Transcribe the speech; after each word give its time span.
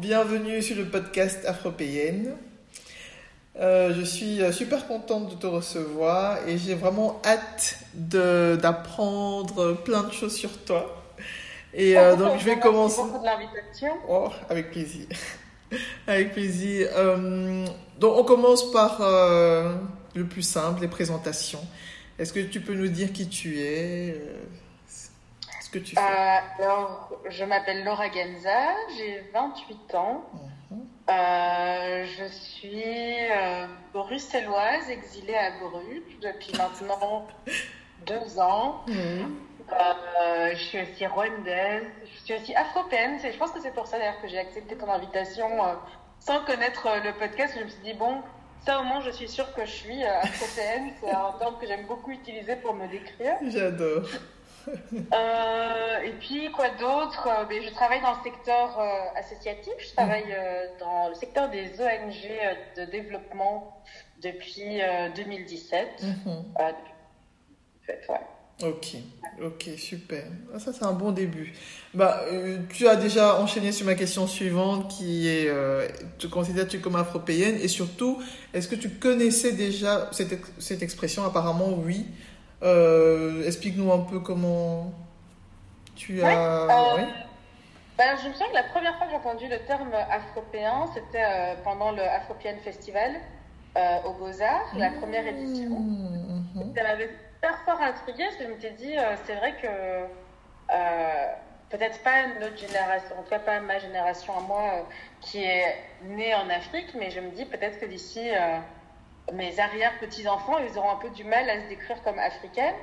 Bienvenue 0.00 0.60
sur 0.60 0.76
le 0.76 0.84
podcast 0.84 1.44
Afropéenne. 1.46 2.34
Euh, 3.58 3.94
je 3.94 4.02
suis 4.02 4.40
super 4.52 4.86
contente 4.86 5.30
de 5.30 5.34
te 5.36 5.46
recevoir 5.46 6.46
et 6.46 6.58
j'ai 6.58 6.74
vraiment 6.74 7.22
hâte 7.24 7.78
d'apprendre 7.94 9.74
plein 9.84 10.02
de 10.02 10.12
choses 10.12 10.34
sur 10.34 10.50
toi. 10.64 11.02
Et 11.72 11.96
euh, 11.96 12.14
donc 12.16 12.40
je 12.40 12.44
vais 12.44 12.58
commencer. 12.58 13.00
Merci 13.00 13.12
beaucoup 13.12 13.24
de 13.24 13.30
l'invitation. 13.30 13.92
Oh, 14.08 14.28
avec 14.50 14.70
plaisir. 14.70 15.06
avec 16.06 16.32
plaisir. 16.32 16.88
Euh, 16.96 17.64
donc 17.98 18.18
on 18.18 18.24
commence 18.24 18.70
par 18.70 18.98
le 19.00 20.24
plus 20.24 20.42
simple, 20.42 20.82
les 20.82 20.88
présentations. 20.88 21.64
Est-ce 22.18 22.32
que 22.32 22.40
tu 22.40 22.60
peux 22.60 22.74
nous 22.74 22.88
dire 22.88 23.12
qui 23.12 23.28
tu 23.28 23.60
es 23.60 24.20
que 25.74 25.84
tu 25.84 25.94
fais? 25.94 26.00
Alors, 26.58 27.12
je 27.28 27.44
m'appelle 27.44 27.84
Laura 27.84 28.06
Genza, 28.10 28.74
j'ai 28.96 29.24
28 29.32 29.94
ans. 29.94 30.24
Euh, 31.10 32.06
je 32.16 32.24
suis 32.24 32.82
euh, 33.30 33.66
bruxelloise, 33.92 34.88
exilée 34.88 35.34
à 35.34 35.50
Bruges 35.58 36.18
depuis 36.22 36.52
maintenant 36.58 37.26
deux 38.06 38.38
ans. 38.38 38.84
Mhm. 38.86 39.36
Euh, 39.72 40.50
je 40.54 40.62
suis 40.62 40.82
aussi 40.82 41.06
rwandaise, 41.06 41.84
je 42.04 42.24
suis 42.24 42.34
aussi 42.34 42.54
afropéenne. 42.54 43.18
Je 43.22 43.36
pense 43.36 43.50
que 43.50 43.60
c'est 43.60 43.74
pour 43.74 43.86
ça 43.86 43.98
d'ailleurs 43.98 44.20
que 44.20 44.28
j'ai 44.28 44.38
accepté 44.38 44.76
ton 44.76 44.90
invitation 44.90 45.48
sans 46.20 46.44
connaître 46.44 46.86
le 47.04 47.12
podcast. 47.18 47.54
Je 47.58 47.64
me 47.64 47.68
suis 47.68 47.82
dit, 47.82 47.94
bon, 47.94 48.22
ça 48.64 48.80
au 48.80 48.84
moins 48.84 49.00
je 49.00 49.10
suis 49.10 49.28
sûre 49.28 49.52
que 49.54 49.64
je 49.64 49.70
suis 49.70 50.04
afropéenne. 50.04 50.92
C'est 51.00 51.10
un 51.10 51.32
terme 51.38 51.56
que 51.60 51.66
j'aime 51.66 51.86
beaucoup 51.86 52.10
utiliser 52.10 52.56
pour 52.56 52.74
me 52.74 52.86
décrire. 52.88 53.36
J'adore. 53.46 54.06
Euh, 55.12 55.98
et 56.04 56.12
puis, 56.12 56.50
quoi 56.52 56.68
d'autre? 56.70 57.28
Euh, 57.28 57.44
ben, 57.44 57.62
Je 57.62 57.70
travaille 57.70 58.00
dans 58.00 58.12
le 58.12 58.22
secteur 58.24 58.78
euh, 58.78 59.18
associatif, 59.18 59.72
je 59.78 59.92
travaille 59.94 60.36
dans 60.80 61.08
le 61.08 61.14
secteur 61.14 61.50
des 61.50 61.66
ONG 61.80 62.30
de 62.76 62.84
développement 62.90 63.82
depuis 64.22 64.80
2017. 65.16 65.88
Mhm. 66.02 66.44
Ok, 68.62 68.96
ok, 69.42 69.70
super. 69.76 70.24
Ah, 70.54 70.58
ça, 70.58 70.72
c'est 70.72 70.84
un 70.84 70.92
bon 70.92 71.10
début. 71.10 71.52
Bah, 71.92 72.24
tu 72.72 72.88
as 72.88 72.96
déjà 72.96 73.40
enchaîné 73.40 73.72
sur 73.72 73.84
ma 73.84 73.94
question 73.94 74.26
suivante 74.26 74.90
qui 74.90 75.28
est, 75.28 75.50
te 76.18 76.26
considères-tu 76.26 76.80
comme 76.80 76.96
afropéenne? 76.96 77.56
Et 77.60 77.68
surtout, 77.68 78.22
est-ce 78.54 78.68
que 78.68 78.76
tu 78.76 78.90
connaissais 78.90 79.52
déjà 79.52 80.08
cette, 80.12 80.38
cette 80.58 80.82
expression? 80.82 81.24
Apparemment, 81.24 81.70
oui. 81.84 82.06
Euh, 82.64 83.44
explique-nous 83.46 83.92
un 83.92 84.00
peu 84.00 84.20
comment 84.20 84.90
tu 85.94 86.22
as. 86.22 86.96
Euh, 86.96 87.04
ben, 87.98 88.16
je 88.22 88.28
me 88.28 88.32
souviens 88.32 88.48
que 88.48 88.54
la 88.54 88.62
première 88.64 88.96
fois 88.96 89.06
que 89.06 89.12
j'ai 89.12 89.18
entendu 89.18 89.48
le 89.48 89.58
terme 89.66 89.92
afropéen, 90.10 90.86
c'était 90.94 91.24
euh, 91.24 91.54
pendant 91.62 91.92
le 91.92 92.02
Afropian 92.02 92.56
Festival 92.64 93.12
au 94.06 94.12
Beaux-Arts, 94.12 94.72
la 94.76 94.90
première 94.90 95.26
édition. 95.26 95.68
Mmh, 95.68 96.74
Ça 96.76 96.82
m'avait 96.84 97.10
super 97.34 97.58
fort 97.64 97.82
intriguée 97.82 98.22
parce 98.24 98.36
que 98.36 98.44
je 98.44 98.48
m'étais 98.48 98.70
dit, 98.70 98.94
c'est 99.26 99.34
vrai 99.34 99.52
que 99.60 99.66
peut-être 101.70 102.00
pas 102.04 102.28
notre 102.40 102.56
génération, 102.56 103.18
en 103.18 103.22
tout 103.24 103.30
cas 103.30 103.40
pas 103.40 103.58
ma 103.58 103.80
génération 103.80 104.38
à 104.38 104.42
moi 104.42 104.86
qui 105.20 105.42
est 105.42 105.74
née 106.04 106.32
en 106.36 106.48
Afrique, 106.50 106.94
mais 106.96 107.10
je 107.10 107.18
me 107.18 107.30
dis 107.32 107.46
peut-être 107.46 107.80
que 107.80 107.86
d'ici 107.86 108.30
mes 109.32 109.58
arrière-petits-enfants, 109.58 110.58
ils 110.58 110.78
auront 110.78 110.90
un 110.90 110.96
peu 110.96 111.10
du 111.10 111.24
mal 111.24 111.48
à 111.48 111.62
se 111.62 111.68
décrire 111.68 112.02
comme 112.02 112.18
africaines. 112.18 112.74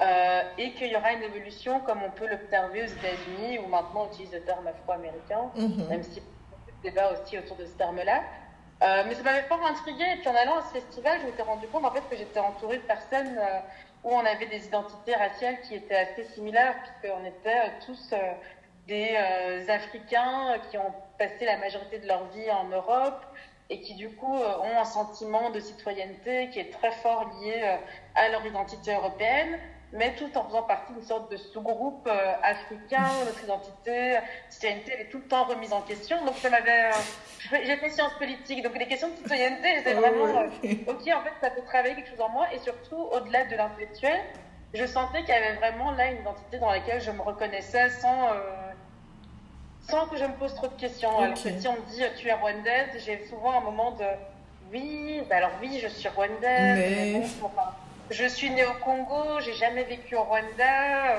Euh, 0.00 0.42
et 0.56 0.72
qu'il 0.72 0.86
y 0.86 0.96
aura 0.96 1.12
une 1.12 1.22
évolution 1.22 1.80
comme 1.80 2.02
on 2.02 2.10
peut 2.10 2.26
l'observer 2.26 2.84
aux 2.84 2.86
États-Unis, 2.86 3.58
où 3.58 3.68
maintenant 3.68 4.06
on 4.06 4.12
utilise 4.12 4.32
le 4.32 4.40
terme 4.40 4.66
afro-américain, 4.66 5.50
mhm. 5.56 5.88
même 5.88 6.02
si 6.02 6.16
y 6.16 6.18
a 6.20 6.22
beaucoup 6.50 6.70
de 6.70 6.82
débats 6.82 7.12
aussi 7.12 7.38
autour 7.38 7.56
de 7.56 7.66
ce 7.66 7.72
terme-là. 7.72 8.22
Euh, 8.82 9.02
mais 9.06 9.14
ça 9.14 9.22
m'avait 9.22 9.42
fort 9.42 9.62
intriguée. 9.66 10.06
Et 10.14 10.16
puis 10.20 10.28
en 10.28 10.34
allant 10.34 10.56
à 10.56 10.62
ce 10.62 10.80
festival, 10.80 11.18
je 11.20 11.26
m'étais 11.26 11.42
rendu 11.42 11.66
compte 11.66 11.84
en 11.84 11.90
fait 11.90 12.02
que 12.08 12.16
j'étais 12.16 12.40
entourée 12.40 12.78
de 12.78 12.82
personnes 12.82 13.36
euh, 13.36 13.58
où 14.04 14.10
on 14.14 14.24
avait 14.24 14.46
des 14.46 14.64
identités 14.64 15.14
raciales 15.14 15.60
qui 15.60 15.74
étaient 15.74 15.96
assez 15.96 16.24
similaires, 16.24 16.76
puisqu'on 16.82 17.24
était 17.26 17.70
tous 17.84 18.14
des 18.88 19.16
Africains 19.68 20.56
qui 20.70 20.78
ont 20.78 20.94
passé 21.18 21.44
la 21.44 21.58
majorité 21.58 21.98
de 21.98 22.06
leur 22.06 22.24
vie 22.28 22.50
en 22.50 22.64
Europe, 22.68 23.22
et 23.70 23.80
qui 23.80 23.94
du 23.94 24.10
coup 24.10 24.36
euh, 24.36 24.58
ont 24.58 24.78
un 24.78 24.84
sentiment 24.84 25.50
de 25.50 25.60
citoyenneté 25.60 26.50
qui 26.50 26.58
est 26.58 26.70
très 26.70 26.90
fort 26.90 27.30
lié 27.40 27.62
euh, 27.62 27.76
à 28.16 28.28
leur 28.28 28.44
identité 28.44 28.92
européenne, 28.92 29.58
mais 29.92 30.14
tout 30.16 30.30
en 30.36 30.44
faisant 30.44 30.64
partie 30.64 30.92
d'une 30.92 31.04
sorte 31.04 31.30
de 31.30 31.36
sous-groupe 31.36 32.06
euh, 32.08 32.32
africain. 32.42 33.06
Notre 33.24 33.44
identité, 33.44 34.18
citoyenneté, 34.48 34.92
elle 34.94 35.06
est 35.06 35.08
tout 35.08 35.18
le 35.18 35.28
temps 35.28 35.44
remise 35.44 35.72
en 35.72 35.82
question. 35.82 36.22
Donc 36.24 36.34
ça 36.36 36.50
m'avait... 36.50 36.90
j'ai 37.64 37.76
fait 37.76 37.90
sciences 37.90 38.14
politiques, 38.14 38.62
donc 38.62 38.76
les 38.76 38.88
questions 38.88 39.08
de 39.08 39.16
citoyenneté, 39.16 39.76
j'étais 39.76 39.94
vraiment... 39.94 40.24
ok, 40.24 41.00
en 41.00 41.22
fait, 41.22 41.32
ça 41.40 41.50
peut 41.50 41.62
travailler 41.64 41.94
quelque 41.94 42.10
chose 42.10 42.20
en 42.20 42.28
moi, 42.28 42.52
et 42.52 42.58
surtout, 42.58 43.08
au-delà 43.12 43.44
de 43.44 43.54
l'intellectuel, 43.54 44.20
je 44.74 44.84
sentais 44.84 45.20
qu'il 45.20 45.30
y 45.30 45.32
avait 45.32 45.56
vraiment 45.56 45.92
là 45.92 46.10
une 46.10 46.20
identité 46.20 46.58
dans 46.58 46.70
laquelle 46.70 47.00
je 47.00 47.10
me 47.10 47.22
reconnaissais 47.22 47.90
sans 47.90 48.28
sans 49.88 50.06
que 50.06 50.16
je 50.16 50.24
me 50.24 50.32
pose 50.34 50.54
trop 50.54 50.68
de 50.68 50.80
questions. 50.80 51.18
Alors 51.18 51.36
si 51.36 51.48
on 51.66 51.72
me 51.72 51.90
dit 51.90 52.02
tu 52.16 52.28
es 52.28 52.32
rwandaise, 52.32 53.02
j'ai 53.04 53.26
souvent 53.28 53.58
un 53.58 53.60
moment 53.60 53.92
de 53.92 54.04
oui, 54.72 55.22
bah 55.28 55.36
alors 55.36 55.50
oui, 55.60 55.80
je 55.82 55.88
suis 55.88 56.08
rwandaise. 56.08 56.78
Mais... 56.78 57.22
je 58.10 58.26
suis 58.26 58.50
née 58.50 58.64
au 58.64 58.72
Congo, 58.84 59.40
j'ai 59.40 59.54
jamais 59.54 59.84
vécu 59.84 60.14
au 60.16 60.22
Rwanda. 60.22 61.16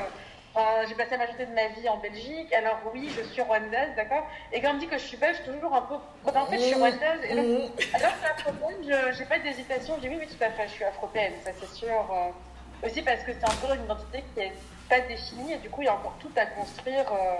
Euh, 0.57 0.83
j'ai 0.87 0.95
passé 0.95 1.11
la 1.11 1.19
majorité 1.19 1.45
de 1.45 1.53
ma 1.53 1.67
vie 1.67 1.87
en 1.87 1.97
Belgique, 1.97 2.51
alors 2.53 2.77
oui, 2.93 3.09
je 3.15 3.23
suis 3.31 3.41
rwandaise, 3.41 3.95
d'accord 3.95 4.27
Et 4.51 4.59
quand 4.61 4.71
on 4.71 4.73
me 4.73 4.79
dit 4.79 4.87
que 4.87 4.97
je 4.97 5.03
suis 5.03 5.17
belge, 5.17 5.37
toujours 5.45 5.73
un 5.73 5.81
peu. 5.81 5.95
En 6.25 6.45
fait, 6.45 6.59
je 6.59 6.63
suis 6.63 6.75
rwandaise. 6.75 7.21
Et 7.29 7.33
là, 7.33 7.41
mm. 7.41 7.71
alors 7.93 8.11
que 8.21 8.25
afropéenne, 8.25 9.11
je 9.13 9.19
n'ai 9.19 9.25
pas 9.25 9.39
d'hésitation. 9.39 9.95
Je 9.95 10.01
dis 10.01 10.09
oui, 10.09 10.17
oui, 10.19 10.27
tout 10.27 10.43
à 10.43 10.49
fait, 10.49 10.67
je 10.67 10.73
suis 10.73 10.83
afropéenne, 10.83 11.33
ça 11.43 11.51
c'est 11.57 11.73
sûr. 11.73 11.87
Euh, 11.87 12.85
aussi 12.85 13.01
parce 13.01 13.23
que 13.23 13.31
c'est 13.33 13.45
encore 13.45 13.73
une 13.73 13.83
identité 13.83 14.23
qui 14.33 14.39
n'est 14.39 14.53
pas 14.89 14.99
définie 15.01 15.53
et 15.53 15.57
du 15.57 15.69
coup, 15.69 15.81
il 15.81 15.85
y 15.85 15.89
a 15.89 15.93
encore 15.93 16.15
tout 16.19 16.31
à 16.35 16.45
construire. 16.45 17.05
Euh, 17.11 17.37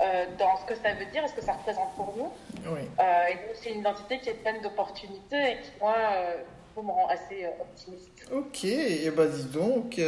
euh, 0.00 0.26
dans 0.38 0.56
ce 0.58 0.64
que 0.64 0.74
ça 0.80 0.94
veut 0.94 1.10
dire 1.12 1.24
et 1.24 1.28
ce 1.28 1.34
que 1.34 1.44
ça 1.44 1.54
représente 1.54 1.92
pour 1.96 2.14
nous. 2.16 2.30
Oui. 2.72 2.82
Euh, 3.00 3.02
et 3.30 3.34
donc, 3.34 3.56
c'est 3.60 3.70
une 3.70 3.80
identité 3.80 4.20
qui 4.20 4.28
est 4.28 4.34
pleine 4.34 4.62
d'opportunités 4.62 5.52
et 5.52 5.60
qui, 5.60 5.70
moi, 5.80 5.96
euh, 6.12 6.36
me 6.80 6.92
rend 6.92 7.08
assez 7.08 7.44
optimiste. 7.60 8.08
Ok, 8.32 8.64
et 8.64 9.10
bah 9.10 9.26
dis 9.26 9.44
donc. 9.46 10.00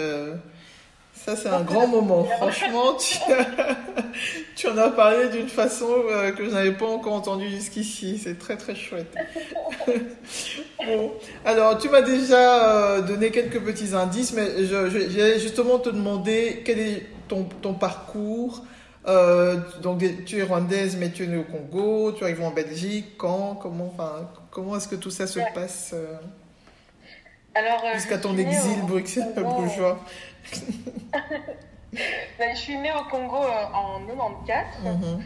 Ça, 1.13 1.35
c'est 1.35 1.49
un 1.49 1.61
grand 1.65 1.89
moment. 1.89 2.23
Franchement, 2.23 2.95
tu, 2.95 3.19
tu, 4.57 4.69
en 4.69 4.79
as 4.79 4.91
parlé 4.91 5.29
d'une 5.31 5.49
façon 5.49 5.89
que 6.37 6.45
je 6.45 6.51
n'avais 6.51 6.71
pas 6.71 6.87
encore 6.87 7.15
entendue 7.15 7.51
jusqu'ici. 7.51 8.17
C'est 8.19 8.39
très, 8.39 8.57
très 8.57 8.77
chouette. 8.77 9.13
bon. 10.87 11.13
Alors, 11.45 11.77
tu 11.79 11.89
m'as 11.89 12.03
déjà 12.03 13.01
donné 13.01 13.33
quelques 13.33 13.61
petits 13.61 13.93
indices, 13.93 14.33
mais 14.33 14.65
je, 14.65 14.89
je, 14.89 14.99
vais 14.99 15.41
justement 15.41 15.81
te 15.81 15.89
demander 15.89 16.63
quel 16.65 16.79
est 16.79 17.07
ton, 17.27 17.43
ton 17.61 17.75
parcours 17.75 18.63
euh, 19.07 19.57
donc 19.81 20.03
tu 20.27 20.39
es 20.39 20.43
rwandaise, 20.43 20.97
mais 20.97 21.11
tu 21.11 21.25
es 21.25 21.27
née 21.27 21.39
au 21.39 21.45
Congo, 21.45 22.13
tu 22.13 22.25
arrives 22.25 22.43
en 22.43 22.51
Belgique, 22.51 23.17
quand, 23.17 23.55
comment, 23.55 23.87
enfin, 23.87 24.29
comment 24.51 24.77
est-ce 24.77 24.89
que 24.89 24.97
tout 24.97 25.11
ça 25.11 25.27
se 25.27 25.41
passe 25.55 25.93
euh, 25.95 26.17
Alors, 27.55 27.83
euh, 27.85 27.95
jusqu'à 27.95 28.19
ton 28.19 28.37
exil 28.37 28.83
bruxelles 28.83 29.33
bourgeois 29.37 29.99
ben, 31.93 32.55
Je 32.55 32.59
suis 32.59 32.77
née 32.77 32.93
au 32.93 33.09
Congo 33.11 33.39
en 33.73 34.01
94. 34.07 34.67
Mhm. 34.85 35.23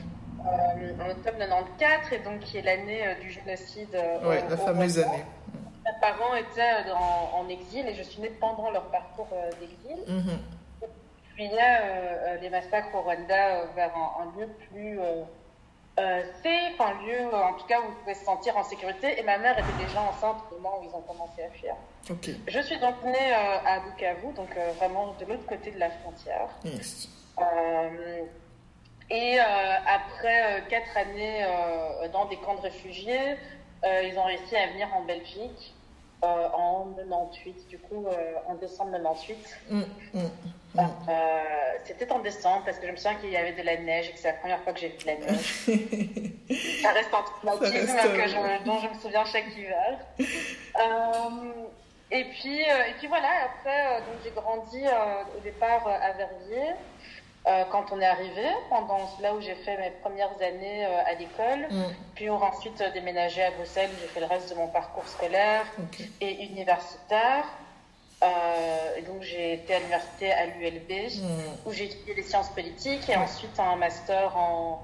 en 1.00 1.10
octobre 1.10 1.38
94, 1.38 2.12
et 2.12 2.18
donc 2.18 2.40
qui 2.40 2.58
est 2.58 2.62
l'année 2.62 3.02
du 3.20 3.30
génocide. 3.30 3.98
oui, 4.24 4.36
la 4.48 4.56
fameuse 4.56 5.00
année. 5.00 5.24
Mes 5.84 6.00
parents 6.00 6.34
étaient 6.36 6.90
en, 6.92 7.48
exil 7.48 7.86
et 7.88 7.94
je 7.94 8.02
suis 8.02 8.22
née 8.22 8.32
pendant 8.40 8.70
leur 8.70 8.84
parcours 8.84 9.28
d'exil. 9.60 9.98
Mhm. 10.06 10.38
Puis 11.34 11.44
il 11.44 11.52
y 11.52 11.58
a 11.58 12.36
les 12.36 12.50
massacres 12.50 12.94
au 12.94 13.02
Rwanda 13.02 13.66
vers 13.74 13.90
un, 13.96 14.38
lieu 14.38 14.48
plus 14.70 14.98
safe, 15.96 16.80
un 16.80 17.02
lieu 17.04 17.34
en 17.34 17.54
tout 17.54 17.66
cas 17.66 17.80
où 17.80 17.84
ils 17.88 17.94
pouvaient 18.00 18.14
se 18.14 18.24
sentir 18.24 18.56
en 18.56 18.62
sécurité. 18.62 19.18
Et 19.18 19.22
ma 19.22 19.38
mère 19.38 19.58
était 19.58 19.84
déjà 19.84 20.00
enceinte 20.00 20.36
au 20.52 20.54
moment 20.56 20.80
où 20.80 20.84
ils 20.84 20.94
ont 20.94 21.02
commencé 21.02 21.42
à 21.42 21.50
fuir. 21.50 21.74
Je 22.46 22.60
suis 22.60 22.78
donc 22.78 23.02
née 23.04 23.32
à 23.32 23.80
Bukavu, 23.80 24.32
donc 24.34 24.50
vraiment 24.76 25.14
de 25.18 25.24
l'autre 25.24 25.46
côté 25.46 25.70
de 25.70 25.78
la 25.78 25.90
frontière. 25.90 26.48
et 29.10 29.38
après 29.38 30.64
quatre 30.68 30.96
années 30.96 31.46
dans 32.12 32.26
des 32.26 32.36
camps 32.36 32.54
de 32.54 32.60
réfugiés, 32.60 33.36
ils 33.84 34.16
ont 34.18 34.24
réussi 34.24 34.56
à 34.56 34.68
venir 34.68 34.88
en 34.94 35.02
Belgique. 35.02 35.74
En 36.54 36.86
98, 36.96 37.68
du 37.68 37.78
coup, 37.78 38.06
en 38.46 38.54
décembre 38.54 38.92
98. 38.92 39.36
Mm, 39.70 39.78
mm, 39.78 40.20
mm. 40.74 40.88
c'était 41.84 42.10
en 42.12 42.18
décembre 42.20 42.62
parce 42.64 42.78
que 42.78 42.86
je 42.86 42.92
me 42.92 42.96
souviens 42.96 43.14
qu'il 43.16 43.30
y 43.30 43.36
avait 43.36 43.52
de 43.52 43.62
la 43.62 43.76
neige 43.76 44.08
et 44.08 44.12
que 44.12 44.18
c'est 44.18 44.32
la 44.32 44.38
première 44.38 44.60
fois 44.62 44.72
que 44.72 44.80
j'ai 44.80 44.88
vu 44.88 44.98
de 44.98 45.06
la 45.06 45.14
neige. 45.16 45.54
Ça 46.82 46.92
reste 46.92 47.10
un 47.12 47.22
traumatisme 47.22 47.96
que 47.96 48.64
dont 48.64 48.78
je 48.78 48.88
me 48.88 48.94
souviens 49.00 49.24
chaque 49.24 49.46
hiver. 49.56 49.98
Et 52.14 52.24
puis, 52.24 52.60
euh, 52.60 52.90
et 52.90 52.92
puis 52.98 53.08
voilà, 53.08 53.28
après, 53.44 53.86
euh, 53.86 53.98
donc 54.00 54.22
j'ai 54.22 54.30
grandi 54.30 54.86
euh, 54.86 55.36
au 55.36 55.40
départ 55.40 55.84
à 55.86 56.12
Verviers. 56.12 56.74
Quand 57.70 57.92
on 57.92 58.00
est 58.00 58.06
arrivé, 58.06 58.46
pendant 58.70 58.98
là 59.20 59.34
où 59.34 59.40
j'ai 59.40 59.54
fait 59.54 59.76
mes 59.76 59.90
premières 60.02 60.32
années 60.40 60.84
à 60.84 61.12
l'école, 61.14 61.68
mm. 61.70 61.84
puis 62.14 62.30
on 62.30 62.42
a 62.42 62.46
ensuite 62.46 62.82
déménagé 62.94 63.42
à 63.42 63.50
Bruxelles, 63.50 63.90
où 63.92 64.00
j'ai 64.00 64.08
fait 64.08 64.20
le 64.20 64.26
reste 64.26 64.50
de 64.50 64.54
mon 64.54 64.68
parcours 64.68 65.06
scolaire 65.06 65.66
et 66.22 66.44
universitaire. 66.44 67.44
et 68.96 69.02
donc 69.02 69.20
j'ai 69.20 69.54
été 69.54 69.74
à 69.74 69.78
l'université 69.78 70.32
à 70.32 70.46
l'ULB, 70.46 70.90
mm. 70.90 71.66
où 71.66 71.72
j'ai 71.72 71.84
étudié 71.84 72.14
les 72.14 72.22
sciences 72.22 72.48
politiques 72.48 73.08
et 73.10 73.16
ensuite 73.16 73.58
un 73.58 73.76
master 73.76 74.36
en 74.36 74.80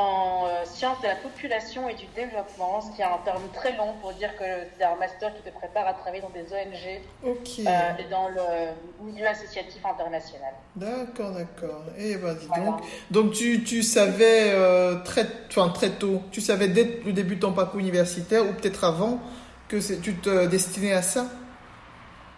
en 0.00 0.46
euh, 0.46 0.64
sciences 0.64 1.00
de 1.02 1.08
la 1.08 1.16
population 1.16 1.88
et 1.88 1.94
du 1.94 2.06
développement, 2.16 2.80
ce 2.80 2.90
qui 2.96 3.02
est 3.02 3.04
un 3.04 3.18
terme 3.24 3.42
très 3.52 3.76
long 3.76 3.92
pour 4.00 4.12
dire 4.14 4.34
que 4.36 4.44
c'est 4.76 4.84
un 4.84 4.96
master 4.96 5.34
qui 5.34 5.42
te 5.42 5.50
prépare 5.50 5.86
à 5.86 5.92
travailler 5.92 6.22
dans 6.22 6.30
des 6.30 6.46
ONG 6.52 7.02
euh, 7.24 7.92
et 7.98 8.10
dans 8.10 8.28
le 8.28 9.04
milieu 9.04 9.26
associatif 9.26 9.84
international. 9.84 10.54
D'accord, 10.74 11.32
d'accord. 11.32 11.82
Et 11.98 12.12
eh 12.12 12.16
ben, 12.16 12.34
dis 12.34 12.48
donc. 12.48 12.80
Donc 13.10 13.32
tu, 13.32 13.62
tu 13.62 13.82
savais 13.82 14.52
euh, 14.52 14.96
très, 15.04 15.26
enfin, 15.48 15.68
très 15.68 15.90
tôt, 15.90 16.22
tu 16.32 16.40
savais 16.40 16.68
dès 16.68 17.00
le 17.04 17.12
début 17.12 17.36
de 17.36 17.40
ton 17.40 17.52
parcours 17.52 17.80
universitaire 17.80 18.48
ou 18.48 18.54
peut-être 18.54 18.84
avant 18.84 19.18
que 19.68 19.76
tu 20.00 20.14
te 20.16 20.46
destinais 20.46 20.94
à 20.94 21.02
ça? 21.02 21.26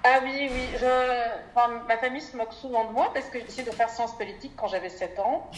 Ah 0.05 0.19
oui, 0.25 0.51
oui. 0.53 0.69
Je... 0.81 1.87
ma 1.87 1.97
famille 1.97 2.21
se 2.21 2.37
moque 2.37 2.53
souvent 2.55 2.87
de 2.87 2.93
moi 2.93 3.11
parce 3.15 3.27
que 3.27 3.39
j'ai 3.39 3.45
décidé 3.45 3.71
de 3.71 3.75
faire 3.77 3.89
sciences 3.89 4.17
politiques 4.19 4.55
quand 4.57 4.67
j'avais 4.67 4.89
7 4.89 5.21
ans. 5.21 5.49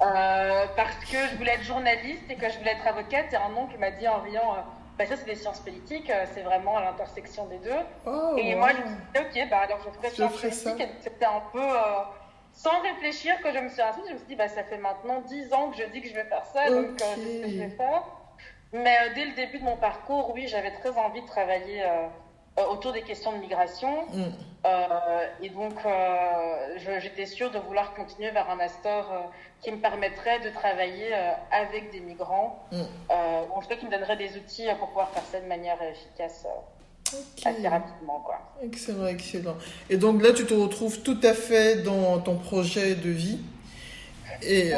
Euh, 0.00 0.66
parce 0.76 0.94
que 1.04 1.16
je 1.30 1.36
voulais 1.36 1.54
être 1.54 1.64
journaliste 1.64 2.22
et 2.30 2.36
que 2.36 2.48
je 2.48 2.58
voulais 2.58 2.72
être 2.72 2.86
avocate. 2.86 3.34
A 3.34 3.46
un 3.46 3.54
oncle 3.54 3.76
m'a 3.78 3.90
dit 3.90 4.06
en 4.06 4.20
riant 4.20 4.54
euh, 4.54 4.60
bah, 4.96 5.06
ça 5.06 5.16
c'est 5.16 5.24
des 5.26 5.34
sciences 5.34 5.60
politiques, 5.60 6.10
euh, 6.10 6.24
c'est 6.34 6.42
vraiment 6.42 6.76
à 6.76 6.84
l'intersection 6.84 7.46
des 7.46 7.58
deux. 7.58 7.70
Oh, 8.06 8.34
et 8.36 8.54
moi 8.54 8.70
je 8.70 8.82
me 8.82 8.86
suis 8.86 8.96
dit 9.14 9.42
ok, 9.42 9.50
bah, 9.50 9.58
alors 9.64 9.78
je 9.84 9.90
ferai 9.90 10.10
sciences 10.10 10.40
politiques. 10.40 10.88
C'était 11.00 11.24
un 11.24 11.42
peu 11.52 11.66
sans 12.52 12.80
réfléchir 12.82 13.40
que 13.42 13.52
je 13.52 13.58
me 13.58 13.68
suis 13.68 13.80
assise. 13.80 14.04
Je 14.08 14.12
me 14.12 14.18
suis 14.18 14.26
dit 14.28 14.36
bah, 14.36 14.48
ça 14.48 14.62
fait 14.62 14.78
maintenant 14.78 15.20
10 15.22 15.52
ans 15.52 15.70
que 15.70 15.76
je 15.76 15.84
dis 15.84 16.00
que 16.00 16.08
je 16.08 16.14
vais 16.14 16.24
faire 16.24 16.44
ça, 16.46 16.70
donc 16.70 16.90
c'est 16.98 17.20
ce 17.20 17.42
que 17.42 17.48
je 17.48 17.58
vais 17.58 17.70
faire. 17.70 18.02
Mais 18.72 18.96
dès 19.14 19.24
le 19.24 19.32
début 19.34 19.58
de 19.58 19.64
mon 19.64 19.76
parcours, 19.76 20.32
oui, 20.34 20.46
j'avais 20.46 20.72
très 20.72 20.96
envie 20.96 21.22
de 21.22 21.26
travailler 21.26 21.82
autour 22.70 22.92
des 22.92 23.02
questions 23.02 23.32
de 23.32 23.38
migration. 23.38 24.06
Mm. 24.12 24.22
et 25.42 25.48
donc, 25.50 25.74
j'étais 27.00 27.26
sûre 27.26 27.50
de 27.50 27.58
vouloir 27.58 27.94
continuer 27.94 28.30
vers 28.30 28.50
un 28.50 28.56
master 28.56 29.06
qui 29.62 29.72
me 29.72 29.78
permettrait 29.78 30.40
de 30.40 30.50
travailler 30.50 31.12
euh, 31.12 31.30
avec 31.50 31.90
des 31.90 32.00
migrants, 32.00 32.64
mm. 32.70 32.76
euh, 32.76 33.42
ou 33.50 33.58
en 33.58 33.60
tout 33.60 33.68
cas 33.68 33.76
qui 33.76 33.86
me 33.86 33.90
donnerait 33.90 34.16
des 34.16 34.36
outils 34.36 34.68
euh, 34.68 34.74
pour 34.74 34.88
pouvoir 34.88 35.10
faire 35.10 35.24
ça 35.30 35.40
de 35.40 35.46
manière 35.46 35.78
efficace. 35.82 36.46
Assez 37.44 37.66
rapidement, 37.66 38.20
quoi. 38.24 38.38
Excellent, 38.62 39.06
excellent. 39.06 39.56
Et 39.88 39.96
donc 39.96 40.22
là, 40.22 40.32
tu 40.32 40.44
te 40.44 40.52
retrouves 40.52 41.00
tout 41.00 41.18
à 41.22 41.32
fait 41.32 41.82
dans 41.82 42.18
ton 42.18 42.36
projet 42.36 42.94
de 42.94 43.08
vie. 43.08 43.40
Et, 44.42 44.72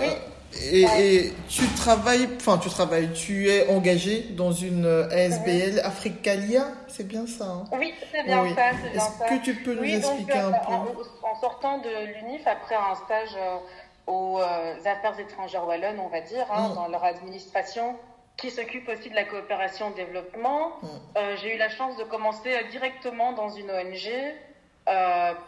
et, 0.58 0.82
et, 0.82 1.32
tu 1.49 1.64
travailles, 1.76 2.29
enfin, 2.37 2.58
tu 2.58 2.69
travailles, 2.69 3.12
tu 3.12 3.49
es 3.49 3.69
engagé 3.69 4.23
dans 4.31 4.52
une 4.52 4.87
ASBL 5.11 5.81
Africalia, 5.85 6.67
c'est 6.88 7.06
bien 7.06 7.26
ça 7.26 7.44
hein? 7.44 7.64
Oui, 7.73 7.94
c'est 8.12 8.25
bien 8.25 8.55
ça. 8.55 8.70
Est-ce 8.94 9.31
que 9.31 9.44
tu 9.44 9.55
peux 9.62 9.75
nous 9.75 9.85
expliquer 9.85 10.38
un 10.38 10.52
peu? 10.52 10.73
en, 11.23 11.41
sortant 11.41 11.79
de 11.79 11.88
l'UNIF, 12.06 12.47
après 12.47 12.75
un 12.75 12.94
stage 12.97 13.37
aux 14.11 14.41
euh, 14.41 14.75
affaires 14.85 15.19
étrangères 15.19 15.67
wallonnes, 15.67 16.00
on 16.00 16.08
va 16.08 16.20
dire, 16.20 16.47
hein, 16.52 16.69
mm. 16.69 16.75
dans 16.75 16.88
leur 16.88 17.05
administration, 17.05 17.97
qui 18.37 18.50
s'occupe 18.50 18.88
aussi 18.88 19.11
de 19.11 19.14
la 19.14 19.25
coopération 19.25 19.91
développement. 19.91 20.73
Mm. 20.82 20.87
Euh, 21.17 21.37
j'ai 21.37 21.55
eu 21.55 21.58
la 21.58 21.69
chance 21.69 21.97
de 21.97 22.05
commencer 22.05 22.52
euh, 22.52 22.69
directement 22.70 23.32
dans 23.32 23.50
une 23.50 23.70
ONG, 23.70 24.11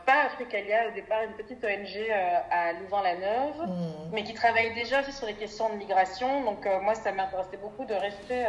pas 0.06 0.26
Africalia, 0.26 0.88
au 0.88 0.92
départ 0.92 1.22
une 1.22 1.32
petite 1.32 1.64
ONG 1.64 2.10
à 2.50 2.72
Louvain-la-Neuve, 2.74 3.66
mm. 3.66 4.10
mais 4.12 4.22
qui 4.24 4.34
travaille 4.34 4.72
déjà 4.74 5.00
aussi 5.00 5.12
sur 5.12 5.26
les 5.26 5.34
questions 5.34 5.68
de 5.70 5.74
migration. 5.74 6.44
Donc 6.44 6.66
moi, 6.82 6.94
ça 6.94 7.12
m'intéressait 7.12 7.56
beaucoup 7.56 7.84
de 7.84 7.94
rester 7.94 8.44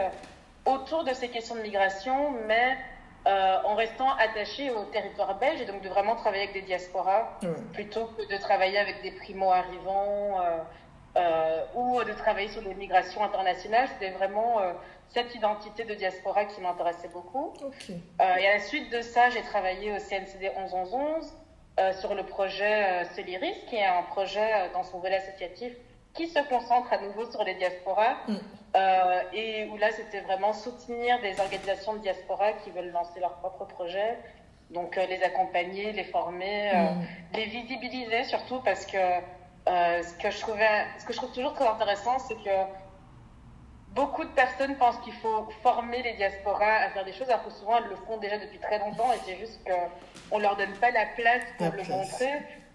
autour 0.65 1.03
de 1.03 1.13
ces 1.13 1.29
questions 1.29 1.55
de 1.55 1.61
migration, 1.61 2.31
mais 2.47 2.77
euh, 3.25 3.57
en 3.63 3.75
restant 3.75 4.13
attaché 4.17 4.69
au 4.71 4.83
territoire 4.85 5.39
belge 5.39 5.61
et 5.61 5.65
donc 5.65 5.81
de 5.81 5.87
vraiment 5.87 6.17
travailler 6.17 6.43
avec 6.43 6.55
des 6.55 6.61
diasporas 6.63 7.39
plutôt 7.71 8.07
que 8.07 8.29
de 8.29 8.37
travailler 8.37 8.77
avec 8.77 9.01
des 9.01 9.11
primo-arrivants 9.11 10.41
euh, 10.41 10.57
euh, 11.15 11.63
ou 11.73 12.03
de 12.03 12.11
travailler 12.11 12.49
sur 12.49 12.61
des 12.61 12.75
migrations 12.75 13.23
internationales. 13.23 13.87
C'était 13.93 14.11
vraiment 14.11 14.59
cette 15.13 15.35
identité 15.35 15.83
de 15.83 15.93
diaspora 15.93 16.45
qui 16.45 16.61
m'intéressait 16.61 17.09
beaucoup. 17.09 17.53
et 17.89 18.23
à 18.47 18.53
la 18.53 18.59
suite 18.59 18.91
de 18.91 19.01
ça, 19.01 19.29
j'ai 19.29 19.41
travaillé 19.41 19.91
au 19.91 19.99
CNCD 19.99 20.51
1111 20.57 21.33
sur 21.99 22.15
le 22.15 22.23
projet 22.23 23.03
Celiris, 23.15 23.55
qui 23.67 23.75
est 23.75 23.85
un 23.85 24.03
projet 24.03 24.69
dans 24.73 24.83
son 24.83 24.99
volet 24.99 25.15
associatif 25.15 25.73
qui 26.13 26.27
se 26.27 26.39
concentre 26.47 26.93
à 26.93 26.99
nouveau 26.99 27.29
sur 27.29 27.43
les 27.43 27.55
diasporas. 27.55 28.15
Mm. 28.27 28.35
Euh, 28.75 29.21
et 29.33 29.69
où 29.71 29.77
là, 29.77 29.91
c'était 29.91 30.21
vraiment 30.21 30.53
soutenir 30.53 31.21
des 31.21 31.39
organisations 31.39 31.93
de 31.93 31.99
diaspora 31.99 32.53
qui 32.63 32.71
veulent 32.71 32.91
lancer 32.91 33.19
leur 33.19 33.33
propre 33.35 33.65
projet. 33.65 34.17
Donc, 34.71 34.97
euh, 34.97 35.05
les 35.05 35.21
accompagner, 35.21 35.91
les 35.91 36.05
former, 36.05 36.71
euh, 36.73 36.91
mm. 36.91 37.05
les 37.35 37.45
visibiliser 37.45 38.23
surtout 38.23 38.61
parce 38.61 38.85
que 38.85 38.97
ce, 39.67 40.13
que 40.21 40.31
je 40.31 40.39
trouvais, 40.39 40.85
ce 40.99 41.05
que 41.05 41.13
je 41.13 41.17
trouve 41.17 41.31
toujours 41.31 41.53
très 41.53 41.67
intéressant, 41.67 42.17
c'est 42.19 42.35
que 42.35 42.49
beaucoup 43.93 44.23
de 44.23 44.29
personnes 44.29 44.75
pensent 44.75 44.99
qu'il 44.99 45.13
faut 45.13 45.47
former 45.61 46.01
les 46.01 46.13
diasporas 46.13 46.77
à 46.77 46.89
faire 46.89 47.05
des 47.05 47.13
choses, 47.13 47.29
alors 47.29 47.45
que 47.45 47.51
souvent 47.51 47.77
elles 47.77 47.89
le 47.89 47.95
font 47.95 48.17
déjà 48.17 48.37
depuis 48.37 48.59
très 48.59 48.79
longtemps 48.79 49.11
et 49.13 49.17
c'est 49.25 49.37
juste 49.37 49.59
qu'on 49.65 50.37
ne 50.37 50.43
leur 50.43 50.55
donne 50.55 50.73
pas 50.73 50.91
la 50.91 51.05
place 51.05 51.43
pour 51.57 51.71
le 51.71 51.83
montrer. 51.83 52.31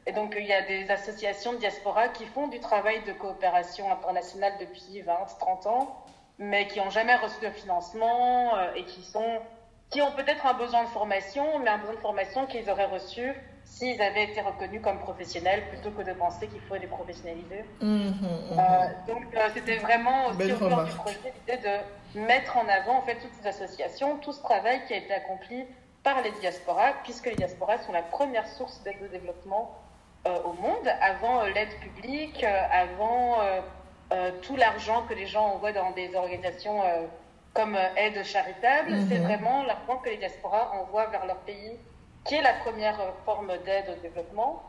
Et 0.06 0.12
donc, 0.12 0.34
il 0.38 0.46
y 0.46 0.54
a 0.54 0.62
des 0.62 0.90
associations 0.90 1.52
de 1.52 1.58
diaspora 1.58 2.08
qui 2.08 2.24
font 2.24 2.48
du 2.48 2.60
travail 2.60 3.02
de 3.04 3.12
coopération 3.12 3.92
internationale 3.92 4.54
depuis 4.58 5.02
20, 5.02 5.12
30 5.38 5.66
ans, 5.66 6.04
mais 6.38 6.66
qui 6.66 6.78
n'ont 6.78 6.88
jamais 6.88 7.14
reçu 7.16 7.44
de 7.44 7.50
financement 7.50 8.56
euh, 8.56 8.72
et 8.74 8.84
qui, 8.84 9.02
sont, 9.02 9.42
qui 9.90 10.00
ont 10.00 10.12
peut-être 10.12 10.46
un 10.46 10.54
besoin 10.54 10.84
de 10.84 10.88
formation, 10.88 11.58
mais 11.58 11.68
un 11.68 11.78
besoin 11.78 11.94
de 11.94 12.00
formation 12.00 12.46
qu'ils 12.46 12.70
auraient 12.70 12.86
reçu 12.86 13.34
s'ils 13.68 14.00
avaient 14.00 14.24
été 14.24 14.40
reconnus 14.40 14.80
comme 14.82 14.98
professionnels 14.98 15.68
plutôt 15.68 15.90
que 15.90 16.02
de 16.02 16.12
penser 16.12 16.48
qu'il 16.48 16.60
faut 16.62 16.76
les 16.76 16.86
professionnaliser. 16.86 17.64
Mmh, 17.80 17.86
mmh, 17.86 18.10
mmh. 18.10 18.58
Euh, 18.58 19.12
donc, 19.12 19.24
euh, 19.34 19.48
c'était 19.54 19.76
vraiment 19.76 20.26
aussi 20.28 20.52
au 20.52 20.58
cœur 20.58 20.84
du 20.84 20.92
projet 20.92 21.32
l'idée 21.46 21.60
de 21.62 22.20
mettre 22.20 22.56
en 22.56 22.66
avant 22.68 22.98
en 22.98 23.02
fait 23.02 23.16
toutes 23.16 23.34
ces 23.40 23.46
associations, 23.46 24.16
tout 24.18 24.32
ce 24.32 24.42
travail 24.42 24.80
qui 24.86 24.94
a 24.94 24.96
été 24.96 25.12
accompli 25.12 25.64
par 26.02 26.22
les 26.22 26.30
diasporas, 26.40 26.92
puisque 27.04 27.26
les 27.26 27.34
diasporas 27.34 27.78
sont 27.78 27.92
la 27.92 28.02
première 28.02 28.46
source 28.48 28.82
d'aide 28.82 28.96
au 29.04 29.08
développement 29.08 29.76
euh, 30.26 30.36
au 30.44 30.54
monde, 30.54 30.88
avant 31.02 31.44
l'aide 31.44 31.74
publique, 31.80 32.44
avant 32.44 33.36
tout 34.40 34.56
l'argent 34.56 35.04
que 35.06 35.12
les 35.12 35.26
gens 35.26 35.44
envoient 35.48 35.72
dans 35.72 35.90
des 35.90 36.14
organisations 36.14 36.80
comme 37.52 37.76
aide 37.96 38.24
charitable. 38.24 38.96
C'est 39.06 39.18
vraiment 39.18 39.62
l'argent 39.64 39.98
que 40.02 40.08
les 40.08 40.16
diasporas 40.16 40.70
envoient 40.80 41.08
vers 41.08 41.26
leur 41.26 41.36
pays 41.40 41.76
qui 42.28 42.36
est 42.36 42.42
la 42.42 42.52
première 42.54 43.00
forme 43.24 43.52
d'aide 43.64 43.96
au 43.96 44.00
développement. 44.00 44.62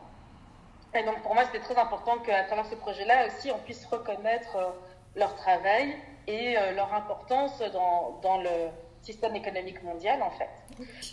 Et 0.94 1.04
donc 1.04 1.22
pour 1.22 1.34
moi, 1.34 1.44
c'était 1.44 1.60
très 1.60 1.78
important 1.78 2.18
qu'à 2.18 2.42
travers 2.44 2.66
ce 2.66 2.74
projet-là 2.74 3.26
aussi, 3.28 3.52
on 3.52 3.58
puisse 3.58 3.86
reconnaître 3.86 4.74
leur 5.14 5.36
travail 5.36 5.94
et 6.26 6.56
leur 6.74 6.92
importance 6.94 7.60
dans, 7.72 8.18
dans 8.22 8.38
le, 8.38 8.70
système 9.02 9.34
économique 9.36 9.82
mondial 9.82 10.22
en 10.22 10.30
fait. 10.30 10.50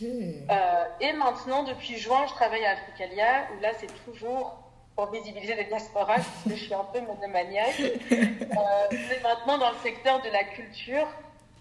Euh, 0.02 0.86
et 1.02 1.14
maintenant, 1.14 1.64
depuis 1.64 1.98
juin, 1.98 2.26
je 2.28 2.34
travaille 2.34 2.66
à 2.66 2.72
Africalia, 2.72 3.48
où 3.56 3.62
là, 3.62 3.70
c'est 3.78 3.92
toujours 4.06 4.58
pour 4.96 5.12
visibiliser 5.12 5.56
les 5.56 5.66
diasporas, 5.66 6.16
parce 6.16 6.44
que 6.44 6.56
je 6.56 6.64
suis 6.66 6.74
un 6.74 6.86
peu 6.86 7.02
monomaniaque. 7.02 7.82
Euh, 8.58 8.88
mais 8.92 9.20
maintenant 9.22 9.60
dans 9.60 9.70
le 9.70 9.78
secteur 9.84 10.20
de 10.22 10.30
la 10.30 10.44
culture. 10.44 11.08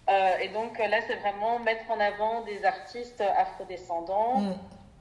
Euh, 0.08 0.38
et 0.38 0.48
donc 0.48 0.78
là, 0.78 0.98
c'est 1.06 1.16
vraiment 1.16 1.58
mettre 1.58 1.90
en 1.90 2.00
avant 2.00 2.40
des 2.42 2.64
artistes 2.64 3.20
afrodescendants 3.20 4.38
mm. 4.38 4.54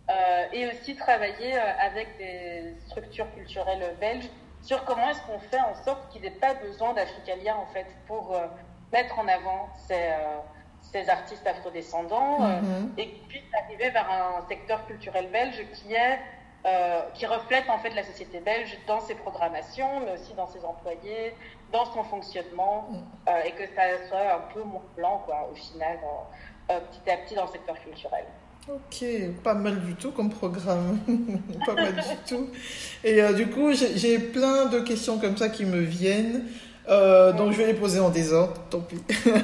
Euh, 0.10 0.46
et 0.54 0.68
aussi 0.68 0.96
travailler 0.96 1.54
avec 1.58 2.18
des 2.18 2.76
structures 2.88 3.32
culturelles 3.34 3.96
belges 4.00 4.30
sur 4.62 4.84
comment 4.86 5.10
est-ce 5.10 5.22
qu'on 5.22 5.40
fait 5.40 5.60
en 5.60 5.76
sorte 5.84 6.10
qu'il 6.12 6.22
n'ait 6.22 6.32
pas 6.32 6.54
besoin 6.56 6.94
d'Africalia 6.94 7.56
en 7.56 7.66
fait 7.68 7.88
pour 8.08 8.36
mettre 8.92 9.20
en 9.20 9.28
avant 9.28 9.70
ces, 9.88 10.10
ces 10.82 11.08
artistes 11.10 11.46
afrodescendants 11.46 12.40
mm-hmm. 12.40 12.98
et 12.98 13.10
qu'il 13.10 13.28
puisse 13.28 13.54
arriver 13.64 13.92
vers 13.92 14.10
un 14.12 14.48
secteur 14.48 14.86
culturel 14.88 15.30
belge 15.32 15.64
qui 15.74 15.94
est 15.94 16.20
euh, 16.66 17.02
qui 17.14 17.28
reflète 17.28 17.70
en 17.70 17.78
fait 17.78 17.92
la 17.92 18.02
société 18.02 18.40
belge 18.40 18.76
dans 18.88 19.00
ses 19.00 19.14
programmations, 19.14 20.00
mais 20.00 20.14
aussi 20.14 20.34
dans 20.34 20.48
ses 20.48 20.66
employés, 20.66 21.36
dans 21.72 21.86
son 21.86 22.04
fonctionnement, 22.04 22.90
euh, 23.30 23.44
et 23.44 23.52
que 23.52 23.68
ça 23.76 24.08
soit 24.10 24.34
un 24.34 24.52
peu 24.52 24.64
mon 24.64 24.82
plan, 24.96 25.22
quoi, 25.28 25.48
au 25.52 25.54
final, 25.54 26.00
euh, 26.72 26.80
petit 26.80 27.12
à 27.12 27.18
petit 27.18 27.36
dans 27.36 27.44
le 27.44 27.52
secteur 27.52 27.80
culturel. 27.82 28.26
Ok, 28.68 29.06
pas 29.44 29.54
mal 29.54 29.80
du 29.82 29.94
tout 29.96 30.12
comme 30.12 30.30
programme. 30.30 31.00
pas 31.66 31.76
mal 31.76 31.94
du 31.94 32.02
tout. 32.28 32.50
Et 33.04 33.22
du 33.34 33.48
coup, 33.48 33.72
j'ai 33.74 34.18
plein 34.20 34.66
de 34.66 34.80
questions 34.80 35.20
comme 35.20 35.38
ça 35.38 35.50
qui 35.50 35.66
me 35.66 35.80
viennent. 35.80 36.44
donc 36.88 37.52
je 37.52 37.58
vais 37.58 37.68
les 37.68 37.74
poser 37.74 38.00
en 38.00 38.10
désordre, 38.10 38.54
tant 38.70 38.82
pis. 38.82 39.02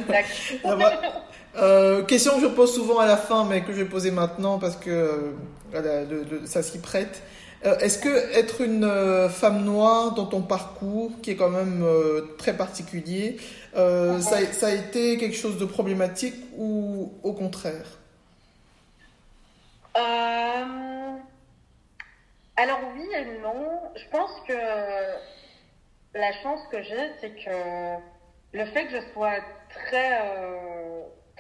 Euh, 1.58 2.04
question 2.04 2.36
que 2.36 2.42
je 2.42 2.48
pose 2.48 2.74
souvent 2.74 3.00
à 3.00 3.06
la 3.06 3.18
fin, 3.18 3.46
mais 3.46 3.62
que 3.62 3.74
je 3.74 3.80
vais 3.80 3.90
poser 3.90 4.12
maintenant 4.12 4.58
parce 4.58 4.78
que 4.78 5.34
euh, 5.76 6.46
ça 6.46 6.64
s'y 6.64 6.80
prête. 6.80 7.22
Euh, 7.66 7.78
est-ce 7.80 8.00
que 8.00 8.10
être 8.36 8.62
une 8.62 8.86
euh, 8.86 9.30
femme 9.30 9.64
noire 9.64 10.14
dans 10.14 10.26
ton 10.26 10.42
parcours, 10.42 11.12
qui 11.22 11.32
est 11.32 11.36
quand 11.36 11.50
même 11.50 11.86
très 12.38 12.56
particulier, 12.56 13.38
ça, 13.76 14.38
ça, 14.52 14.68
a 14.68 14.72
été 14.72 15.18
quelque 15.18 15.36
chose 15.36 15.58
de 15.58 15.66
problématique 15.66 16.36
ou 16.58 17.12
au 17.24 17.34
contraire? 17.34 18.01
Alors 22.58 22.80
oui 22.96 23.08
et 23.14 23.40
non. 23.40 23.80
Je 23.96 24.08
pense 24.10 24.32
que 24.48 24.54
la 26.14 26.32
chance 26.44 26.62
que 26.72 26.82
j'ai, 26.82 27.12
c'est 27.20 27.32
que 27.32 27.96
le 28.54 28.66
fait 28.66 28.88
que 28.88 29.00
je 29.00 29.14
sois 29.14 29.40
très 29.70 30.20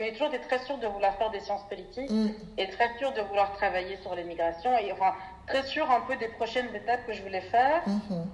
j'ai 0.03 0.13
toujours 0.13 0.33
été 0.33 0.39
très 0.39 0.59
sûre 0.65 0.77
de 0.77 0.87
vouloir 0.87 1.15
faire 1.17 1.31
des 1.31 1.39
sciences 1.39 1.67
politiques 1.67 2.09
mm. 2.09 2.29
et 2.57 2.69
très 2.69 2.97
sûre 2.97 3.13
de 3.13 3.21
vouloir 3.21 3.53
travailler 3.53 3.97
sur 3.97 4.15
l'immigration 4.15 4.75
et 4.77 4.91
enfin 4.91 5.13
très 5.47 5.63
sûre 5.63 5.89
un 5.91 6.01
peu 6.01 6.15
des 6.15 6.29
prochaines 6.29 6.73
étapes 6.75 7.05
que 7.05 7.13
je 7.13 7.21
voulais 7.21 7.41
faire. 7.41 7.83
Mm-hmm. 7.87 8.25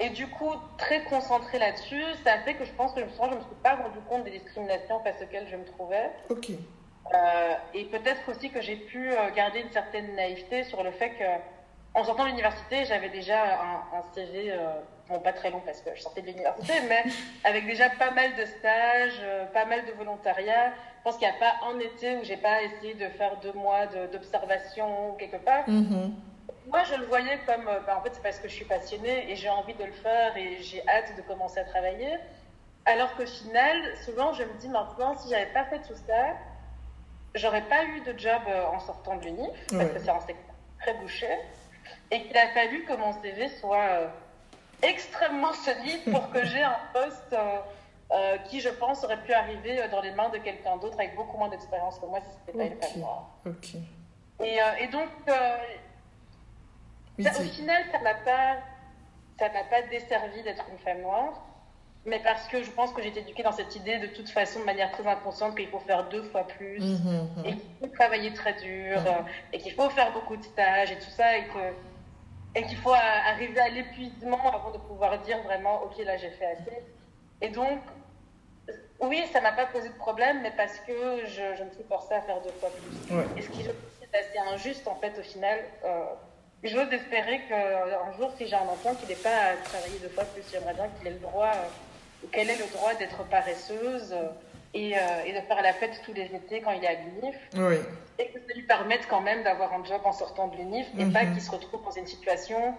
Et 0.00 0.10
du 0.10 0.26
coup, 0.26 0.52
très 0.78 1.04
concentrée 1.04 1.58
là-dessus, 1.58 2.02
ça 2.24 2.32
a 2.32 2.38
fait 2.38 2.54
que 2.54 2.64
je 2.64 2.72
pense 2.72 2.92
que 2.92 3.00
je 3.00 3.04
me 3.04 3.10
suis, 3.10 3.18
je 3.22 3.36
me 3.36 3.40
suis 3.40 3.54
pas 3.62 3.76
rendu 3.76 3.98
compte 4.08 4.24
des 4.24 4.32
discriminations 4.32 5.00
face 5.00 5.22
auxquelles 5.22 5.46
je 5.48 5.56
me 5.56 5.64
trouvais. 5.64 6.10
Ok. 6.30 6.50
Euh, 7.14 7.54
et 7.74 7.84
peut-être 7.86 8.28
aussi 8.28 8.50
que 8.50 8.60
j'ai 8.60 8.76
pu 8.76 9.10
euh, 9.10 9.30
garder 9.34 9.60
une 9.60 9.70
certaine 9.70 10.14
naïveté 10.14 10.64
sur 10.64 10.82
le 10.82 10.92
fait 10.92 11.10
que, 11.10 11.24
en 11.94 12.04
sortant 12.04 12.24
de 12.24 12.28
l'université, 12.28 12.84
j'avais 12.84 13.10
déjà 13.10 13.60
un, 13.60 13.98
un 13.98 14.02
CV 14.14 14.52
euh, 14.52 14.72
bon, 15.08 15.18
pas 15.18 15.32
très 15.32 15.50
long 15.50 15.60
parce 15.64 15.80
que 15.80 15.90
je 15.94 16.00
sortais 16.00 16.22
de 16.22 16.28
l'université, 16.28 16.74
mais 16.88 17.04
avec 17.44 17.66
déjà 17.66 17.90
pas 17.90 18.12
mal 18.12 18.34
de 18.36 18.44
stages, 18.44 19.20
euh, 19.22 19.46
pas 19.46 19.64
mal 19.64 19.84
de 19.84 19.92
volontariat. 19.92 20.72
Je 20.98 21.02
pense 21.04 21.16
qu'il 21.18 21.28
n'y 21.28 21.34
a 21.34 21.38
pas 21.38 21.66
un 21.66 21.78
été 21.80 22.16
où 22.16 22.24
j'ai 22.24 22.36
pas 22.36 22.62
essayé 22.62 22.94
de 22.94 23.08
faire 23.08 23.36
deux 23.40 23.52
mois 23.52 23.86
d'observation 23.86 25.14
quelque 25.18 25.38
part. 25.38 25.68
Mm-hmm. 25.68 26.12
Moi, 26.68 26.84
je 26.84 26.94
le 26.94 27.06
voyais 27.06 27.40
comme, 27.44 27.64
bah, 27.64 27.98
en 27.98 28.02
fait, 28.02 28.10
c'est 28.12 28.22
parce 28.22 28.38
que 28.38 28.46
je 28.46 28.54
suis 28.54 28.64
passionnée 28.64 29.28
et 29.28 29.34
j'ai 29.34 29.48
envie 29.48 29.74
de 29.74 29.84
le 29.84 29.92
faire 29.92 30.36
et 30.36 30.62
j'ai 30.62 30.80
hâte 30.88 31.16
de 31.16 31.22
commencer 31.22 31.58
à 31.58 31.64
travailler. 31.64 32.18
Alors 32.84 33.16
qu'au 33.16 33.26
final, 33.26 33.96
souvent, 34.04 34.32
je 34.32 34.44
me 34.44 34.52
dis 34.60 34.68
maintenant, 34.68 35.16
si 35.18 35.28
j'avais 35.28 35.52
pas 35.52 35.64
fait 35.64 35.80
tout 35.80 35.96
ça, 36.06 36.36
j'aurais 37.34 37.62
pas 37.62 37.84
eu 37.84 38.00
de 38.00 38.18
job 38.18 38.42
euh, 38.48 38.64
en 38.66 38.80
sortant 38.80 39.16
de 39.16 39.24
l'UNIF, 39.24 39.66
parce 39.70 39.90
que 39.90 39.98
c'est 39.98 40.10
un 40.10 40.20
secteur 40.20 40.54
très 40.80 40.94
bouché, 40.94 41.28
et 42.10 42.22
qu'il 42.24 42.36
a 42.36 42.48
fallu 42.48 42.84
que 42.84 42.94
mon 42.94 43.12
CV 43.22 43.48
soit 43.48 44.12
extrêmement 44.82 45.52
solide 45.64 46.02
pour 46.10 46.30
que 46.30 46.44
j'ai 46.44 46.62
un 46.62 46.78
poste 46.92 47.32
euh, 47.32 47.58
euh, 48.12 48.36
qui, 48.48 48.60
je 48.60 48.68
pense, 48.68 49.04
aurait 49.04 49.22
pu 49.22 49.32
arriver 49.32 49.88
dans 49.90 50.02
les 50.02 50.12
mains 50.12 50.28
de 50.28 50.38
quelqu'un 50.38 50.76
d'autre 50.76 50.98
avec 50.98 51.14
beaucoup 51.14 51.38
moins 51.38 51.48
d'expérience 51.48 51.98
que 51.98 52.06
moi 52.06 52.20
si 52.20 52.26
c'était 52.38 52.58
pas 52.58 52.64
une 52.64 52.80
femme 52.80 53.00
noire. 53.00 53.30
Et, 54.40 54.60
euh, 54.60 54.64
et, 54.80 54.88
donc, 54.88 55.08
au 57.18 57.42
final, 57.42 57.82
ça 57.92 57.98
m'a 58.00 58.14
pas, 58.14 58.56
ça 59.38 59.48
m'a 59.48 59.64
pas 59.64 59.82
desservi 59.82 60.42
d'être 60.42 60.64
une 60.70 60.78
femme 60.78 61.00
noire. 61.00 61.42
Mais 62.04 62.18
parce 62.18 62.48
que 62.48 62.62
je 62.64 62.70
pense 62.72 62.92
que 62.92 63.00
j'ai 63.00 63.08
été 63.08 63.20
éduquée 63.20 63.44
dans 63.44 63.52
cette 63.52 63.76
idée 63.76 63.98
de 63.98 64.08
toute 64.08 64.28
façon, 64.28 64.58
de 64.60 64.64
manière 64.64 64.90
très 64.90 65.06
inconsciente, 65.06 65.56
qu'il 65.56 65.68
faut 65.68 65.78
faire 65.78 66.08
deux 66.08 66.24
fois 66.24 66.46
plus, 66.46 66.80
mmh, 66.80 66.84
mmh, 66.84 67.28
mmh. 67.36 67.46
et 67.46 67.56
qu'il 67.56 67.70
faut 67.80 67.86
travailler 67.94 68.32
très 68.34 68.54
dur, 68.54 69.00
et 69.52 69.58
qu'il 69.58 69.72
faut 69.72 69.88
faire 69.90 70.12
beaucoup 70.12 70.36
de 70.36 70.42
stages 70.42 70.90
et 70.90 70.98
tout 70.98 71.10
ça, 71.10 71.38
et 71.38 71.44
que 71.44 71.74
et 72.54 72.64
qu'il 72.64 72.76
faut 72.78 72.92
arriver 72.92 73.60
à 73.60 73.68
l'épuisement 73.68 74.52
avant 74.52 74.72
de 74.72 74.78
pouvoir 74.78 75.18
dire 75.20 75.40
vraiment, 75.44 75.82
ok, 75.84 76.04
là 76.04 76.16
j'ai 76.16 76.30
fait 76.30 76.46
assez. 76.46 76.82
Et 77.40 77.48
donc, 77.48 77.78
oui, 79.00 79.24
ça 79.32 79.40
m'a 79.40 79.52
pas 79.52 79.66
posé 79.66 79.88
de 79.88 79.94
problème, 79.94 80.42
mais 80.42 80.52
parce 80.56 80.78
que 80.80 81.24
je, 81.24 81.56
je 81.56 81.64
me 81.64 81.70
suis 81.70 81.84
forcée 81.88 82.14
à 82.14 82.20
faire 82.22 82.40
deux 82.42 82.52
fois 82.60 82.70
plus. 82.70 83.16
Et 83.38 83.42
ce 83.42 83.48
qui 83.48 83.62
est 83.62 84.18
assez 84.18 84.38
injuste 84.52 84.88
en 84.88 84.96
fait 84.96 85.16
au 85.18 85.22
final. 85.22 85.60
Euh, 85.84 86.04
J'ose 86.64 86.92
espérer 86.92 87.40
qu'un 87.48 88.12
jour, 88.16 88.30
si 88.38 88.46
j'ai 88.46 88.54
un 88.54 88.68
enfant 88.68 88.94
qui 88.94 89.06
n'est 89.08 89.16
pas 89.16 89.34
à 89.34 89.56
travailler 89.64 89.98
deux 89.98 90.08
fois 90.10 90.22
plus, 90.22 90.44
j'aimerais 90.52 90.74
bien 90.74 90.86
qu'il 90.96 91.08
ait 91.08 91.10
le 91.10 91.18
droit, 91.18 91.50
euh, 91.52 91.68
qu'elle 92.30 92.50
ait 92.50 92.56
le 92.56 92.70
droit 92.72 92.94
d'être 92.94 93.24
paresseuse. 93.24 94.14
Et, 94.74 94.96
euh, 94.96 95.00
et, 95.26 95.34
de 95.34 95.40
faire 95.46 95.60
la 95.60 95.74
fête 95.74 96.00
tous 96.02 96.14
les 96.14 96.34
étés 96.34 96.62
quand 96.62 96.70
il 96.70 96.82
est 96.82 96.86
à 96.86 96.94
l'UNIF. 96.94 97.36
Oui. 97.56 97.76
Et 98.18 98.28
que 98.28 98.38
ça 98.38 98.54
lui 98.54 98.62
permette 98.62 99.06
quand 99.06 99.20
même 99.20 99.42
d'avoir 99.42 99.70
un 99.74 99.84
job 99.84 100.00
en 100.02 100.14
sortant 100.14 100.48
de 100.48 100.56
l'UNIF 100.56 100.86
et 100.98 101.04
pas 101.04 101.24
mhm. 101.24 101.34
qu'il 101.34 101.42
se 101.42 101.50
retrouve 101.50 101.84
dans 101.84 101.90
une 101.90 102.06
situation 102.06 102.74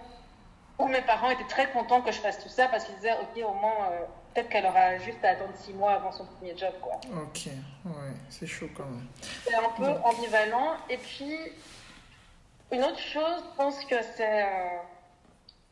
où 0.80 0.88
mes 0.88 1.02
parents 1.02 1.30
étaient 1.30 1.48
très 1.48 1.70
contents 1.72 2.02
que 2.02 2.12
je 2.12 2.20
fasse 2.20 2.42
tout 2.42 2.50
ça 2.50 2.68
parce 2.68 2.86
qu'ils 2.86 2.96
disaient, 2.96 3.14
OK, 3.14 3.44
au 3.44 3.54
moins, 3.54 3.90
euh, 3.92 4.06
peut-être 4.34 4.50
qu'elle 4.50 4.66
aura 4.66 4.98
juste 4.98 5.24
à 5.24 5.30
attendre 5.30 5.54
six 5.56 5.74
mois 5.74 5.94
avant 5.94 6.12
son 6.12 6.26
premier 6.26 6.58
job. 6.58 6.74
Quoi. 6.82 6.94
Ok, 7.16 7.46
ouais, 7.86 7.92
c'est 8.30 8.48
chaud 8.48 8.70
quand 8.76 8.86
même. 8.86 9.08
C'est 9.46 9.56
un 9.56 9.70
peu 9.78 9.90
ambivalent. 10.04 10.76
Et 10.90 10.98
puis, 10.98 11.38
une 12.72 12.84
autre 12.84 13.00
chose, 13.00 13.44
je 13.52 13.58
pense 13.58 13.86
que 13.86 13.96
c'est. 14.16 14.44
Euh, 14.44 14.78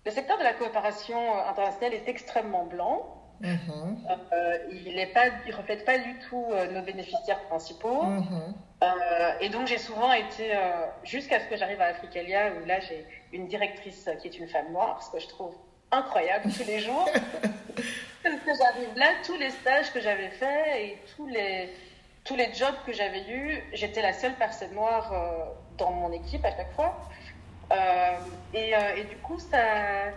le 0.05 0.11
secteur 0.11 0.37
de 0.37 0.43
la 0.43 0.53
coopération 0.53 1.39
internationale 1.47 1.93
est 1.93 2.07
extrêmement 2.07 2.65
blanc. 2.65 3.20
Euh, 3.43 4.57
il 4.71 4.95
ne 4.95 5.55
reflète 5.55 5.85
pas 5.85 5.97
du 5.97 6.15
tout 6.29 6.45
euh, 6.51 6.71
nos 6.71 6.81
bénéficiaires 6.81 7.41
principaux. 7.43 8.03
Mm-hmm. 8.03 8.53
Euh, 8.83 9.31
et 9.39 9.49
donc, 9.49 9.67
j'ai 9.67 9.77
souvent 9.77 10.11
été, 10.11 10.53
jusqu'à 11.03 11.39
ce 11.39 11.45
que 11.45 11.55
j'arrive 11.55 11.81
à 11.81 11.85
Africalia, 11.85 12.51
où 12.53 12.65
là, 12.65 12.79
j'ai 12.79 13.05
une 13.31 13.47
directrice 13.47 14.09
qui 14.21 14.27
est 14.27 14.37
une 14.37 14.47
femme 14.47 14.71
noire, 14.71 15.01
ce 15.03 15.11
que 15.11 15.19
je 15.19 15.27
trouve 15.27 15.55
incroyable 15.91 16.51
tous 16.51 16.65
les 16.65 16.79
jours. 16.79 17.07
que 18.23 18.29
j'arrive 18.57 18.95
là, 18.95 19.07
tous 19.23 19.37
les 19.37 19.49
stages 19.49 19.91
que 19.91 19.99
j'avais 19.99 20.29
faits 20.29 20.67
et 20.77 20.97
tous 21.15 21.27
les, 21.27 21.69
tous 22.23 22.35
les 22.35 22.53
jobs 22.53 22.75
que 22.85 22.93
j'avais 22.93 23.29
eus, 23.29 23.63
j'étais 23.73 24.01
la 24.01 24.13
seule 24.13 24.33
personne 24.33 24.73
noire 24.73 25.13
dans 25.77 25.91
mon 25.91 26.11
équipe 26.11 26.43
à 26.45 26.55
chaque 26.55 26.71
fois. 26.73 26.97
Et, 28.53 28.73
et, 28.97 29.03
du 29.03 29.17
coup, 29.17 29.39
ça 29.39 30.11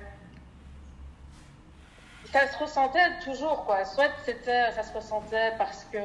ça 2.35 2.49
se 2.49 2.59
ressentait 2.59 3.19
toujours, 3.23 3.65
quoi. 3.65 3.85
Soit 3.85 4.11
c'était, 4.25 4.73
ça 4.73 4.83
se 4.83 4.93
ressentait 4.93 5.53
parce 5.57 5.85
que 5.85 5.99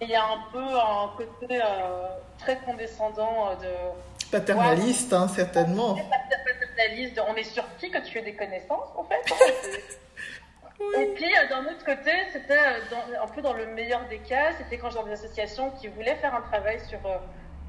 il 0.00 0.08
y 0.08 0.14
a 0.14 0.24
un 0.24 0.44
peu 0.52 0.62
un 0.62 1.10
côté 1.16 1.60
euh, 1.60 2.08
très 2.38 2.56
condescendant 2.58 3.48
euh, 3.48 3.54
de. 3.56 4.30
Paternaliste, 4.30 5.12
hein, 5.12 5.26
certainement. 5.26 5.96
Paternaliste, 5.96 7.20
on 7.28 7.34
est 7.34 7.44
surpris 7.44 7.90
que 7.90 7.98
tu 7.98 8.18
aies 8.18 8.22
des 8.22 8.36
connaissances, 8.36 8.88
en 8.94 9.04
fait. 9.04 9.32
Hein, 9.32 11.00
Et 11.00 11.06
puis, 11.14 11.24
euh, 11.24 11.48
d'un 11.48 11.64
autre 11.64 11.84
côté, 11.84 12.12
c'était 12.32 12.58
un 12.58 13.26
peu 13.28 13.42
dans 13.42 13.54
le 13.54 13.66
meilleur 13.66 14.06
des 14.08 14.18
cas, 14.18 14.52
c'était 14.58 14.78
quand 14.78 14.90
j'étais 14.90 15.02
dans 15.02 15.08
des 15.08 15.14
associations 15.14 15.70
qui 15.70 15.88
voulaient 15.88 16.16
faire 16.16 16.34
un 16.34 16.42
travail 16.42 16.78
sur, 16.86 17.00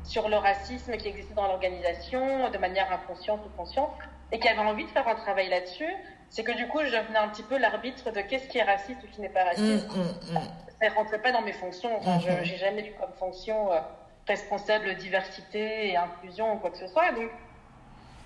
sur 0.03 0.27
le 0.29 0.35
racisme 0.35 0.97
qui 0.97 1.07
existait 1.07 1.33
dans 1.33 1.47
l'organisation, 1.47 2.49
de 2.49 2.57
manière 2.57 2.91
inconsciente 2.91 3.39
ou 3.45 3.57
consciente, 3.57 3.91
et 4.31 4.39
qui 4.39 4.47
avaient 4.49 4.59
envie 4.59 4.83
de 4.83 4.89
faire 4.89 5.07
un 5.07 5.15
travail 5.15 5.49
là-dessus 5.49 5.95
c'est 6.29 6.43
que 6.43 6.51
du 6.51 6.67
coup, 6.67 6.79
je 6.83 6.91
devenais 6.91 7.19
un 7.19 7.29
petit 7.29 7.43
peu 7.43 7.57
l'arbitre 7.57 8.11
de 8.11 8.21
qu'est-ce 8.21 8.47
qui 8.47 8.57
est 8.57 8.63
raciste 8.63 9.03
ou 9.03 9.07
qui 9.07 9.21
n'est 9.21 9.29
pas 9.29 9.45
raciste. 9.45 9.89
Mm, 9.89 10.01
mm, 10.01 10.33
mm. 10.33 10.41
Ça 10.79 10.89
ne 10.89 10.95
rentrait 10.95 11.21
pas 11.21 11.31
dans 11.31 11.41
mes 11.41 11.53
fonctions. 11.53 11.95
Enfin, 11.97 12.19
je 12.19 12.29
n'ai 12.29 12.57
jamais 12.57 12.87
eu 12.87 12.93
comme 12.99 13.11
fonction 13.17 13.71
euh, 13.71 13.79
responsable 14.27 14.95
diversité 14.95 15.89
et 15.89 15.97
inclusion 15.97 16.53
ou 16.53 16.57
quoi 16.57 16.69
que 16.69 16.77
ce 16.77 16.87
soit. 16.87 17.11
Donc, 17.13 17.31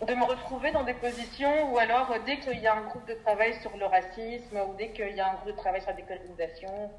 de 0.08 0.16
me 0.16 0.24
retrouver 0.24 0.72
dans 0.72 0.84
des 0.84 0.96
positions 0.96 1.72
où 1.72 1.78
alors, 1.78 2.12
euh, 2.12 2.18
dès 2.26 2.40
qu'il 2.40 2.60
y 2.60 2.68
a 2.68 2.76
un 2.76 2.82
groupe 2.82 3.08
de 3.08 3.14
travail 3.14 3.54
sur 3.62 3.76
le 3.78 3.86
racisme 3.86 4.58
ou 4.58 4.74
dès 4.78 4.90
qu'il 4.90 5.16
y 5.16 5.20
a 5.20 5.30
un 5.30 5.34
groupe 5.36 5.48
de 5.48 5.58
travail 5.58 5.82
sur 5.82 5.92
la 5.92 5.98
décolonisation, 5.98 6.92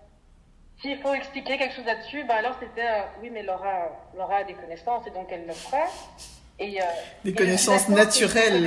s'il 0.80 0.98
faut 0.98 1.12
expliquer 1.12 1.58
quelque 1.58 1.74
chose 1.74 1.84
là-dessus, 1.84 2.24
bah 2.24 2.36
alors 2.36 2.54
c'était 2.58 2.88
euh, 2.88 3.02
oui, 3.20 3.30
mais 3.30 3.42
Laura, 3.42 3.88
Laura 4.16 4.36
a 4.36 4.44
des 4.44 4.54
connaissances 4.54 5.06
et 5.06 5.10
donc 5.10 5.26
elle 5.30 5.46
le 5.46 5.52
fera. 5.52 5.84
Et, 6.62 6.80
euh, 6.80 6.84
des 7.24 7.34
connaissances 7.34 7.88
naturelles. 7.88 8.62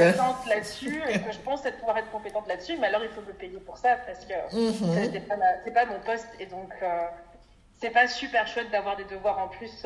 là-dessus 0.47 1.01
et 1.09 1.19
que 1.19 1.31
je 1.31 1.39
pense 1.39 1.61
pouvoir 1.79 1.97
être 1.97 2.11
compétente 2.11 2.47
là-dessus, 2.47 2.77
mais 2.79 2.87
alors 2.87 3.03
il 3.03 3.09
faut 3.09 3.21
me 3.21 3.33
payer 3.33 3.57
pour 3.59 3.77
ça 3.77 3.95
parce 4.05 4.25
que 4.25 4.33
mm 4.33 5.13
c'est 5.63 5.71
pas, 5.73 5.85
mon 5.85 5.99
poste 5.99 6.27
et 6.39 6.45
donc 6.45 6.73
c'est 7.79 7.89
pas 7.89 8.07
super 8.07 8.47
chouette 8.47 8.71
d'avoir 8.71 8.97
des 8.97 9.05
devoirs 9.05 9.39
en 9.39 9.47
plus 9.47 9.85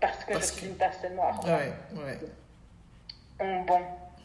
parce 0.00 0.24
que 0.24 0.34
je 0.34 0.44
suis 0.44 0.66
une 0.66 0.76
personne 0.76 1.14
noire. 1.14 1.40
Ouais, 1.44 1.72
ouais. 2.04 2.18
Bon. 3.66 3.80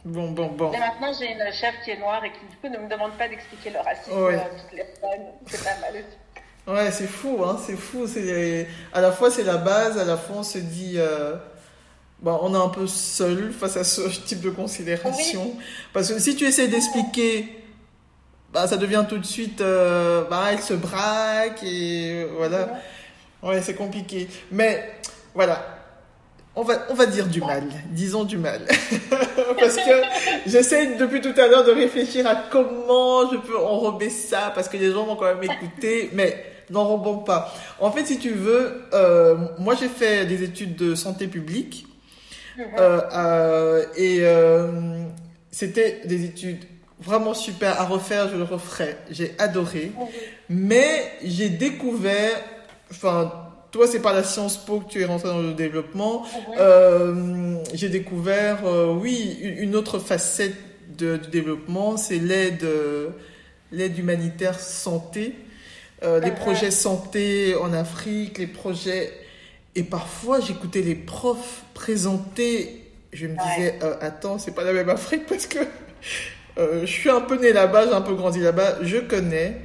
Bon, 0.05 0.31
bon, 0.31 0.47
bon. 0.47 0.71
Et 0.71 0.77
maintenant, 0.77 1.11
j'ai 1.19 1.31
une 1.31 1.51
chef 1.51 1.75
qui 1.83 1.91
est 1.91 1.97
noire 1.97 2.23
et 2.23 2.31
qui, 2.31 2.45
du 2.45 2.55
coup, 2.57 2.69
ne 2.69 2.77
me 2.77 2.89
demande 2.89 3.11
pas 3.17 3.27
d'expliquer 3.27 3.71
le 3.71 3.79
racisme 3.79 4.13
à 4.13 4.49
toutes 4.57 4.71
les 4.71 4.85
femmes. 4.85 5.33
C'est 5.47 5.63
pas 5.63 5.79
mal 5.81 5.95
aussi. 5.95 6.17
Ouais, 6.67 6.91
c'est 6.91 7.07
fou, 7.07 7.43
hein, 7.45 7.57
c'est 7.65 7.77
fou. 7.77 8.07
C'est 8.07 8.67
à 8.93 8.99
la 8.99 9.11
fois 9.11 9.31
c'est 9.31 9.43
la 9.43 9.57
base, 9.57 9.97
à 9.97 10.03
la 10.03 10.17
fois 10.17 10.37
on 10.39 10.43
se 10.43 10.57
dit, 10.57 10.95
euh... 10.97 11.35
bon, 12.21 12.39
on 12.41 12.53
est 12.53 12.57
un 12.57 12.69
peu 12.69 12.87
seul 12.87 13.51
face 13.51 13.77
à 13.77 13.83
ce 13.83 14.01
type 14.25 14.41
de 14.41 14.49
considération. 14.49 15.53
Parce 15.93 16.11
que 16.11 16.19
si 16.19 16.35
tu 16.35 16.45
essaies 16.45 16.67
d'expliquer, 16.67 17.47
bah, 18.53 18.67
ça 18.67 18.77
devient 18.77 19.05
tout 19.07 19.17
de 19.17 19.25
suite, 19.25 19.61
euh... 19.61 20.23
bah, 20.29 20.45
elle 20.51 20.61
se 20.61 20.73
braque 20.73 21.63
et 21.63 22.25
voilà. 22.37 22.79
Ouais, 23.43 23.61
c'est 23.61 23.75
compliqué. 23.75 24.27
Mais 24.51 24.99
voilà, 25.35 25.77
on 26.55 26.63
va, 26.63 26.87
on 26.89 26.95
va 26.95 27.05
dire 27.05 27.27
du 27.27 27.39
mal, 27.39 27.63
disons 27.91 28.23
du 28.23 28.37
mal. 28.37 28.61
parce 29.59 29.75
que 29.75 30.01
j'essaie 30.47 30.95
depuis 30.95 31.21
tout 31.21 31.33
à 31.37 31.47
l'heure 31.47 31.63
de 31.63 31.71
réfléchir 31.71 32.25
à 32.25 32.35
comment 32.35 33.29
je 33.31 33.37
peux 33.37 33.57
enrober 33.57 34.09
ça, 34.09 34.51
parce 34.55 34.67
que 34.67 34.77
les 34.77 34.91
gens 34.91 35.05
vont 35.05 35.15
quand 35.15 35.33
même 35.35 35.43
écouter, 35.43 36.09
mais 36.13 36.43
n'enrobons 36.71 37.19
pas. 37.19 37.53
En 37.79 37.91
fait, 37.91 38.05
si 38.05 38.17
tu 38.17 38.31
veux, 38.31 38.81
euh, 38.93 39.35
moi 39.59 39.75
j'ai 39.79 39.87
fait 39.87 40.25
des 40.25 40.43
études 40.43 40.75
de 40.75 40.95
santé 40.95 41.27
publique, 41.27 41.86
et 43.97 44.23
c'était 45.51 46.01
des 46.05 46.25
études 46.25 46.65
vraiment 46.99 47.33
super 47.33 47.79
à 47.79 47.85
refaire, 47.85 48.29
je 48.29 48.37
le 48.37 48.43
referai. 48.43 48.97
J'ai 49.09 49.33
adoré, 49.37 49.91
mhm. 49.97 50.07
mais 50.49 51.11
j'ai 51.23 51.49
découvert, 51.49 52.41
enfin, 52.91 53.31
toi, 53.71 53.87
c'est 53.87 54.01
pas 54.01 54.13
la 54.13 54.23
Sciences 54.23 54.57
Po 54.57 54.79
que 54.79 54.89
tu 54.89 55.01
es 55.01 55.05
rentré 55.05 55.29
dans 55.29 55.41
le 55.41 55.53
développement. 55.53 56.23
Ah 56.25 56.59
euh, 56.59 57.57
j'ai 57.73 57.89
découvert, 57.89 58.65
euh, 58.65 58.93
oui, 58.93 59.37
une 59.41 59.75
autre 59.75 59.99
facette 59.99 60.55
de, 60.97 61.17
du 61.17 61.29
développement, 61.29 61.97
c'est 61.97 62.17
l'aide, 62.17 62.63
euh, 62.63 63.09
l'aide 63.71 63.97
humanitaire 63.97 64.59
santé, 64.59 65.35
les 66.03 66.07
ah 66.23 66.31
projets 66.31 66.71
santé 66.71 67.55
en 67.55 67.73
Afrique, 67.73 68.37
les 68.37 68.47
projets. 68.47 69.11
Et 69.77 69.83
parfois, 69.83 70.41
j'écoutais 70.41 70.81
les 70.81 70.95
profs 70.95 71.63
présenter. 71.73 72.83
Je 73.13 73.27
me 73.27 73.35
disais, 73.37 73.79
attends, 74.01 74.39
c'est 74.39 74.51
pas 74.51 74.63
la 74.63 74.73
même 74.73 74.89
Afrique 74.89 75.25
parce 75.29 75.47
que 75.47 75.59
je 76.57 76.85
suis 76.85 77.09
un 77.09 77.21
peu 77.21 77.37
né 77.37 77.53
là-bas, 77.53 77.85
j'ai 77.87 77.93
un 77.93 78.01
peu 78.01 78.15
grandi 78.15 78.39
là-bas, 78.39 78.79
je 78.81 78.97
connais. 78.97 79.61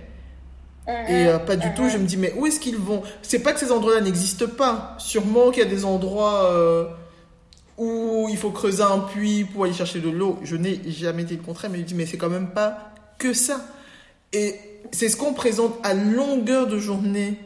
Et 0.87 1.29
euh, 1.29 1.39
pas 1.39 1.57
du 1.57 1.73
tout, 1.75 1.89
je 1.89 1.97
me 1.97 2.05
dis, 2.05 2.17
mais 2.17 2.33
où 2.37 2.47
est-ce 2.47 2.59
qu'ils 2.59 2.77
vont? 2.77 3.03
C'est 3.23 3.39
pas 3.39 3.53
que 3.53 3.61
ces 3.61 3.71
endroits-là 3.71 4.01
n'existent 4.01 4.49
pas. 4.49 4.95
Sûrement 4.99 5.51
qu'il 5.51 5.63
y 5.63 5.67
a 5.67 5.69
des 5.69 5.85
endroits 5.85 6.51
euh, 6.51 6.87
où 7.79 8.27
il 8.29 8.37
faut 8.37 8.51
creuser 8.51 8.83
un 8.83 8.99
puits 8.99 9.45
pour 9.45 9.65
aller 9.65 9.73
chercher 9.73 10.01
de 10.01 10.11
l'eau. 10.11 10.41
Je 10.43 10.57
n'ai 10.57 10.81
jamais 10.91 11.23
dit 11.23 11.37
le 11.37 11.43
contraire, 11.43 11.71
mais 11.71 11.79
je 11.79 11.83
me 11.83 11.89
dis, 11.89 11.95
mais 11.95 12.07
c'est 12.07 12.19
quand 12.19 12.29
même 12.29 12.49
pas 12.49 12.93
que 13.19 13.33
ça. 13.33 13.61
Et 14.33 14.57
c'est 14.91 15.09
ce 15.09 15.17
qu'on 15.17 15.35
présente 15.35 15.79
à 15.85 15.95
longueur 15.95 16.67
de 16.67 16.79
journée 16.79 17.39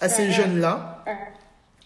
à 0.00 0.08
ces 0.08 0.30
jeunes-là, 0.30 1.04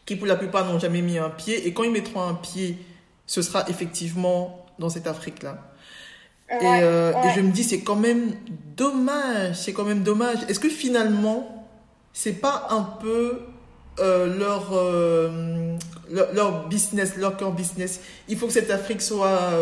qui 0.06 0.16
pour 0.16 0.26
la 0.26 0.36
plupart 0.36 0.66
n'ont 0.66 0.78
jamais 0.78 1.02
mis 1.02 1.18
un 1.18 1.30
pied. 1.30 1.66
Et 1.66 1.72
quand 1.72 1.82
ils 1.82 1.92
mettront 1.92 2.22
un 2.22 2.34
pied, 2.34 2.78
ce 3.26 3.42
sera 3.42 3.68
effectivement 3.68 4.66
dans 4.78 4.88
cette 4.88 5.06
Afrique-là. 5.06 5.58
Euh, 6.52 7.12
et, 7.24 7.34
je 7.34 7.40
me 7.40 7.50
dis, 7.50 7.64
c'est 7.64 7.80
quand 7.80 7.96
même 7.96 8.32
dommage, 8.76 9.56
c'est 9.56 9.72
quand 9.72 9.84
même 9.84 10.02
dommage. 10.02 10.38
Est-ce 10.48 10.60
que 10.60 10.68
finalement, 10.68 11.66
c'est 12.12 12.34
pas 12.34 12.68
un 12.70 12.82
peu 12.82 13.40
euh, 13.98 14.38
leur, 14.38 14.70
euh, 14.72 15.76
leur, 16.10 16.32
leur, 16.32 16.68
business, 16.68 17.16
leur 17.16 17.36
core 17.36 17.52
business? 17.52 18.00
Il 18.28 18.36
faut 18.36 18.46
que 18.46 18.52
cette 18.52 18.70
Afrique 18.70 19.00
soit 19.00 19.52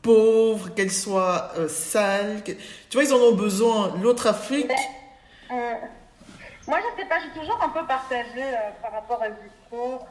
pauvre, 0.00 0.74
qu'elle 0.74 0.90
soit 0.90 1.52
sale. 1.68 2.42
Tu 2.44 2.56
vois, 2.94 3.04
ils 3.04 3.12
en 3.12 3.18
ont 3.18 3.34
besoin. 3.34 3.94
L'autre 4.02 4.26
Afrique. 4.26 4.70
Moi, 6.68 6.78
je 6.80 7.00
sais 7.00 7.08
pas, 7.08 7.18
j'ai 7.20 7.40
toujours 7.40 7.62
un 7.62 7.68
peu 7.70 7.86
partagé 7.86 8.44
par 8.80 8.92
rapport 8.92 9.22
à 9.22 9.26
ce 9.26 9.48
discours. 9.48 10.06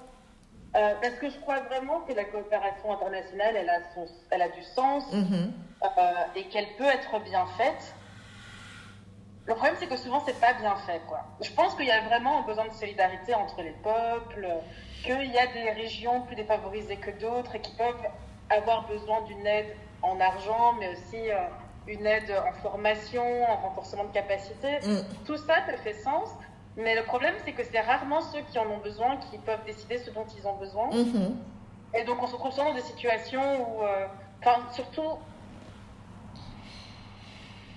Euh, 0.73 0.93
parce 1.01 1.15
que 1.15 1.29
je 1.29 1.37
crois 1.39 1.59
vraiment 1.61 1.99
que 2.01 2.13
la 2.13 2.23
coopération 2.23 2.93
internationale, 2.93 3.57
elle 3.57 3.69
a, 3.69 3.79
son, 3.93 4.05
elle 4.29 4.41
a 4.41 4.47
du 4.47 4.63
sens 4.63 5.03
mhm. 5.11 5.51
euh, 5.83 6.11
et 6.35 6.45
qu'elle 6.45 6.67
peut 6.77 6.85
être 6.85 7.19
bien 7.23 7.45
faite. 7.57 7.93
Le 9.47 9.53
problème, 9.53 9.75
c'est 9.79 9.87
que 9.87 9.97
souvent, 9.97 10.23
c'est 10.25 10.39
pas 10.39 10.53
bien 10.53 10.75
fait. 10.87 11.01
Quoi. 11.09 11.25
Je 11.41 11.51
pense 11.51 11.75
qu'il 11.75 11.87
y 11.87 11.91
a 11.91 11.99
vraiment 12.01 12.39
un 12.39 12.41
besoin 12.43 12.67
de 12.67 12.73
solidarité 12.73 13.33
entre 13.33 13.61
les 13.61 13.75
peuples, 13.83 14.47
qu'il 15.03 15.29
y 15.29 15.37
a 15.37 15.47
des 15.47 15.71
régions 15.71 16.21
plus 16.21 16.35
défavorisées 16.35 16.97
que 16.97 17.11
d'autres 17.19 17.55
et 17.55 17.59
qui 17.59 17.75
peuvent 17.75 18.07
avoir 18.49 18.87
besoin 18.87 19.21
d'une 19.23 19.45
aide 19.45 19.75
en 20.03 20.19
argent, 20.21 20.73
mais 20.79 20.89
aussi 20.89 21.31
euh, 21.31 21.35
une 21.87 22.05
aide 22.05 22.31
en 22.47 22.53
formation, 22.61 23.43
en 23.43 23.55
renforcement 23.57 24.05
de 24.05 24.13
capacité. 24.13 24.79
Mm. 24.83 24.99
Tout 25.25 25.37
ça, 25.37 25.55
ça 25.65 25.77
fait 25.83 25.93
sens. 25.93 26.29
Mais 26.77 26.95
le 26.95 27.03
problème, 27.03 27.35
c'est 27.45 27.51
que 27.51 27.63
c'est 27.69 27.79
rarement 27.81 28.21
ceux 28.21 28.39
qui 28.51 28.57
en 28.57 28.67
ont 28.69 28.77
besoin 28.77 29.17
qui 29.29 29.37
peuvent 29.39 29.63
décider 29.65 29.97
ce 29.97 30.09
dont 30.11 30.25
ils 30.37 30.47
ont 30.47 30.55
besoin. 30.55 30.89
Mhm. 30.91 31.35
Et 31.93 32.03
donc, 32.05 32.23
on 32.23 32.27
se 32.27 32.33
retrouve 32.33 32.51
souvent 32.51 32.69
dans 32.69 32.75
des 32.75 32.81
situations 32.81 33.41
où, 33.41 33.83
euh, 33.83 34.05
enfin, 34.39 34.61
surtout, 34.73 35.19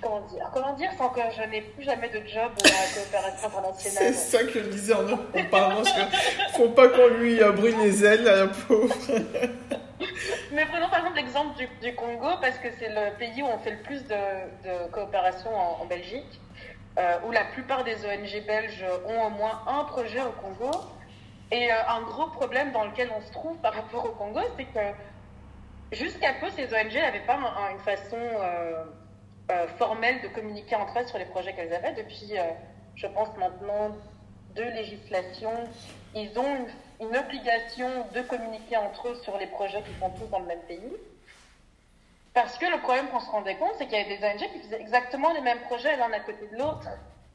comment 0.01 0.21
dire, 0.29 0.49
comment 0.55 0.75
dire 0.75 0.91
sans 0.97 1.09
que 1.09 1.21
je 1.37 1.51
n'ai 1.51 1.63
plus 1.63 1.83
jamais 1.83 2.09
de 2.09 2.21
job 2.29 2.53
dans 2.57 2.71
la 2.71 2.87
coopération 2.95 3.49
internationale. 3.49 4.15
C'est 4.15 4.39
ça 4.39 4.45
que 4.45 4.53
je 4.53 4.69
disais 4.69 4.95
en 4.95 5.45
parlant, 5.51 5.83
parce 5.83 5.93
qu'il 5.93 6.57
faut 6.57 6.69
pas 6.69 6.89
qu'on 6.89 7.09
lui 7.09 7.41
brûle 7.57 7.79
les 7.79 8.05
ailes, 8.05 8.23
la 8.23 8.47
pauvre. 8.69 8.95
Mais 10.53 10.65
prenons 10.67 10.89
par 10.89 11.01
exemple 11.01 11.17
l'exemple 11.17 11.57
du, 11.81 11.95
Congo, 11.95 12.37
parce 12.41 12.59
que 12.59 12.69
c'est 12.79 12.89
le 12.89 13.17
pays 13.19 13.43
où 13.43 13.47
on 13.47 13.59
fait 13.59 13.73
le 13.73 13.83
plus 13.83 14.05
de, 14.05 14.91
coopération 14.91 15.51
en 15.55 15.85
Belgique. 15.87 16.41
Euh, 16.97 17.19
où 17.27 17.33
la 17.33 17.45
plupart 17.47 17.83
des 17.83 17.97
ONG 18.07 18.47
belges 18.47 18.85
ont 19.05 19.27
au 19.27 19.31
moins 19.31 19.63
un 19.67 19.83
projet 19.85 20.21
au 20.21 20.31
Congo. 20.31 20.71
Et 21.51 21.73
euh, 21.73 21.75
un 21.89 22.03
gros 22.03 22.29
problème 22.29 22.71
dans 22.71 22.85
lequel 22.85 23.11
on 23.17 23.21
se 23.21 23.33
trouve 23.33 23.57
par 23.59 23.75
rapport 23.75 24.05
au 24.07 24.11
Congo, 24.11 24.41
c'est 24.57 24.65
que 24.65 25.97
jusqu'à 25.97 26.35
peu, 26.35 26.49
ces 26.51 26.67
ONG 26.67 26.95
n'avaient 26.95 27.27
pas 27.27 27.39
une 27.73 27.81
façon 27.81 28.17
euh, 28.17 29.67
formelle 29.77 30.23
de 30.23 30.29
communiquer 30.29 30.77
entre 30.77 30.97
elles 30.97 31.09
sur 31.09 31.19
les 31.19 31.25
projets 31.25 31.53
qu'elles 31.55 31.75
avaient. 31.75 31.95
Depuis, 31.95 32.35
je 32.95 33.07
pense 33.09 33.37
maintenant, 33.39 33.97
deux 34.55 34.71
législations, 34.71 35.65
ils 36.15 36.39
ont 36.39 36.57
une, 36.57 36.67
une 37.01 37.17
obligation 37.17 37.89
de 38.15 38.21
communiquer 38.23 38.77
entre 38.77 39.09
eux 39.09 39.21
sur 39.23 39.37
les 39.39 39.47
projets 39.47 39.83
qui 39.83 39.99
sont 39.99 40.11
tous 40.11 40.27
dans 40.31 40.39
le 40.39 40.47
même 40.47 40.63
pays. 40.63 40.97
Parce 42.35 42.59
que 42.59 42.67
le 42.67 42.79
problème 42.81 43.09
qu'on 43.09 43.21
se 43.21 43.31
rendait 43.31 43.57
compte, 43.57 43.73
c'est 43.79 43.87
qu'il 43.87 43.97
y 43.97 44.01
avait 44.01 44.17
des 44.17 44.25
ONG 44.25 44.51
qui 44.53 44.59
faisaient 44.61 44.81
exactement 44.81 45.33
les 45.33 45.41
mêmes 45.41 45.61
projets 45.61 45.97
l'un 45.97 46.13
à 46.13 46.21
côté 46.21 46.49
de 46.49 46.57
l'autre, 46.59 46.89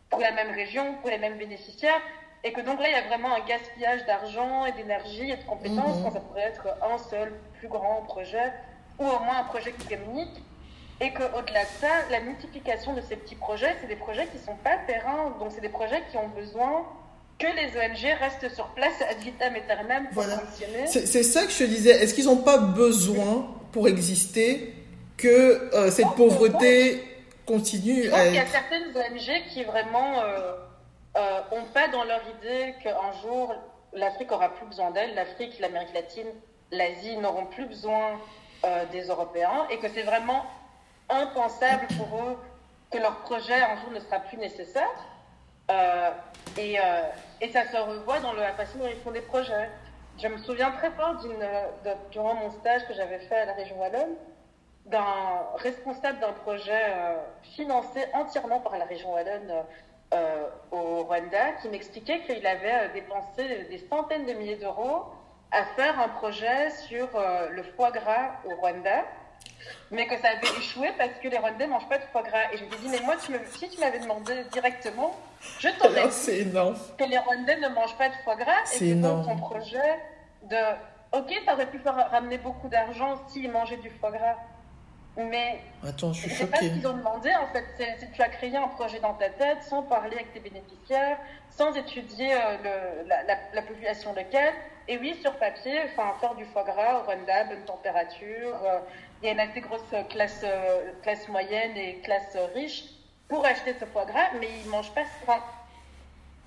pour 0.10 0.20
la 0.20 0.32
même 0.32 0.52
région, 0.52 0.96
pour 0.96 1.10
les 1.10 1.18
mêmes 1.18 1.38
bénéficiaires, 1.38 2.02
et 2.44 2.52
que 2.52 2.62
donc 2.62 2.80
là, 2.80 2.90
il 2.90 2.94
y 2.94 2.96
a 2.96 3.08
vraiment 3.08 3.34
un 3.34 3.40
gaspillage 3.42 4.06
d'argent 4.06 4.66
et 4.66 4.72
d'énergie 4.74 5.32
et 5.32 5.38
de 5.38 5.44
compétences 5.44 5.98
mhm. 5.98 6.04
quand 6.04 6.12
ça 6.12 6.20
pourrait 6.20 6.42
être 6.42 6.68
un 6.82 6.98
seul 6.98 7.34
plus 7.60 7.68
grand 7.68 8.02
projet, 8.04 8.54
ou 8.98 9.06
au 9.06 9.20
moins 9.20 9.40
un 9.40 9.44
projet 9.44 9.72
qui 9.74 9.88
communique. 9.88 10.44
Et 11.02 11.14
qu'au-delà 11.14 11.64
de 11.64 11.70
ça, 11.80 11.88
la 12.12 12.20
multiplication 12.20 12.94
de 12.94 13.00
ces 13.00 13.16
petits 13.16 13.36
projets, 13.36 13.74
c'est 13.80 13.88
des 13.88 13.96
projets 13.96 14.28
qui 14.28 14.38
ne 14.38 14.42
sont 14.42 14.56
pas 14.58 14.78
terrain, 14.86 15.30
donc 15.40 15.52
c'est 15.52 15.62
des 15.62 15.70
projets 15.70 16.04
qui 16.12 16.18
ont 16.18 16.28
besoin 16.28 16.86
que 17.40 17.48
les 17.48 17.70
ONG 17.78 18.20
restent 18.20 18.54
sur 18.54 18.68
place 18.70 19.02
ad 19.10 19.18
vitam 19.20 19.56
aeternam 19.56 20.10
pour 20.14 20.24
fonctionner. 20.24 20.86
C'est 20.88 21.24
ça 21.24 21.46
que 21.46 21.52
je 21.52 21.60
te 21.60 21.64
disais. 21.64 21.92
Est-ce 21.92 22.14
qu'ils 22.14 22.26
n'ont 22.26 22.44
pas 22.44 22.58
besoin, 22.58 23.48
pour 23.72 23.88
exister, 23.88 24.74
que 25.16 25.74
euh, 25.74 25.90
cette 25.90 26.14
pauvreté 26.16 27.04
continue 27.46 28.04
Je 28.04 28.10
pense 28.10 28.22
qu'il 28.22 28.36
y 28.36 28.40
a 28.40 28.46
certaines 28.46 28.90
ONG 28.96 29.48
qui 29.50 29.64
vraiment 29.64 30.22
euh, 30.22 30.54
euh, 31.18 31.42
ont 31.52 31.66
pas 31.74 31.88
dans 31.88 32.04
leur 32.04 32.22
idée 32.38 32.76
qu'un 32.84 33.12
jour 33.22 33.54
l'Afrique 33.94 34.32
aura 34.32 34.50
plus 34.54 34.68
besoin 34.68 34.92
d'elle, 34.92 35.16
l'Afrique, 35.16 35.60
l'Amérique 35.60 35.94
latine, 35.94 36.28
l'Asie 36.72 37.18
n'auront 37.18 37.48
plus 37.48 37.66
besoin 37.66 38.20
des 38.92 39.04
Européens 39.08 39.66
et 39.72 39.78
que 39.78 39.88
c'est 39.88 40.04
vraiment 40.04 40.46
impensable 41.10 41.88
pour 41.98 42.20
eux 42.22 42.38
que 42.92 42.98
leur 42.98 43.22
projet 43.22 43.54
un 43.54 43.78
jour 43.78 43.92
ne 43.96 44.00
sera 44.02 44.20
plus 44.20 44.38
nécessaire. 44.38 44.90
Et, 46.58 46.78
et 47.42 47.52
ça 47.52 47.66
se 47.66 47.78
revoit 47.78 48.20
dans 48.20 48.34
la 48.34 48.54
façon 48.54 48.80
dont 48.80 48.88
ils 48.88 49.00
font 49.02 49.12
des 49.12 49.22
projets. 49.22 49.70
Je 50.18 50.28
me 50.28 50.38
souviens 50.38 50.72
très 50.72 50.92
fort 50.92 51.16
durant 52.12 52.36
mon 52.36 52.52
stage 52.52 52.86
que 52.88 52.94
j'avais 52.94 53.20
fait 53.20 53.36
à 53.36 53.46
la 53.46 53.54
région 53.54 53.80
Wallonne, 53.80 54.16
d'un 54.86 55.46
responsable 55.56 56.20
d'un 56.20 56.34
projet 56.34 56.84
euh, 56.90 57.18
financé 57.56 58.06
entièrement 58.14 58.60
par 58.60 58.78
la 58.78 58.86
région 58.86 59.14
Wallonne 59.14 59.64
euh, 60.12 60.48
au 60.72 61.04
Rwanda 61.04 61.52
qui 61.62 61.70
m'expliquait 61.70 62.22
qu'il 62.22 62.46
avait 62.48 62.74
euh, 62.74 62.94
dépensé 62.94 63.68
des 63.70 63.78
centaines 63.78 64.26
de 64.26 64.34
milliers 64.34 64.56
d'euros 64.56 65.06
à 65.52 65.64
faire 65.76 66.00
un 66.00 66.10
projet 66.10 66.72
sur 66.72 67.08
euh, 67.16 67.50
le 67.50 67.62
foie 67.62 67.92
gras 67.92 68.32
au 68.46 68.56
Rwanda, 68.56 69.04
mais 69.92 70.08
que 70.08 70.18
ça 70.18 70.30
avait 70.30 70.58
échoué 70.60 70.90
parce 70.98 71.12
que 71.22 71.28
les 71.28 71.38
Rwandais 71.38 71.68
ne 71.68 71.72
mangent 71.72 71.90
pas 71.90 71.98
de 71.98 72.04
foie 72.12 72.24
gras. 72.24 72.52
Et 72.54 72.58
je 72.58 72.66
me 72.66 72.72
suis 72.72 72.80
dit, 72.80 72.90
mais 72.90 73.02
moi, 73.02 73.16
tu 73.24 73.32
me, 73.32 73.40
si 73.46 73.70
tu 73.70 73.80
m'avais 73.80 74.00
demandé 74.00 74.44
directement, 74.52 75.16
je 75.60 75.70
t'aurais 75.80 76.08
dit 76.08 76.96
que 76.98 77.04
les 77.04 77.18
Rwandais 77.18 77.58
ne 77.58 77.70
mangent 77.70 77.98
pas 77.98 78.10
de 78.10 78.16
foie 78.24 78.36
gras 78.36 78.64
et 78.74 78.80
que 78.80 78.94
donc 78.96 79.26
ton 79.26 79.38
projet 79.38 80.00
de, 80.44 81.18
ok, 81.18 81.42
ça 81.46 81.54
aurait 81.54 81.70
pu 81.70 81.80
faire 81.80 81.96
ramener 82.12 82.38
beaucoup 82.38 82.68
d'argent 82.68 83.16
s'ils 83.28 83.52
mangeaient 83.52 83.78
du 83.78 83.90
foie 83.90 84.12
gras. 84.12 84.36
Mais 85.18 85.60
Attends, 85.86 86.14
je 86.14 86.22
suis 86.22 86.30
sais 86.30 86.48
pas 86.48 86.58
ce 86.58 86.66
qu'ils 86.66 86.88
ont 86.88 86.96
demandé 86.96 87.34
en 87.36 87.48
fait. 87.48 87.66
C'est, 87.78 88.12
tu 88.14 88.22
as 88.22 88.30
créé 88.30 88.56
un 88.56 88.68
projet 88.70 89.00
dans 89.00 89.16
ta 89.16 89.30
tête 89.30 89.64
sans 89.64 89.84
parler 89.84 90.16
avec 90.16 90.34
tes 90.34 90.40
bénéficiaires, 90.40 91.18
sans 91.50 91.76
étudier 91.76 92.34
euh, 92.34 93.02
le, 93.04 93.08
la, 93.08 93.24
la, 93.54 93.62
population 93.62 94.14
locale. 94.14 94.54
Et 94.88 94.98
oui, 94.98 95.18
sur 95.22 95.34
papier, 95.38 95.82
enfin, 95.86 96.14
faire 96.22 96.36
du 96.36 96.46
foie 96.46 96.64
gras 96.64 97.00
au 97.00 97.04
Rwanda, 97.04 97.44
bonne 97.46 97.66
température. 97.66 98.64
Euh, 98.64 98.80
il 99.22 99.26
y 99.26 99.30
a 99.30 99.34
une 99.34 99.40
assez 99.40 99.62
grosse 99.62 99.82
classe, 100.10 100.42
euh, 100.44 100.92
classe 101.04 101.28
moyenne 101.28 101.76
et 101.76 102.00
classe 102.04 102.38
riche 102.56 102.86
pour 103.28 103.46
acheter 103.46 103.76
ce 103.80 103.86
foie 103.86 104.06
gras, 104.06 104.30
mais 104.40 104.50
ils 104.64 104.70
mangent 104.70 104.92
pas. 104.92 105.04
Enfin, 105.24 105.40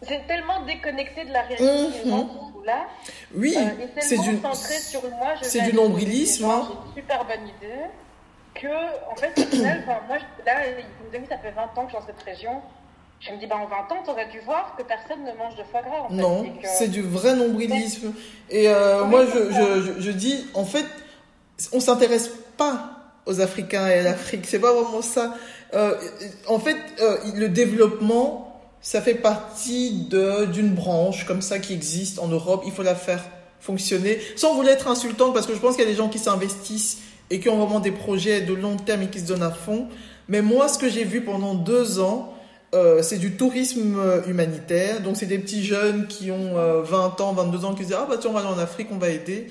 c'est 0.03 0.27
tellement 0.27 0.63
déconnecté 0.65 1.25
de 1.25 1.33
la 1.33 1.43
réalité 1.43 2.11
là. 2.65 2.87
Oui, 3.35 3.57
c'est 4.01 4.19
du, 4.19 4.39
sur 4.81 5.03
moi. 5.11 5.35
C'est 5.43 5.63
du 5.63 5.73
nombrilisme. 5.73 6.45
Hein. 6.45 6.69
J'ai 6.69 7.01
une 7.01 7.07
super 7.07 7.25
bonne 7.25 7.49
idée 7.49 7.85
que, 8.55 9.11
en 9.11 9.17
fait, 9.17 9.33
au 9.39 9.47
final, 9.47 9.85
moi, 9.87 10.19
là, 10.47 10.53
ça 11.29 11.39
fait 11.39 11.51
20 11.51 11.63
ans 11.63 11.87
que 11.87 11.93
je 11.93 11.97
suis 11.97 11.97
dans 11.97 12.07
cette 12.07 12.23
région. 12.23 12.61
Je 13.21 13.31
me 13.31 13.39
dis, 13.39 13.47
ben, 13.47 13.57
en 13.57 13.67
20 13.67 13.77
ans, 13.93 14.03
tu 14.05 14.11
aurais 14.11 14.29
dû 14.29 14.41
voir 14.41 14.75
que 14.77 14.83
personne 14.83 15.25
ne 15.25 15.33
mange 15.39 15.55
de 15.57 15.63
foie 15.63 15.83
gras. 15.83 16.07
En 16.09 16.13
non, 16.13 16.45
c'est 16.65 16.89
du 16.89 17.03
vrai 17.03 17.37
nombrilisme. 17.37 18.13
Et 18.51 18.69
euh, 18.69 19.05
moi, 19.05 19.25
je, 19.27 19.51
je, 19.53 20.01
je, 20.01 20.11
dis, 20.11 20.45
en 20.55 20.65
fait, 20.65 20.87
on 21.73 21.79
s'intéresse 21.79 22.33
aux 23.27 23.41
Africains 23.41 23.89
et 23.89 23.95
à 23.95 24.03
l'Afrique. 24.03 24.45
C'est 24.47 24.59
pas 24.59 24.73
vraiment 24.73 25.03
ça. 25.03 25.35
Euh, 25.75 25.95
en 26.49 26.59
fait, 26.59 26.77
euh, 27.01 27.17
le 27.35 27.49
développement, 27.49 28.61
ça 28.81 29.01
fait 29.01 29.15
partie 29.15 30.09
d'une 30.53 30.75
branche 30.75 31.25
comme 31.25 31.41
ça 31.41 31.59
qui 31.59 31.73
existe 31.73 32.19
en 32.19 32.29
Europe. 32.29 32.65
Il 32.67 32.73
faut 32.73 32.83
la 32.83 32.95
faire 32.95 33.23
fonctionner, 33.61 34.19
sans 34.35 34.55
vouloir 34.55 34.75
être 34.75 34.89
insultant, 34.89 35.31
parce 35.33 35.47
que 35.47 35.55
je 35.55 35.61
pense 35.61 35.77
qu'il 35.77 35.85
y 35.85 35.87
a 35.87 35.91
des 35.91 35.97
gens 35.97 36.09
qui 36.09 36.19
s'investissent 36.19 36.99
et 37.31 37.39
qui 37.39 37.49
ont 37.49 37.59
vraiment 37.59 37.81
des 37.81 37.93
projets 37.93 38.41
de 38.41 38.55
long 38.55 38.77
terme 38.77 39.03
et 39.03 39.07
qui 39.07 39.21
se 39.21 39.27
donnent 39.27 39.43
à 39.43 39.53
fond. 39.53 39.87
Mais 40.29 40.43
moi, 40.43 40.69
ce 40.69 40.79
que 40.79 40.89
j'ai 40.89 41.05
vu 41.05 41.23
pendant 41.23 41.55
deux 41.55 42.01
ans, 42.01 42.35
euh, 42.75 43.03
c'est 43.03 43.19
du 43.19 43.37
tourisme 43.37 43.97
humanitaire. 44.27 45.01
Donc, 45.01 45.17
c'est 45.17 45.27
des 45.27 45.39
petits 45.39 45.65
jeunes 45.65 46.07
qui 46.09 46.31
ont 46.31 46.55
20 46.55 46.57
euh, 46.57 47.23
ans, 47.23 47.33
22 47.33 47.65
ans, 47.65 47.75
qui 47.75 47.83
se 47.83 47.89
disent 47.89 47.97
Ah, 47.99 48.07
bah 48.09 48.17
tiens, 48.21 48.31
on 48.31 48.33
va 48.33 48.41
aller 48.41 48.49
en 48.49 48.59
Afrique, 48.59 48.89
on 48.91 48.99
va 48.99 49.11
aider. 49.11 49.49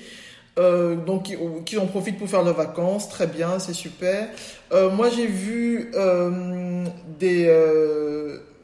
Euh, 0.58 0.96
donc, 0.96 1.34
qui, 1.64 1.78
en 1.78 1.86
profitent 1.86 2.18
pour 2.18 2.28
faire 2.28 2.42
leurs 2.42 2.56
vacances. 2.56 3.08
Très 3.08 3.26
bien, 3.26 3.58
c'est 3.58 3.72
super. 3.72 4.28
Euh, 4.72 4.90
moi, 4.90 5.08
j'ai 5.08 5.26
vu 5.26 5.92
des. 7.18 7.48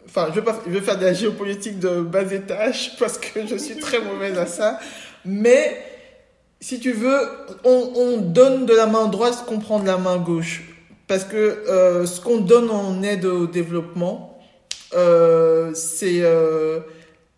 Enfin, 0.06 0.28
je 0.34 0.40
vais, 0.40 0.50
je 0.66 0.72
vais 0.72 0.80
faire 0.80 0.98
de 0.98 1.04
la 1.04 1.12
géopolitique 1.12 1.78
de 1.78 2.00
bas 2.00 2.22
étage 2.32 2.96
parce 2.98 3.18
que 3.18 3.46
je 3.46 3.56
suis 3.56 3.76
très 3.76 4.00
mauvaise 4.00 4.38
à 4.38 4.46
ça. 4.46 4.78
Mais 5.24 5.76
si 6.60 6.80
tu 6.80 6.92
veux, 6.92 7.20
on, 7.64 7.92
on, 7.94 8.16
donne 8.18 8.66
de 8.66 8.74
la 8.74 8.86
main 8.86 9.06
droite 9.06 9.34
ce 9.34 9.44
qu'on 9.44 9.58
prend 9.58 9.80
de 9.80 9.86
la 9.86 9.98
main 9.98 10.16
gauche. 10.16 10.62
Parce 11.06 11.24
que 11.24 11.36
euh, 11.36 12.04
ce 12.04 12.20
qu'on 12.20 12.38
donne 12.38 12.70
en 12.70 13.02
aide 13.02 13.24
au 13.24 13.46
développement, 13.46 14.38
euh, 14.94 15.72
c'est 15.74 16.20
euh, 16.22 16.80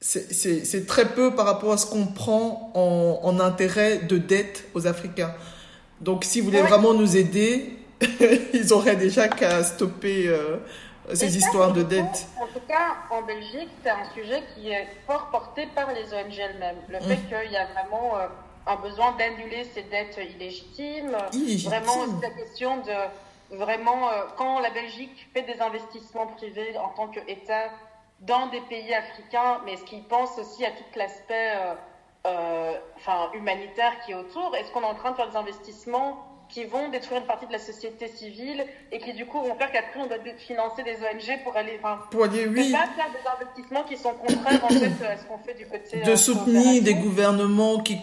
c'est 0.01 0.87
très 0.87 1.07
peu 1.07 1.35
par 1.35 1.47
rapport 1.47 1.73
à 1.73 1.77
ce 1.77 1.87
qu'on 1.87 2.07
prend 2.07 2.71
en, 2.75 3.21
en, 3.23 3.41
intérêt 3.41 3.99
de 3.99 4.17
dette 4.17 4.67
aux 4.75 4.87
Africains. 4.87 5.35
Donc 6.01 6.25
si 6.25 6.41
vous 6.41 6.47
voulez 6.47 6.63
vraiment 6.63 6.95
nous 6.95 7.17
aider, 7.17 7.79
ils 8.55 8.73
auraient 8.73 8.97
déjà 8.97 9.29
qu'à 9.29 9.63
stopper 9.63 10.29
euh, 10.29 10.57
ces 11.13 11.37
histoires 11.37 11.73
de 11.73 11.83
dette. 11.83 12.27
En 12.41 12.47
tout 12.47 12.65
cas, 12.67 12.97
en 13.11 13.23
Belgique, 13.23 13.69
c'est 13.83 13.91
un 13.91 14.11
sujet 14.15 14.43
qui 14.55 14.71
est 14.71 14.89
fort 15.07 15.29
porté 15.31 15.69
par 15.75 15.93
les 15.93 16.05
ONG 16.15 16.39
elles-mêmes. 16.39 16.79
Le 16.89 17.01
fait 17.01 17.17
mmh. 17.17 17.43
qu'il 17.43 17.53
y 17.53 17.57
a 17.57 17.67
vraiment 17.67 18.17
euh, 18.17 18.27
un 18.67 18.77
besoin 18.77 19.15
d'annuler 19.19 19.67
ces 19.75 19.83
dettes 19.83 20.19
illégitimes. 20.35 21.17
Vraiment, 21.65 22.07
c'est 22.21 22.29
la 22.29 22.35
question 22.35 22.79
de 22.79 23.57
vraiment, 23.57 24.09
euh, 24.09 24.23
quand 24.37 24.61
la 24.61 24.71
Belgique 24.71 25.29
fait 25.35 25.43
des 25.43 25.61
investissements 25.61 26.29
privés 26.29 26.77
en 26.79 26.89
tant 26.91 27.09
qu'État 27.09 27.71
dans 28.21 28.49
des 28.49 28.61
pays 28.69 28.93
africains, 28.95 29.61
mais 29.65 29.75
est-ce 29.75 29.85
qu'ils 29.85 30.05
pensent 30.05 30.39
aussi 30.39 30.65
à 30.65 30.71
tout 30.71 30.85
l'aspect 30.97 31.53
euh, 31.57 31.75
euh, 32.27 32.73
enfin, 32.97 33.31
humanitaire 33.35 33.93
qui 34.05 34.13
est 34.13 34.15
autour? 34.15 34.55
Est-ce 34.57 34.71
qu'on 34.73 34.83
est 34.83 34.87
en 34.87 34.95
train 34.95 35.13
de 35.13 35.17
faire 35.17 35.31
des 35.31 35.37
investissements 35.37 36.27
qui 36.49 36.65
vont 36.65 36.89
détruire 36.89 37.21
une 37.21 37.27
partie 37.27 37.47
de 37.47 37.53
la 37.53 37.59
société 37.59 38.09
civile 38.09 38.65
et 38.91 38.99
qui 38.99 39.13
du 39.13 39.25
coup 39.25 39.41
vont 39.41 39.55
faire 39.55 39.71
qu'après 39.71 40.01
on 40.01 40.07
doit 40.07 40.17
financer 40.37 40.83
des 40.83 40.97
ONG 40.97 41.45
pour 41.45 41.57
aller 41.57 41.79
enfin 41.79 42.01
pour 42.11 42.25
aller 42.25 42.45
oui 42.49 42.73
pas 42.73 42.89
faire 42.89 43.07
des 43.13 43.45
investissements 43.45 43.85
qui 43.85 43.97
sont 43.97 44.15
contraires 44.15 44.65
en 44.65 44.69
fait 44.69 45.07
à 45.07 45.17
ce 45.17 45.25
qu'on 45.27 45.39
fait 45.39 45.55
du 45.55 45.67
côté 45.67 46.03
de 46.03 46.17
soutenir 46.17 46.83
des 46.83 46.95
gouvernements 46.95 47.79
qui 47.79 47.99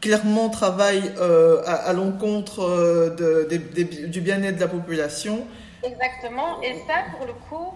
clairement 0.00 0.48
travaille 0.48 1.12
euh, 1.18 1.62
à, 1.66 1.92
l'encontre 1.92 2.60
euh, 2.60 3.10
de, 3.10 4.06
du 4.06 4.20
bien-être 4.20 4.56
de 4.56 4.60
la 4.60 4.68
population. 4.68 5.46
Exactement. 5.82 6.62
Et 6.62 6.74
ça, 6.86 7.04
pour 7.16 7.26
le 7.26 7.34
coup, 7.34 7.74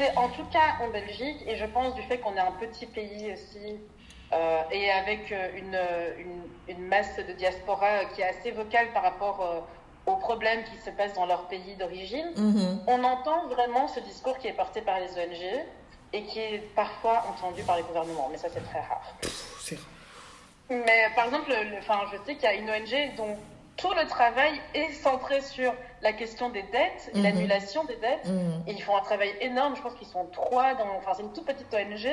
c'est 0.00 0.16
en 0.16 0.28
tout 0.30 0.44
cas 0.50 0.76
en 0.82 0.88
Belgique, 0.88 1.44
et 1.46 1.56
je 1.56 1.66
pense 1.66 1.94
du 1.94 2.02
fait 2.02 2.18
qu'on 2.18 2.34
est 2.34 2.40
un 2.40 2.52
petit 2.52 2.86
pays 2.86 3.32
aussi, 3.34 3.78
euh, 4.32 4.62
et 4.70 4.90
avec 4.90 5.30
une, 5.30 5.78
une, 6.18 6.42
une, 6.68 6.86
masse 6.86 7.16
de 7.18 7.32
diaspora 7.34 8.06
qui 8.14 8.22
est 8.22 8.28
assez 8.28 8.50
vocale 8.50 8.92
par 8.94 9.02
rapport 9.02 9.66
aux 10.06 10.16
problèmes 10.16 10.64
qui 10.64 10.76
se 10.78 10.88
passent 10.90 11.14
dans 11.14 11.26
leur 11.26 11.48
pays 11.48 11.76
d'origine, 11.78 12.32
mm-hmm. 12.34 12.78
on 12.86 13.04
entend 13.04 13.48
vraiment 13.48 13.88
ce 13.88 14.00
discours 14.00 14.38
qui 14.38 14.46
est 14.46 14.54
porté 14.54 14.80
par 14.80 14.98
les 15.00 15.10
ONG 15.18 15.64
et 16.14 16.22
qui 16.22 16.38
est 16.38 16.74
parfois 16.74 17.22
entendu 17.28 17.62
par 17.64 17.76
les 17.76 17.82
gouvernements. 17.82 18.28
Mais 18.32 18.38
ça, 18.38 18.48
c'est 18.52 18.64
très 18.64 18.80
rare. 18.80 19.14
C'est 19.60 19.76
rare. 19.76 19.84
Mais 20.70 21.08
par 21.14 21.26
exemple, 21.26 21.52
enfin, 21.78 22.00
je 22.12 22.16
sais 22.24 22.36
qu'il 22.36 22.44
y 22.44 22.46
a 22.46 22.54
une 22.54 22.70
ONG 22.70 23.16
dont 23.16 23.36
tout 23.76 23.92
le 23.92 24.06
travail 24.08 24.60
est 24.72 24.92
centré 24.92 25.42
sur 25.42 25.74
la 26.02 26.12
question 26.12 26.50
des 26.50 26.62
dettes, 26.62 27.10
mhm. 27.14 27.22
l'annulation 27.22 27.84
des 27.84 27.96
dettes. 27.96 28.26
Mhm. 28.26 28.64
Et 28.66 28.72
ils 28.72 28.82
font 28.82 28.96
un 28.96 29.02
travail 29.02 29.32
énorme. 29.40 29.76
Je 29.76 29.82
pense 29.82 29.94
qu'ils 29.94 30.08
sont 30.08 30.26
trois 30.32 30.74
dans. 30.74 30.88
Enfin, 30.98 31.12
c'est 31.16 31.22
une 31.22 31.32
toute 31.32 31.46
petite 31.46 31.72
ONG, 31.72 32.10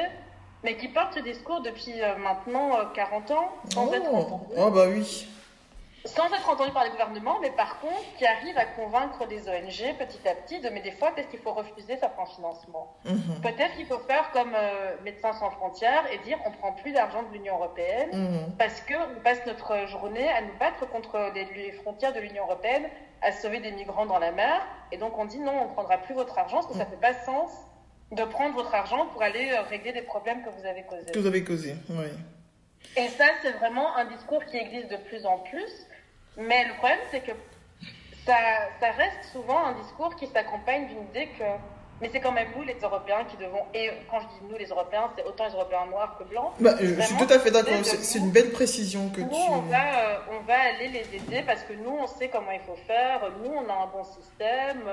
mais 0.63 0.77
qui 0.77 0.87
porte 0.89 1.13
ce 1.13 1.19
discours 1.19 1.61
depuis 1.61 2.01
euh, 2.01 2.15
maintenant 2.17 2.71
40 2.93 3.31
euh, 3.31 3.33
ans, 3.35 3.49
sans 3.73 3.87
oh. 3.87 3.93
être. 3.93 4.09
Oh, 4.57 4.71
bah 4.71 4.85
oui 4.89 5.27
sans 6.07 6.27
être 6.33 6.49
entendu 6.49 6.71
par 6.71 6.83
les 6.83 6.89
gouvernements, 6.89 7.39
mais 7.41 7.51
par 7.51 7.79
contre 7.79 8.03
qui 8.17 8.25
arrive 8.25 8.57
à 8.57 8.65
convaincre 8.65 9.27
des 9.27 9.47
ONG 9.49 9.95
petit 9.97 10.27
à 10.27 10.35
petit 10.35 10.59
de 10.59 10.69
mais 10.69 10.81
des 10.81 10.91
fois 10.91 11.11
parce 11.15 11.27
qu'il 11.27 11.39
faut 11.39 11.53
refuser 11.53 11.97
certains 11.97 12.25
financements. 12.25 12.95
Mhm. 13.05 13.41
Peut-être 13.41 13.75
qu'il 13.75 13.85
faut 13.85 13.99
faire 13.99 14.31
comme 14.31 14.53
euh, 14.55 14.95
Médecins 15.03 15.33
sans 15.33 15.51
frontières 15.51 16.03
et 16.11 16.17
dire 16.19 16.37
on 16.45 16.51
prend 16.51 16.71
plus 16.73 16.91
d'argent 16.91 17.23
de 17.23 17.33
l'Union 17.33 17.55
européenne 17.55 18.09
mhm. 18.13 18.55
parce 18.57 18.81
que 18.81 18.93
on 18.93 19.21
passe 19.21 19.45
notre 19.45 19.87
journée 19.87 20.29
à 20.29 20.41
nous 20.41 20.57
battre 20.59 20.87
contre 20.89 21.31
les, 21.35 21.71
frontières 21.73 22.13
de 22.13 22.19
l'Union 22.19 22.43
européenne, 22.43 22.83
à 23.21 23.31
sauver 23.31 23.59
des 23.59 23.71
migrants 23.71 24.05
dans 24.05 24.19
la 24.19 24.31
mer, 24.31 24.61
et 24.91 24.97
donc 24.97 25.17
on 25.17 25.25
dit 25.25 25.39
non, 25.39 25.63
on 25.63 25.67
prendra 25.73 25.97
plus 25.97 26.13
votre 26.13 26.37
argent 26.37 26.57
parce 26.57 26.67
que 26.67 26.73
ça 26.73 26.85
mhm. 26.85 26.91
fait 26.91 26.97
pas 26.97 27.13
sens 27.25 27.51
de 28.11 28.23
prendre 28.23 28.55
votre 28.55 28.73
argent 28.73 29.07
pour 29.07 29.21
aller 29.21 29.51
euh, 29.51 29.61
régler 29.63 29.91
des 29.91 30.01
problèmes 30.01 30.43
que 30.43 30.49
vous 30.49 30.65
avez 30.65 30.83
causés. 30.83 31.11
Que 31.11 31.19
vous 31.19 31.27
avez 31.27 31.43
causés, 31.43 31.75
oui. 31.89 32.07
Et 32.95 33.09
ça, 33.09 33.25
c'est 33.41 33.51
vraiment 33.51 33.95
un 33.97 34.05
discours 34.05 34.43
qui 34.45 34.57
existe 34.57 34.89
de 34.89 34.97
plus 34.97 35.25
en 35.25 35.39
plus 35.39 35.87
mais 36.37 36.65
le 36.65 36.73
problème, 36.75 36.99
c'est 37.11 37.21
que 37.21 37.31
ça, 38.25 38.35
ça, 38.79 38.91
reste 38.91 39.31
souvent 39.31 39.65
un 39.65 39.73
discours 39.81 40.15
qui 40.15 40.27
s'accompagne 40.27 40.87
d'une 40.87 41.03
idée 41.09 41.29
que. 41.37 41.43
Mais 41.99 42.09
c'est 42.13 42.19
quand 42.19 42.31
même 42.31 42.49
nous, 42.55 42.61
les 42.61 42.75
Européens, 42.79 43.25
qui 43.27 43.37
devons. 43.37 43.63
Et 43.73 43.89
quand 44.11 44.19
je 44.19 44.25
dis 44.27 44.51
nous, 44.51 44.57
les 44.57 44.67
Européens, 44.67 45.09
c'est 45.17 45.23
autant 45.25 45.47
les 45.47 45.53
Européens 45.53 45.87
noirs 45.87 46.15
que 46.19 46.25
blancs. 46.25 46.51
Bah, 46.59 46.75
je 46.79 47.01
suis 47.01 47.15
tout 47.15 47.33
à 47.33 47.39
fait 47.39 47.49
d'accord. 47.49 47.73
C'est 47.83 48.19
une 48.19 48.29
belle 48.29 48.51
précision 48.51 49.09
que 49.09 49.21
nous, 49.21 49.29
tu. 49.29 49.35
On 49.49 49.61
va, 49.61 49.77
euh, 49.77 50.17
on 50.29 50.45
va 50.45 50.59
aller 50.59 50.89
les 50.89 51.15
aider 51.15 51.41
parce 51.43 51.63
que 51.63 51.73
nous, 51.73 51.89
on 51.89 52.05
sait 52.05 52.29
comment 52.29 52.51
il 52.51 52.59
faut 52.59 52.77
faire. 52.85 53.21
Nous, 53.43 53.49
on 53.49 53.67
a 53.67 53.73
un 53.73 53.87
bon 53.87 54.03
système. 54.03 54.83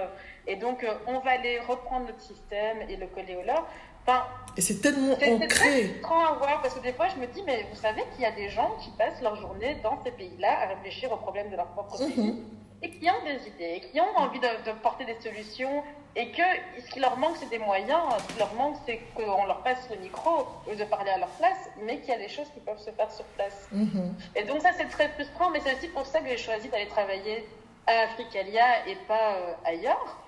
Et 0.46 0.56
donc, 0.56 0.82
euh, 0.82 0.94
on 1.06 1.18
va 1.18 1.32
aller 1.32 1.58
reprendre 1.60 2.06
notre 2.06 2.22
système 2.22 2.88
et 2.88 2.96
le 2.96 3.06
coller 3.08 3.36
au 3.36 3.42
leur. 3.42 3.66
Enfin, 4.06 4.24
et 4.56 4.60
c'est 4.60 4.80
tellement 4.80 5.14
ancré. 5.14 6.00
C'est 6.00 6.04
à 6.04 6.32
voir 6.34 6.60
parce 6.62 6.74
que 6.74 6.80
des 6.80 6.92
fois 6.92 7.08
je 7.08 7.20
me 7.20 7.26
dis, 7.26 7.42
mais 7.44 7.66
vous 7.70 7.76
savez 7.76 8.02
qu'il 8.12 8.22
y 8.22 8.26
a 8.26 8.32
des 8.32 8.48
gens 8.50 8.76
qui 8.80 8.90
passent 8.90 9.20
leur 9.20 9.36
journée 9.36 9.76
dans 9.82 10.00
ces 10.04 10.12
pays-là 10.12 10.62
à 10.62 10.66
réfléchir 10.66 11.10
aux 11.10 11.16
problèmes 11.16 11.50
de 11.50 11.56
leur 11.56 11.66
propre 11.68 11.98
pays 11.98 12.32
mhm. 12.32 12.44
et 12.82 12.90
qui 12.90 13.08
ont 13.10 13.24
des 13.24 13.48
idées, 13.48 13.74
et 13.76 13.80
qui 13.80 14.00
ont 14.00 14.16
envie 14.16 14.38
de, 14.38 14.72
porter 14.82 15.04
des 15.04 15.18
solutions 15.20 15.82
et 16.16 16.30
que 16.30 16.42
ce 16.80 16.88
qui 16.92 17.00
leur 17.00 17.16
manque 17.16 17.36
c'est 17.40 17.50
des 17.50 17.58
moyens, 17.58 18.00
ce 18.20 18.32
qui 18.32 18.38
leur 18.38 18.54
manque 18.54 18.76
c'est 18.86 19.00
qu'on 19.16 19.44
leur 19.46 19.62
passe 19.62 19.88
le 19.90 19.96
micro 19.96 20.46
ou 20.70 20.76
de 20.76 20.84
parler 20.84 21.10
à 21.10 21.18
leur 21.18 21.30
place, 21.30 21.68
mais 21.82 21.98
qu'il 21.98 22.10
y 22.10 22.12
a 22.12 22.18
des 22.18 22.28
choses 22.28 22.46
qui 22.54 22.60
peuvent 22.60 22.78
se 22.78 22.90
faire 22.90 23.10
sur 23.10 23.24
place. 23.36 23.68
Mhm. 23.72 24.14
Et 24.36 24.44
donc 24.44 24.60
ça 24.60 24.70
c'est 24.76 24.88
très 24.88 25.08
frustrant, 25.08 25.50
mais 25.50 25.60
c'est 25.64 25.74
aussi 25.74 25.88
pour 25.88 26.06
ça 26.06 26.20
que 26.20 26.28
j'ai 26.28 26.38
choisi 26.38 26.68
d'aller 26.68 26.88
travailler 26.88 27.48
à 27.88 28.04
Africalia 28.04 28.86
et 28.86 28.94
pas 29.08 29.34
euh, 29.34 29.54
ailleurs 29.64 30.23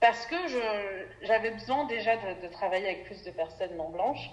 parce 0.00 0.26
que 0.26 0.36
j'avais 1.22 1.50
besoin 1.50 1.84
déjà 1.86 2.16
de, 2.16 2.48
travailler 2.48 2.86
avec 2.86 3.04
plus 3.04 3.22
de 3.24 3.30
personnes 3.30 3.76
non 3.76 3.90
blanches. 3.90 4.30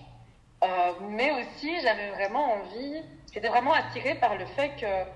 mais 1.02 1.32
aussi, 1.32 1.80
j'avais 1.82 2.10
vraiment 2.12 2.54
envie, 2.54 3.02
j'étais 3.34 3.48
vraiment 3.48 3.74
attirée 3.74 4.16
par 4.16 4.36
le 4.36 4.46
fait 4.46 4.70
que 4.80 5.10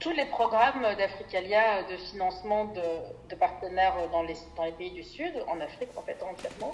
tous 0.00 0.12
les 0.12 0.24
programmes 0.24 0.86
d'Africalia 0.96 1.82
de 1.82 1.96
financement 1.96 2.64
de, 2.64 2.82
de, 3.28 3.34
partenaires 3.34 3.94
dans 4.10 4.22
les, 4.22 4.34
dans 4.56 4.64
les 4.64 4.72
pays 4.72 4.90
du 4.90 5.04
Sud, 5.04 5.32
en 5.46 5.60
Afrique 5.60 5.90
en 5.96 6.02
fait 6.02 6.16
entièrement, 6.22 6.72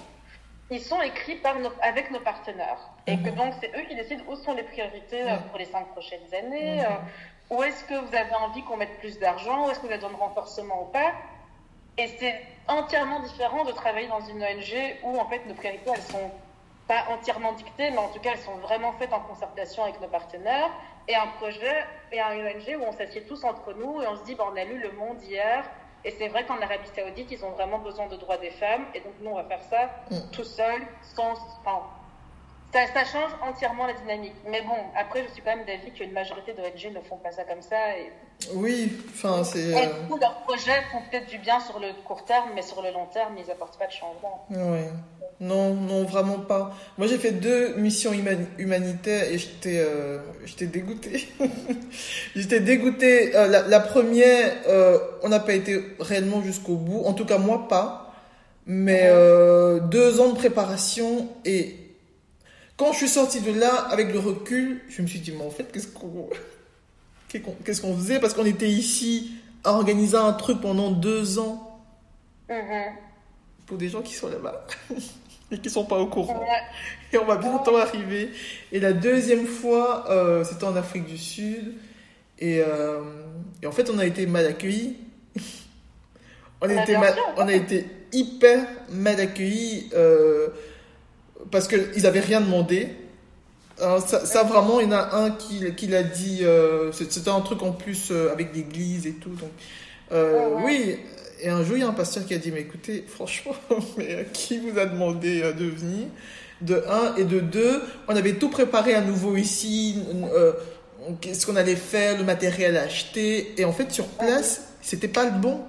ils 0.71 0.81
sont 0.81 1.01
écrits 1.03 1.37
par 1.37 1.59
nos, 1.59 1.71
avec 1.83 2.11
nos 2.11 2.21
partenaires. 2.21 2.79
Et 3.07 3.17
que 3.19 3.31
mhm. 3.31 3.37
donc 3.37 3.55
c'est 3.61 3.71
eux 3.77 3.83
qui 3.89 3.95
décident 3.95 4.23
où 4.29 4.37
sont 4.37 4.55
les 4.55 4.63
priorités 4.65 5.23
euh, 5.23 5.37
pour 5.51 5.59
les 5.59 5.65
cinq 5.67 5.87
prochaines 5.89 6.35
années, 6.35 6.77
mhm. 6.77 6.85
euh, 6.85 7.55
où 7.55 7.63
est-ce 7.63 7.85
que 7.85 7.95
vous 7.95 8.15
avez 8.15 8.35
envie 8.35 8.63
qu'on 8.63 8.77
mette 8.77 8.99
plus 8.99 9.19
d'argent, 9.19 9.67
où 9.67 9.71
est-ce 9.71 9.79
que 9.79 9.87
vous 9.87 9.93
avez 9.93 10.01
besoin 10.01 10.13
de 10.13 10.23
renforcement 10.23 10.83
ou 10.83 10.87
pas. 10.87 11.13
Et 11.99 12.09
c'est 12.19 12.41
entièrement 12.69 13.21
différent 13.21 13.65
de 13.65 13.73
travailler 13.73 14.09
dans 14.09 14.21
une 14.21 14.43
ONG 14.43 14.97
où 15.03 15.19
en 15.19 15.29
fait 15.29 15.47
nos 15.47 15.55
priorités 15.55 15.91
elles 15.95 16.03
sont 16.03 16.31
pas 16.89 17.05
entièrement 17.11 17.53
dictées, 17.53 17.91
mais 17.91 17.99
en 17.99 18.09
tout 18.09 18.21
cas 18.21 18.33
elles 18.33 18.41
sont 18.41 18.57
vraiment 18.57 18.93
faites 18.93 19.13
en 19.13 19.21
concertation 19.21 19.85
avec 19.85 20.01
nos 20.01 20.09
partenaires 20.09 20.71
et 21.09 21.15
un 21.15 21.27
projet 21.39 21.85
et 22.13 22.21
un 22.21 22.33
ONG 22.33 22.77
où 22.79 22.85
on 22.87 22.93
s'assied 22.93 23.23
tous 23.23 23.45
entre 23.45 23.73
nous 23.75 24.03
et 24.03 24.07
on 24.07 24.17
se 24.17 24.25
dit, 24.25 24.35
bah, 24.35 24.45
on 24.53 24.57
a 24.57 24.65
lu 24.65 24.79
Le 24.79 24.93
Monde 24.93 25.23
hier. 25.23 25.65
Et 26.05 26.11
c'est 26.11 26.29
vrai 26.29 26.45
qu'en 26.45 26.61
Arabie 26.61 26.89
Saoudite, 26.95 27.31
ils 27.33 27.45
ont 27.45 27.51
vraiment 27.51 27.79
besoin 27.79 28.07
de 28.07 28.17
droits 28.17 28.37
des 28.39 28.51
femmes. 28.51 28.85
Et 28.95 29.01
donc, 29.01 29.13
nous, 29.21 29.31
on 29.31 29.35
va 29.35 29.45
faire 29.45 29.63
ça 29.63 29.91
mm. 30.11 30.31
tout 30.31 30.45
seul, 30.45 30.83
sans, 31.03 31.33
enfin, 31.33 31.83
ça, 32.73 33.05
change 33.05 33.31
entièrement 33.43 33.87
la 33.87 33.95
dynamique. 33.95 34.35
Mais 34.49 34.63
bon, 34.63 34.77
après, 34.97 35.25
je 35.27 35.33
suis 35.33 35.43
quand 35.43 35.57
même 35.57 35.67
d'avis 35.67 35.91
qu'une 35.93 36.13
majorité 36.13 36.53
d'ONG 36.53 36.95
ne 36.95 37.01
font 37.01 37.17
pas 37.17 37.33
ça 37.33 37.45
comme 37.45 37.63
ça. 37.63 37.77
Et... 37.99 38.13
Oui, 38.55 38.93
enfin, 39.11 39.45
c'est. 39.45 39.61
Et 39.61 39.73
du 39.73 39.77
euh, 39.77 40.09
coup, 40.09 40.19
leurs 40.19 40.43
projets 40.43 40.83
font 40.93 40.99
peut-être 41.11 41.29
du 41.29 41.39
bien 41.39 41.59
sur 41.61 41.79
le 41.79 41.89
court 42.05 42.25
terme, 42.25 42.51
mais 42.55 42.63
sur 42.63 42.83
le 42.83 42.91
long 42.93 43.07
terme, 43.07 43.35
ils 43.39 43.47
n'apportent 43.47 43.79
pas 43.79 43.87
de 43.87 43.93
changement? 43.93 44.47
Oui. 44.51 44.81
Non, 45.39 45.75
non, 45.75 46.05
vraiment 46.05 46.39
pas. 46.39 46.75
Moi, 46.97 47.07
j'ai 47.07 47.19
fait 47.19 47.33
deux 47.33 47.77
missions 47.77 48.13
humanitaires 48.59 49.25
et 49.25 49.37
j'étais 49.37 49.79
euh, 49.79 50.19
j'étais 50.47 50.67
dégoûtée. 50.67 51.29
j'étais 52.37 52.61
dégoûtée. 52.61 53.37
Euh, 53.37 53.47
la, 53.67 53.81
première, 53.81 54.53
on 55.23 55.29
n'a 55.29 55.41
pas 55.41 55.53
été 55.53 55.83
réellement 56.01 56.43
jusqu'au 56.43 56.77
bout. 56.77 57.05
En 57.05 57.13
tout 57.13 57.27
cas, 57.27 57.39
moi, 57.39 57.69
pas. 57.69 58.03
Mais 58.67 59.09
deux 59.91 60.21
ans 60.21 60.31
de 60.31 60.37
préparation 60.37 61.29
et 61.45 61.86
quand 62.77 62.93
je 62.93 62.99
suis 62.99 63.09
sortie 63.09 63.41
de 63.41 63.53
là, 63.53 63.75
avec 63.91 64.13
le 64.13 64.19
recul, 64.19 64.83
je 64.89 65.03
me 65.03 65.07
suis 65.07 65.21
dit, 65.21 65.33
mais 65.33 65.45
en 65.45 65.51
fait, 65.51 65.73
qu'est-ce 65.73 65.89
qu'on 65.89 66.29
qu'est-ce 67.29 67.81
qu'on 67.81 67.97
faisait? 67.97 68.19
Parce 68.21 68.35
qu'on 68.35 68.45
était 68.45 68.69
ici 68.69 69.33
à 69.65 69.73
organiser 69.73 70.17
un 70.17 70.33
truc 70.33 70.61
pendant 70.61 70.91
deux 70.91 71.39
ans. 71.39 71.83
Mm-hmm. 72.49 72.93
Pour 73.67 73.79
des 73.79 73.89
gens 73.89 74.03
qui 74.03 74.15
sont 74.15 74.29
là-bas 74.29 74.67
et 75.51 75.59
qui 75.59 75.71
sont 75.71 75.85
pas 75.85 75.99
au 75.99 76.07
courant. 76.07 76.45
Et 77.13 77.19
on 77.19 77.25
va 77.25 77.37
bientôt 77.37 77.77
arriver. 77.77 78.31
Et 78.73 78.79
la 78.79 78.93
deuxième 78.93 79.47
fois, 79.47 80.11
euh, 80.11 80.45
c'était 80.45 80.65
en 80.65 80.77
Afrique 80.77 81.07
du 81.07 81.19
Sud. 81.19 81.75
Et, 82.39 82.61
euh, 82.61 83.01
et, 83.63 83.67
en 83.67 83.73
fait, 83.73 83.91
on 83.91 83.99
a 83.99 84.05
été 84.05 84.27
mal 84.27 84.47
accueillis. 84.47 84.99
on, 86.61 86.69
a 86.69 86.83
été 86.83 86.97
on 87.37 87.49
a 87.49 87.55
été 87.55 87.87
hyper 88.13 88.67
mal 88.91 89.19
accueillis. 89.19 89.91
Euh, 89.95 90.49
parce 91.51 91.69
qu'ils 91.69 92.03
n'avaient 92.03 92.21
rien 92.21 92.41
demandé. 92.41 92.89
ça, 93.79 94.43
vraiment, 94.45 94.81
il 94.81 94.87
y 94.87 94.89
en 94.89 94.93
a 94.93 95.17
un 95.17 95.31
qui, 95.31 95.75
qui 95.75 95.87
l'a 95.87 96.03
dit, 96.03 96.41
euh, 96.43 96.93
c'était 96.93 97.31
un 97.31 97.41
truc 97.41 97.63
en 97.63 97.73
plus 97.73 98.09
euh, 98.11 98.33
avec 98.33 98.55
l'église 98.55 99.07
et 99.07 99.13
tout. 99.13 99.31
Donc, 99.31 99.51
euh, 100.13 100.49
oui, 100.65 100.99
et 101.41 101.49
un 101.49 101.63
jour, 101.63 101.77
il 101.77 101.81
y 101.81 101.83
a 101.83 101.89
un 101.89 101.93
pasteur 101.93 102.25
qui 102.25 102.35
a 102.35 102.39
dit, 102.39 102.51
mais 102.53 102.61
écoutez, 102.61 103.05
franchement, 103.09 103.55
mais 103.97 104.27
qui 104.33 104.59
vous 104.59 104.79
a 104.79 104.87
demandé 104.87 105.41
de 105.41 105.65
venir? 105.65 106.07
De 106.63 106.83
un, 106.89 107.15
et 107.17 107.25
de 107.25 107.41
deux, 107.41 107.83
on 108.09 108.17
avait 108.17 108.33
tout 108.35 108.49
préparé 108.49 108.95
à 108.95 109.03
nouveau 109.03 109.37
ici, 109.37 110.03
qu'est-ce 111.21 111.45
qu'on 111.45 111.57
allait 111.57 111.77
faire, 111.77 112.17
le 112.17 112.25
matériel 112.25 112.79
à 112.79 112.85
acheter, 112.85 113.53
et 113.61 113.67
en 113.67 113.75
fait, 113.75 113.93
sur 113.93 114.07
place, 114.07 114.63
c'était 114.81 115.07
pas 115.07 115.27
le 115.27 115.33
bon. 115.33 115.61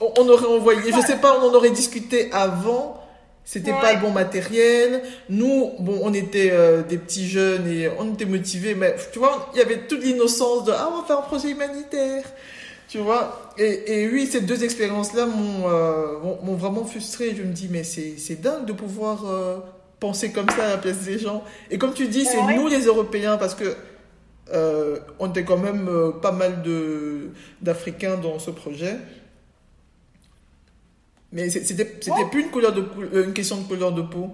On, 0.00 0.12
on 0.18 0.28
aurait 0.28 0.44
envoyé, 0.44 0.92
je 0.92 1.00
sais 1.00 1.16
pas, 1.16 1.40
on 1.40 1.48
en 1.48 1.54
aurait 1.54 1.70
discuté 1.70 2.30
avant, 2.30 3.02
c'était 3.50 3.72
pas 3.72 3.94
le 3.94 4.00
bon 4.00 4.10
matériel. 4.10 5.02
Nous, 5.30 5.72
bon, 5.78 6.00
on 6.02 6.12
était 6.12 6.50
euh, 6.52 6.82
des 6.82 6.98
petits 6.98 7.26
jeunes 7.26 7.66
et 7.66 7.88
on 7.98 8.12
était 8.12 8.26
motivés, 8.26 8.74
mais 8.74 8.94
tu 9.10 9.18
vois, 9.18 9.48
il 9.54 9.58
y 9.58 9.62
avait 9.62 9.86
toute 9.88 10.04
l'innocence 10.04 10.64
de 10.66 10.72
ah 10.72 10.90
on 10.92 11.00
va 11.00 11.06
faire 11.06 11.20
un 11.20 11.22
projet 11.22 11.52
humanitaire, 11.52 12.24
tu 12.88 12.98
vois? 12.98 13.54
Et, 13.56 14.02
et 14.02 14.08
oui, 14.10 14.26
ces 14.26 14.42
deux 14.42 14.64
expériences-là 14.64 15.24
m'ont 15.24 15.66
euh, 15.66 16.18
m'ont 16.42 16.56
vraiment 16.56 16.84
frustré. 16.84 17.34
Je 17.34 17.42
me 17.42 17.54
dis 17.54 17.68
mais 17.70 17.84
c'est 17.84 18.18
c'est 18.18 18.38
dingue 18.38 18.66
de 18.66 18.74
pouvoir 18.74 19.24
euh, 19.26 19.56
penser 19.98 20.30
comme 20.30 20.50
ça 20.50 20.66
à 20.66 20.68
la 20.68 20.76
place 20.76 20.98
des 20.98 21.18
gens. 21.18 21.42
Et 21.70 21.78
comme 21.78 21.94
tu 21.94 22.06
dis, 22.06 22.26
c'est 22.26 22.42
nous 22.54 22.68
les 22.68 22.84
Européens 22.84 23.38
parce 23.38 23.54
que 23.54 23.74
on 25.18 25.26
était 25.30 25.44
quand 25.44 25.56
même 25.56 25.88
pas 26.20 26.32
mal 26.32 26.60
de 26.62 27.30
d'Africains 27.62 28.18
dans 28.18 28.38
ce 28.38 28.50
projet. 28.50 28.96
Mais 31.32 31.50
c'était 31.50 31.86
c'était 32.00 32.24
plus 32.30 32.42
une 32.42 32.50
couleur 32.50 32.72
de 32.72 32.80
euh, 32.80 33.26
une 33.26 33.34
question 33.34 33.58
de 33.58 33.68
couleur 33.68 33.92
de 33.92 34.02
peau. 34.02 34.30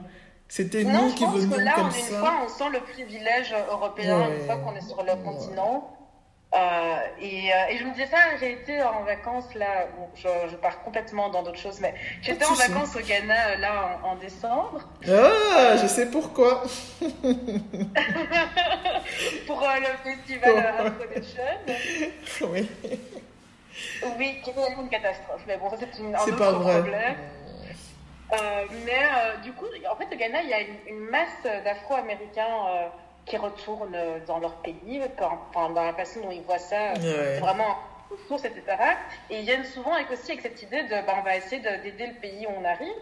C'était 0.49 0.85
nous 0.85 1.13
qui 1.15 1.25
venions 1.25 1.57
que 1.57 1.61
là, 1.61 1.73
comme 1.75 1.87
on, 1.89 1.91
ça. 1.91 1.99
Une 2.11 2.19
fois, 2.19 2.35
on 2.45 2.49
sent 2.49 2.71
le 2.73 2.81
privilège 2.81 3.55
européen 3.71 4.29
une 4.31 4.47
fois 4.47 4.57
qu'on 4.57 4.77
est 4.77 4.87
sur 4.87 5.03
le 5.03 5.17
continent. 5.25 5.91
Euh, 6.55 6.97
et, 7.21 7.53
euh, 7.53 7.71
et, 7.71 7.79
je 7.79 7.85
me 7.85 7.91
disais 7.91 8.07
ça, 8.07 8.19
j'ai 8.39 8.53
été 8.53 8.81
en 8.81 9.03
vacances 9.03 9.53
là, 9.57 9.89
bon, 9.97 10.09
je, 10.15 10.29
je, 10.49 10.55
pars 10.55 10.85
complètement 10.85 11.29
dans 11.29 11.43
d'autres 11.43 11.59
choses, 11.59 11.81
mais 11.81 11.95
j'étais 12.23 12.45
en 12.45 12.55
vacances 12.55 12.95
au 12.95 13.01
Ghana 13.01 13.57
là 13.57 13.99
en, 14.05 14.11
en 14.11 14.17
décembre. 14.17 14.89
Ah, 15.09 15.77
je 15.83 15.89
sais 15.89 16.07
pourquoi. 16.07 16.63
Pour 19.49 19.63
euh, 19.63 19.81
le 19.81 19.89
festival 20.05 20.59
Afro 20.59 21.05
Nation. 21.13 21.43
Oui. 22.53 22.71
Oui, 24.19 24.41
qui 24.43 24.51
est 24.51 24.75
une 24.81 24.89
catastrophe. 24.89 25.43
Mais 25.47 25.57
bon, 25.57 25.71
c'est 25.79 26.01
un 26.01 26.15
autre 26.15 26.37
pas 26.37 26.53
vrai. 26.53 26.81
problème. 26.81 27.17
Euh, 28.33 28.65
mais 28.85 28.93
euh, 28.93 29.37
du 29.43 29.53
coup, 29.53 29.67
en 29.91 29.97
fait, 29.97 30.13
au 30.13 30.19
Ghana, 30.19 30.43
il 30.43 30.49
y 30.49 30.55
a 30.55 30.61
une, 30.89 30.99
masse 30.99 31.43
d'Afro-Américains 31.65 32.67
euh, 32.69 32.87
qui 33.27 33.37
retournent 33.37 33.97
dans 34.27 34.39
leur 34.39 34.55
pays, 34.57 35.01
quand, 35.19 35.71
dans 35.71 35.85
la 35.85 35.93
façon 35.93 36.21
dont 36.21 36.31
ils 36.31 36.43
voient 36.43 36.59
ça, 36.59 36.95
vraiment 37.41 37.79
aux 38.11 38.17
sources, 38.29 38.45
etc. 38.45 38.63
Et 39.31 39.41
ils 39.41 39.45
viennent 39.45 39.65
souvent 39.65 39.93
avec 39.93 40.11
aussi 40.11 40.33
avec 40.33 40.43
cette 40.43 40.63
idée 40.63 40.83
de, 40.85 40.89
ben, 40.89 41.15
on 41.19 41.23
va 41.23 41.37
essayer 41.37 41.61
d'aider 41.61 42.07
le 42.07 42.15
pays 42.15 42.47
où 42.47 42.51
on 42.59 42.65
arrive. 42.65 42.93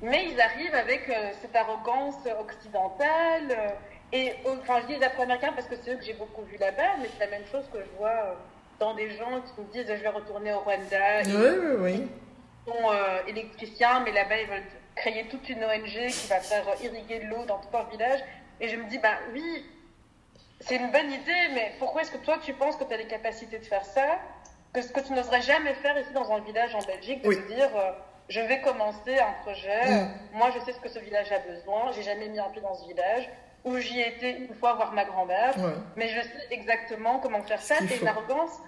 Mais 0.00 0.28
ils 0.30 0.40
arrivent 0.40 0.74
avec 0.74 1.10
cette 1.40 1.54
arrogance 1.56 2.16
occidentale. 2.40 3.74
et 4.12 4.32
enfin, 4.46 4.80
je 4.82 4.86
dis 4.86 4.96
les 4.96 5.04
Afro-Américains 5.04 5.52
parce 5.54 5.66
que 5.66 5.74
c'est 5.82 5.92
eux 5.92 5.96
que 5.96 6.04
j'ai 6.04 6.14
beaucoup 6.14 6.42
vu 6.42 6.56
là-bas, 6.56 6.96
mais 7.00 7.08
c'est 7.12 7.24
la 7.24 7.38
même 7.38 7.46
chose 7.50 7.64
que 7.72 7.78
je 7.80 7.98
vois 7.98 8.36
dans 8.78 8.94
des 8.94 9.10
gens 9.16 9.40
qui 9.40 9.60
me 9.60 9.72
disent 9.72 9.86
je 9.86 10.02
vais 10.02 10.08
retourner 10.08 10.52
au 10.52 10.60
Rwanda. 10.60 11.22
Oui, 11.24 11.32
oui, 11.34 11.76
oui. 11.78 12.08
Ils 12.66 12.72
sont 12.72 12.90
euh, 12.90 13.26
électriciens, 13.26 14.00
mais 14.00 14.12
là-bas, 14.12 14.40
ils 14.40 14.46
veulent 14.46 14.62
créer 14.94 15.26
toute 15.28 15.48
une 15.48 15.64
ONG 15.64 16.08
qui 16.08 16.26
va 16.28 16.40
faire 16.40 16.64
irriguer 16.82 17.20
de 17.20 17.26
l'eau 17.26 17.44
dans 17.46 17.58
tout 17.58 17.68
leur 17.72 17.88
village. 17.90 18.20
Et 18.60 18.68
je 18.68 18.76
me 18.76 18.88
dis, 18.88 18.98
bah 18.98 19.18
oui, 19.32 19.64
c'est 20.60 20.76
une 20.76 20.90
bonne 20.90 21.12
idée, 21.12 21.48
mais 21.54 21.72
pourquoi 21.78 22.02
est-ce 22.02 22.10
que 22.10 22.18
toi, 22.18 22.38
tu 22.42 22.52
penses 22.54 22.76
que 22.76 22.84
tu 22.84 22.92
as 22.92 22.96
les 22.96 23.06
capacités 23.06 23.58
de 23.58 23.64
faire 23.64 23.84
ça? 23.84 24.18
Que 24.72 24.82
ce 24.82 24.92
que 24.92 25.00
tu 25.00 25.12
n'oserais 25.12 25.42
jamais 25.42 25.74
faire 25.74 25.98
ici 25.98 26.12
dans 26.12 26.30
un 26.32 26.40
village 26.40 26.74
en 26.74 26.82
Belgique, 26.82 27.22
de 27.22 27.32
te 27.32 27.52
dire, 27.52 27.70
euh, 27.76 27.92
je 28.28 28.40
vais 28.40 28.60
commencer 28.60 29.18
un 29.18 29.32
projet, 29.42 29.90
mm. 29.90 30.10
moi 30.34 30.50
je 30.54 30.60
sais 30.64 30.72
ce 30.72 30.80
que 30.80 30.88
ce 30.88 30.98
village 30.98 31.32
a 31.32 31.38
besoin, 31.38 31.92
j'ai 31.92 32.02
jamais 32.02 32.28
mis 32.28 32.38
un 32.38 32.50
pied 32.50 32.60
dans 32.60 32.74
ce 32.74 32.86
village, 32.86 33.30
ou 33.64 33.76
j'y 33.78 34.00
étais 34.00 34.38
une 34.38 34.54
fois 34.54 34.74
voir 34.74 34.92
ma 34.92 35.04
grand-mère, 35.04 35.54
mais 35.96 36.08
je 36.08 36.20
sais 36.20 36.46
exactement 36.50 37.18
comment 37.18 37.42
faire 37.42 37.60
ça. 37.60 37.76
C'est 37.88 37.98
une 37.98 38.08
arrogance 38.08 38.58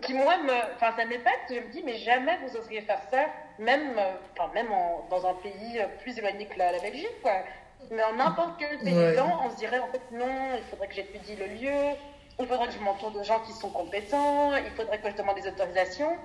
qui, 0.00 0.14
moi, 0.14 0.38
me, 0.38 0.74
enfin, 0.74 0.92
ça 0.96 1.04
m'épate. 1.04 1.34
Je 1.50 1.54
me 1.54 1.70
dis, 1.70 1.82
mais 1.84 1.96
jamais 1.98 2.38
vous 2.38 2.56
oseriez 2.56 2.80
faire 2.80 3.00
ça, 3.10 3.26
même, 3.58 3.98
euh, 3.98 4.12
enfin, 4.32 4.50
même 4.54 4.68
dans 5.10 5.26
un 5.26 5.34
pays 5.34 5.78
euh, 5.78 5.86
plus 6.00 6.16
éloigné 6.18 6.46
que 6.46 6.58
la, 6.58 6.78
Belgique, 6.78 7.20
quoi. 7.22 7.32
Mais 7.90 8.02
en 8.02 8.14
n'importe 8.14 8.58
quel 8.58 8.78
pays 8.78 8.94
on 8.94 9.50
se 9.50 9.56
dirait, 9.56 9.80
en 9.80 9.88
fait, 9.88 10.00
non, 10.12 10.56
il 10.56 10.62
faudrait 10.70 10.88
que 10.88 10.94
j'étudie 10.94 11.36
le 11.36 11.46
lieu, 11.46 11.96
il 12.38 12.46
faudrait 12.46 12.68
que 12.68 12.72
je 12.72 12.78
m'entoure 12.78 13.10
de 13.10 13.22
gens 13.22 13.40
qui 13.40 13.52
sont 13.52 13.70
compétents, 13.70 14.56
il 14.56 14.70
faudrait 14.70 14.98
que 14.98 15.10
je 15.10 15.16
demande 15.16 15.36
des 15.36 15.48
autorisations. 15.48 16.16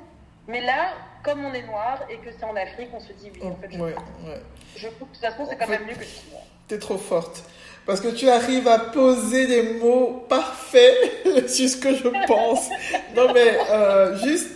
Mais 0.48 0.62
là, 0.62 0.94
comme 1.24 1.44
on 1.44 1.54
est 1.54 1.64
noir 1.64 2.00
et 2.10 2.18
que 2.18 2.32
c'est 2.32 2.46
en 2.46 2.56
Afrique, 2.56 2.90
on 2.94 3.00
se 3.02 3.12
dit, 3.14 3.32
oui, 3.34 3.48
en 3.50 3.56
fait, 3.56 3.70
je, 3.72 4.80
je 4.80 4.88
trouve 4.88 5.10
que 5.10 5.14
de 5.16 5.20
toute 5.20 5.26
façon, 5.26 5.46
c'est 5.50 5.58
quand 5.58 5.68
même 5.68 5.86
mieux 5.86 5.96
que 5.96 6.04
je 6.04 6.20
T'es 6.68 6.80
trop 6.80 6.98
forte. 6.98 7.44
Parce 7.88 8.02
que 8.02 8.10
tu 8.10 8.30
arrives 8.30 8.68
à 8.68 8.80
poser 8.80 9.48
des 9.48 9.64
mots 9.80 10.26
parfaits 10.28 11.48
sur 11.48 11.70
ce 11.70 11.78
que 11.78 11.96
je 11.96 12.10
pense. 12.28 12.70
Non, 13.16 13.34
mais 13.34 13.58
euh, 13.72 14.18
juste 14.18 14.50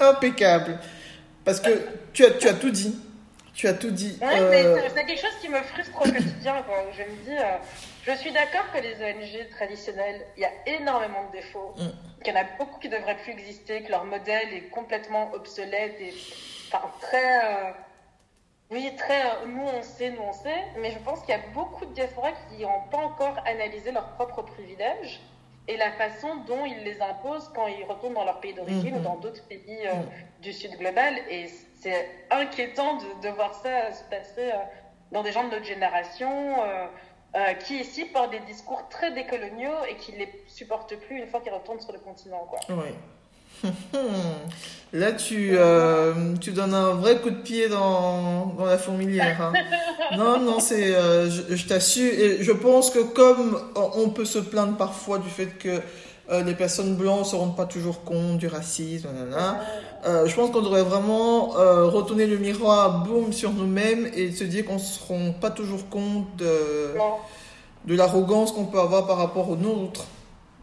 impeccable. 0.00 0.78
Parce 1.44 1.60
que 1.60 1.70
tu 2.14 2.24
as, 2.24 2.30
tu 2.30 2.48
as 2.48 2.54
tout 2.54 2.70
dit. 2.70 2.98
Tu 3.54 3.68
as 3.68 3.74
tout 3.74 3.90
dit. 3.90 4.18
Ouais, 4.22 4.40
euh... 4.40 4.80
c'est 4.94 5.04
quelque 5.04 5.20
chose 5.20 5.36
qui 5.42 5.50
me 5.50 5.60
frustre 5.60 5.94
au 5.94 6.04
quotidien. 6.04 6.62
Quoi, 6.62 6.76
je 6.96 7.02
me 7.02 7.24
dis, 7.24 7.38
euh, 7.38 7.58
je 8.06 8.12
suis 8.12 8.32
d'accord 8.32 8.64
que 8.72 8.80
les 8.80 8.94
ONG 8.94 9.50
traditionnelles, 9.50 10.22
il 10.38 10.40
y 10.40 10.46
a 10.46 10.78
énormément 10.78 11.26
de 11.26 11.32
défauts. 11.32 11.74
Mm. 11.76 12.22
Qu'il 12.24 12.34
y 12.34 12.38
en 12.38 12.40
a 12.40 12.46
beaucoup 12.58 12.80
qui 12.80 12.88
ne 12.88 12.96
devraient 12.96 13.18
plus 13.18 13.32
exister, 13.32 13.82
que 13.82 13.90
leur 13.90 14.06
modèle 14.06 14.48
est 14.54 14.70
complètement 14.70 15.30
obsolète 15.34 15.96
et 16.00 16.14
enfin, 16.72 16.90
très. 17.02 17.74
Euh, 18.70 18.74
oui, 18.74 18.94
très, 18.96 19.46
nous 19.46 19.62
on 19.62 19.82
sait, 19.82 20.10
nous 20.10 20.22
on 20.22 20.32
sait, 20.32 20.64
mais 20.78 20.90
je 20.90 20.98
pense 20.98 21.20
qu'il 21.20 21.30
y 21.30 21.38
a 21.38 21.42
beaucoup 21.54 21.86
de 21.86 21.92
diasporas 21.92 22.32
qui 22.48 22.62
n'ont 22.62 22.88
pas 22.90 22.98
encore 22.98 23.36
analysé 23.46 23.92
leurs 23.92 24.12
propres 24.14 24.42
privilèges 24.42 25.20
et 25.68 25.76
la 25.76 25.92
façon 25.92 26.36
dont 26.46 26.66
ils 26.66 26.82
les 26.84 27.00
imposent 27.00 27.50
quand 27.54 27.66
ils 27.66 27.84
retournent 27.84 28.14
dans 28.14 28.24
leur 28.24 28.40
pays 28.40 28.54
d'origine 28.54 28.94
ou 28.94 28.98
mhm. 28.98 29.04
dans 29.04 29.16
d'autres 29.16 29.46
pays 29.46 29.86
euh, 29.86 29.94
mhm. 29.94 30.08
du 30.42 30.52
sud 30.52 30.76
global. 30.78 31.14
Et 31.30 31.48
c'est 31.78 32.08
inquiétant 32.30 32.96
de, 32.96 33.28
de, 33.28 33.28
voir 33.34 33.54
ça 33.54 33.92
se 33.92 34.02
passer 34.04 34.50
euh, 34.52 34.56
dans 35.12 35.22
des 35.22 35.32
gens 35.32 35.44
de 35.44 35.50
notre 35.50 35.64
génération 35.64 36.56
euh, 36.64 37.54
qui 37.54 37.78
ici 37.78 38.06
portent 38.06 38.32
des 38.32 38.40
discours 38.40 38.88
très 38.88 39.12
décoloniaux 39.12 39.84
et 39.88 39.94
qui 39.96 40.12
ne 40.12 40.18
les 40.18 40.44
supportent 40.48 40.96
plus 40.96 41.18
une 41.18 41.26
fois 41.28 41.40
qu'ils 41.40 41.52
retournent 41.52 41.80
sur 41.80 41.92
le 41.92 42.00
continent. 42.00 42.44
Quoi. 42.48 42.58
Là, 44.92 45.12
tu, 45.12 45.50
euh, 45.52 46.34
tu 46.40 46.50
donnes 46.50 46.74
un 46.74 46.94
vrai 46.94 47.20
coup 47.20 47.30
de 47.30 47.36
pied 47.36 47.68
dans, 47.68 48.46
dans 48.58 48.64
la 48.64 48.76
fourmilière. 48.76 49.40
Hein. 49.40 49.52
Non, 50.16 50.40
non, 50.40 50.58
c'est, 50.58 50.92
euh, 50.92 51.30
je, 51.30 51.66
t'assure, 51.68 52.12
et 52.12 52.42
je 52.42 52.50
pense 52.50 52.90
que 52.90 52.98
comme 52.98 53.60
on 53.94 54.08
peut 54.08 54.24
se 54.24 54.40
plaindre 54.40 54.76
parfois 54.76 55.18
du 55.18 55.28
fait 55.28 55.56
que 55.56 55.80
euh, 56.32 56.42
les 56.42 56.54
personnes 56.54 56.96
blanches 56.96 57.26
ne 57.26 57.30
se 57.30 57.36
rendent 57.36 57.56
pas 57.56 57.66
toujours 57.66 58.02
compte 58.02 58.38
du 58.38 58.48
racisme, 58.48 59.08
je 60.04 60.34
pense 60.34 60.50
qu'on 60.50 60.62
devrait 60.62 60.82
vraiment 60.82 61.50
retourner 61.50 62.26
le 62.26 62.38
miroir, 62.38 63.04
boum, 63.04 63.32
sur 63.32 63.52
nous-mêmes 63.52 64.10
et 64.16 64.32
se 64.32 64.42
dire 64.42 64.64
qu'on 64.64 64.74
ne 64.74 64.78
se 64.80 64.98
rend 65.06 65.30
pas 65.40 65.50
toujours 65.50 65.88
compte 65.88 66.26
de, 66.36 66.96
de 67.84 67.94
l'arrogance 67.94 68.50
qu'on 68.50 68.64
peut 68.64 68.80
avoir 68.80 69.06
par 69.06 69.18
rapport 69.18 69.48
aux 69.48 69.56
nôtres. 69.56 70.06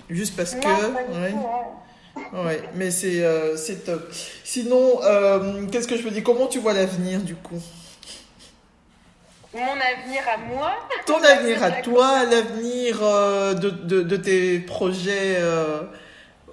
Juste 0.09 0.35
parce 0.35 0.55
que. 0.55 0.67
Ouais, 2.33 2.61
mais 2.75 2.91
c'est 2.91 3.23
euh, 3.23 3.55
c'est 3.57 3.85
top. 3.85 4.11
Sinon, 4.43 5.01
euh, 5.03 5.65
qu'est-ce 5.71 5.87
que 5.87 5.97
je 5.97 6.03
peux 6.03 6.11
dire? 6.11 6.23
Comment 6.23 6.47
tu 6.47 6.59
vois 6.59 6.73
l'avenir 6.73 7.21
du 7.21 7.35
coup? 7.35 7.61
Mon 9.53 9.61
avenir 9.61 10.21
à 10.27 10.37
moi? 10.37 10.73
Ton 11.05 11.21
avenir 11.23 11.63
à 11.63 11.71
toi, 11.71 12.25
l'avenir 12.25 12.99
euh, 13.01 13.53
de, 13.53 13.69
de, 13.69 14.01
de, 14.01 14.17
tes 14.17 14.59
projets 14.59 15.37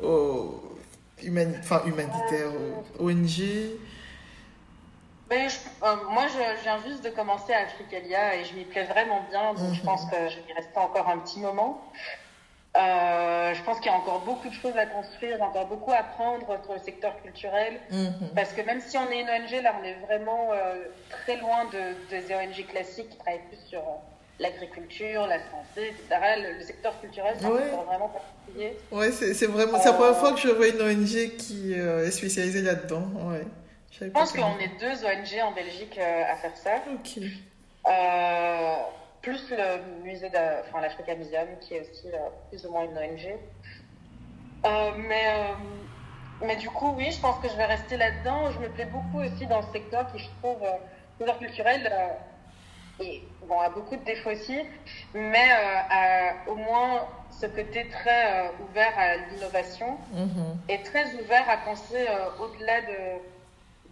enfin, 0.02 1.82
humanitaires, 1.86 2.52
ONG 2.98 3.42
ben, 5.28 5.48
moi, 6.10 6.26
je, 6.28 6.62
viens 6.62 6.78
juste 6.86 7.02
de 7.02 7.08
commencer 7.08 7.52
à 7.54 7.62
Africalia 7.62 8.36
et 8.36 8.44
je 8.44 8.54
m'y 8.54 8.64
plais 8.64 8.84
vraiment 8.84 9.24
bien, 9.30 9.54
donc 9.54 9.72
je 9.72 9.80
mhm. 9.80 9.86
pense 9.86 10.04
que 10.04 10.16
je 10.28 10.36
vais 10.36 10.50
y 10.50 10.52
rester 10.52 10.78
encore 10.78 11.08
un 11.08 11.18
petit 11.18 11.40
moment. 11.40 11.82
Euh, 12.76 13.54
je 13.54 13.62
pense 13.62 13.78
qu'il 13.78 13.86
y 13.86 13.94
a 13.94 13.96
encore 13.96 14.20
beaucoup 14.20 14.48
de 14.48 14.54
choses 14.54 14.76
à 14.76 14.86
construire, 14.86 15.40
encore 15.42 15.66
beaucoup 15.66 15.92
à 15.92 15.98
apprendre 15.98 16.44
sur 16.64 16.72
le 16.72 16.80
secteur 16.80 17.14
culturel. 17.22 17.74
Mhm. 17.90 18.30
Parce 18.34 18.52
que 18.52 18.62
même 18.62 18.80
si 18.80 18.98
on 18.98 19.08
est 19.10 19.20
une 19.20 19.28
ONG, 19.28 19.62
là, 19.62 19.76
on 19.80 19.84
est 19.84 19.94
vraiment 20.06 20.50
euh, 20.52 20.82
très 21.08 21.36
loin 21.36 21.66
de, 21.66 21.94
des 22.10 22.34
ONG 22.34 22.66
classiques 22.66 23.10
qui 23.10 23.16
travaillent 23.18 23.46
plus 23.48 23.64
sur 23.68 23.78
euh, 23.78 24.40
l'agriculture, 24.40 25.24
la 25.28 25.38
santé, 25.38 25.88
etc. 25.90 26.20
Le, 26.58 26.64
secteur 26.64 27.00
culturel, 27.00 27.36
c'est 27.38 27.46
vraiment 27.46 28.08
particulier. 28.08 28.76
Oui, 28.90 29.06
c'est 29.12 29.46
vraiment, 29.46 29.78
la 29.78 29.92
première 29.92 30.16
fois 30.16 30.32
que 30.32 30.40
je 30.40 30.48
vois 30.48 30.66
une 30.66 30.82
ONG 30.82 31.36
qui 31.36 31.74
est 31.74 32.10
spécialisée 32.10 32.62
là-dedans. 32.62 33.06
Ouais. 33.30 33.44
Je 33.92 34.06
pense 34.06 34.32
qu'on 34.32 34.58
est 34.58 34.80
deux 34.80 35.04
ONG 35.04 35.40
en 35.44 35.52
Belgique 35.52 35.96
à 35.98 36.34
faire 36.34 36.56
ça. 36.56 36.82
Ok 36.92 37.22
plus 39.24 39.50
le 39.50 40.02
musée 40.04 40.28
de, 40.28 40.60
enfin 40.60 40.82
l'Africa 40.82 41.14
Museum, 41.14 41.48
qui 41.60 41.74
est 41.74 41.80
aussi 41.80 42.08
euh, 42.08 42.28
plus 42.50 42.64
ou 42.66 42.70
moins 42.70 42.84
une 42.84 42.96
ONG. 42.96 43.38
Euh, 44.66 44.90
mais, 44.98 45.26
euh, 45.28 45.54
mais 46.42 46.56
du 46.56 46.68
coup, 46.68 46.92
oui, 46.96 47.10
je 47.10 47.20
pense 47.20 47.42
que 47.42 47.48
je 47.48 47.56
vais 47.56 47.64
rester 47.64 47.96
là-dedans. 47.96 48.50
Je 48.50 48.58
me 48.58 48.68
plais 48.68 48.84
beaucoup 48.84 49.20
aussi 49.20 49.46
dans 49.46 49.60
le 49.60 49.66
secteur 49.72 50.12
qui, 50.12 50.18
je 50.18 50.28
trouve, 50.42 50.58
secteur 51.18 51.38
culturel, 51.38 51.90
et 53.00 53.22
bon, 53.48 53.58
a 53.58 53.70
beaucoup 53.70 53.96
de 53.96 54.04
défauts 54.04 54.30
aussi, 54.30 54.58
mais 55.14 55.50
a 55.50 56.34
au 56.46 56.54
moins 56.54 57.06
ce 57.30 57.46
côté 57.46 57.88
très 57.88 58.50
ouvert 58.60 58.92
à 58.96 59.16
l'innovation 59.16 59.98
mm-hmm. 60.14 60.68
et 60.68 60.82
très 60.82 61.12
ouvert 61.14 61.48
à 61.48 61.56
penser 61.56 62.06
au-delà 62.40 62.82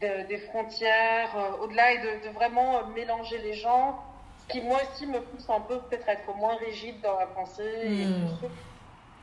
de, 0.01 0.29
des 0.29 0.39
frontières, 0.39 1.35
au-delà 1.61 1.93
et 1.93 1.99
de, 1.99 2.29
de, 2.29 2.33
vraiment 2.33 2.87
mélanger 2.89 3.39
les 3.39 3.55
gens 3.55 3.99
qui 4.49 4.61
moi 4.61 4.81
aussi 4.83 5.07
me 5.07 5.21
pousse 5.21 5.49
un 5.49 5.61
peu 5.61 5.79
peut-être 5.81 6.09
à 6.09 6.13
être 6.13 6.35
moins 6.37 6.57
rigide 6.57 7.01
dans 7.03 7.19
la 7.19 7.27
pensée. 7.27 8.07
Hmm. 8.07 8.47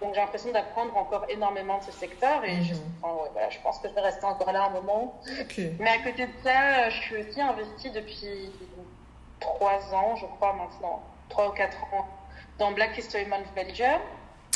Donc 0.02 0.14
j'ai 0.14 0.22
l'impression 0.22 0.52
d'apprendre 0.52 0.96
encore 0.96 1.26
énormément 1.28 1.78
de 1.80 1.84
ce 1.84 1.92
secteur 1.92 2.44
et 2.46 2.64
je, 2.64 2.74
hmm. 2.74 3.50
je, 3.50 3.60
pense 3.60 3.80
que 3.80 3.90
je 3.90 3.94
vais 3.94 4.02
rester 4.02 4.26
encore 4.26 4.52
là 4.52 4.66
un 4.66 4.70
moment. 4.70 5.20
Mais 5.80 5.90
à 5.90 5.98
côté 6.04 6.26
de 6.26 6.32
ça, 6.44 6.90
je 6.90 7.02
suis 7.02 7.18
aussi 7.18 7.42
investie 7.42 7.92
depuis 7.92 8.52
trois 9.40 9.94
ans, 9.94 10.16
je 10.16 10.26
crois 10.26 10.54
maintenant, 10.54 11.02
trois 11.28 11.50
ou 11.50 11.52
quatre 11.52 11.84
ans, 11.94 12.08
dans 12.58 12.72
Black 12.72 12.98
History 12.98 13.26
Month 13.26 13.54
Belgium. 13.56 14.00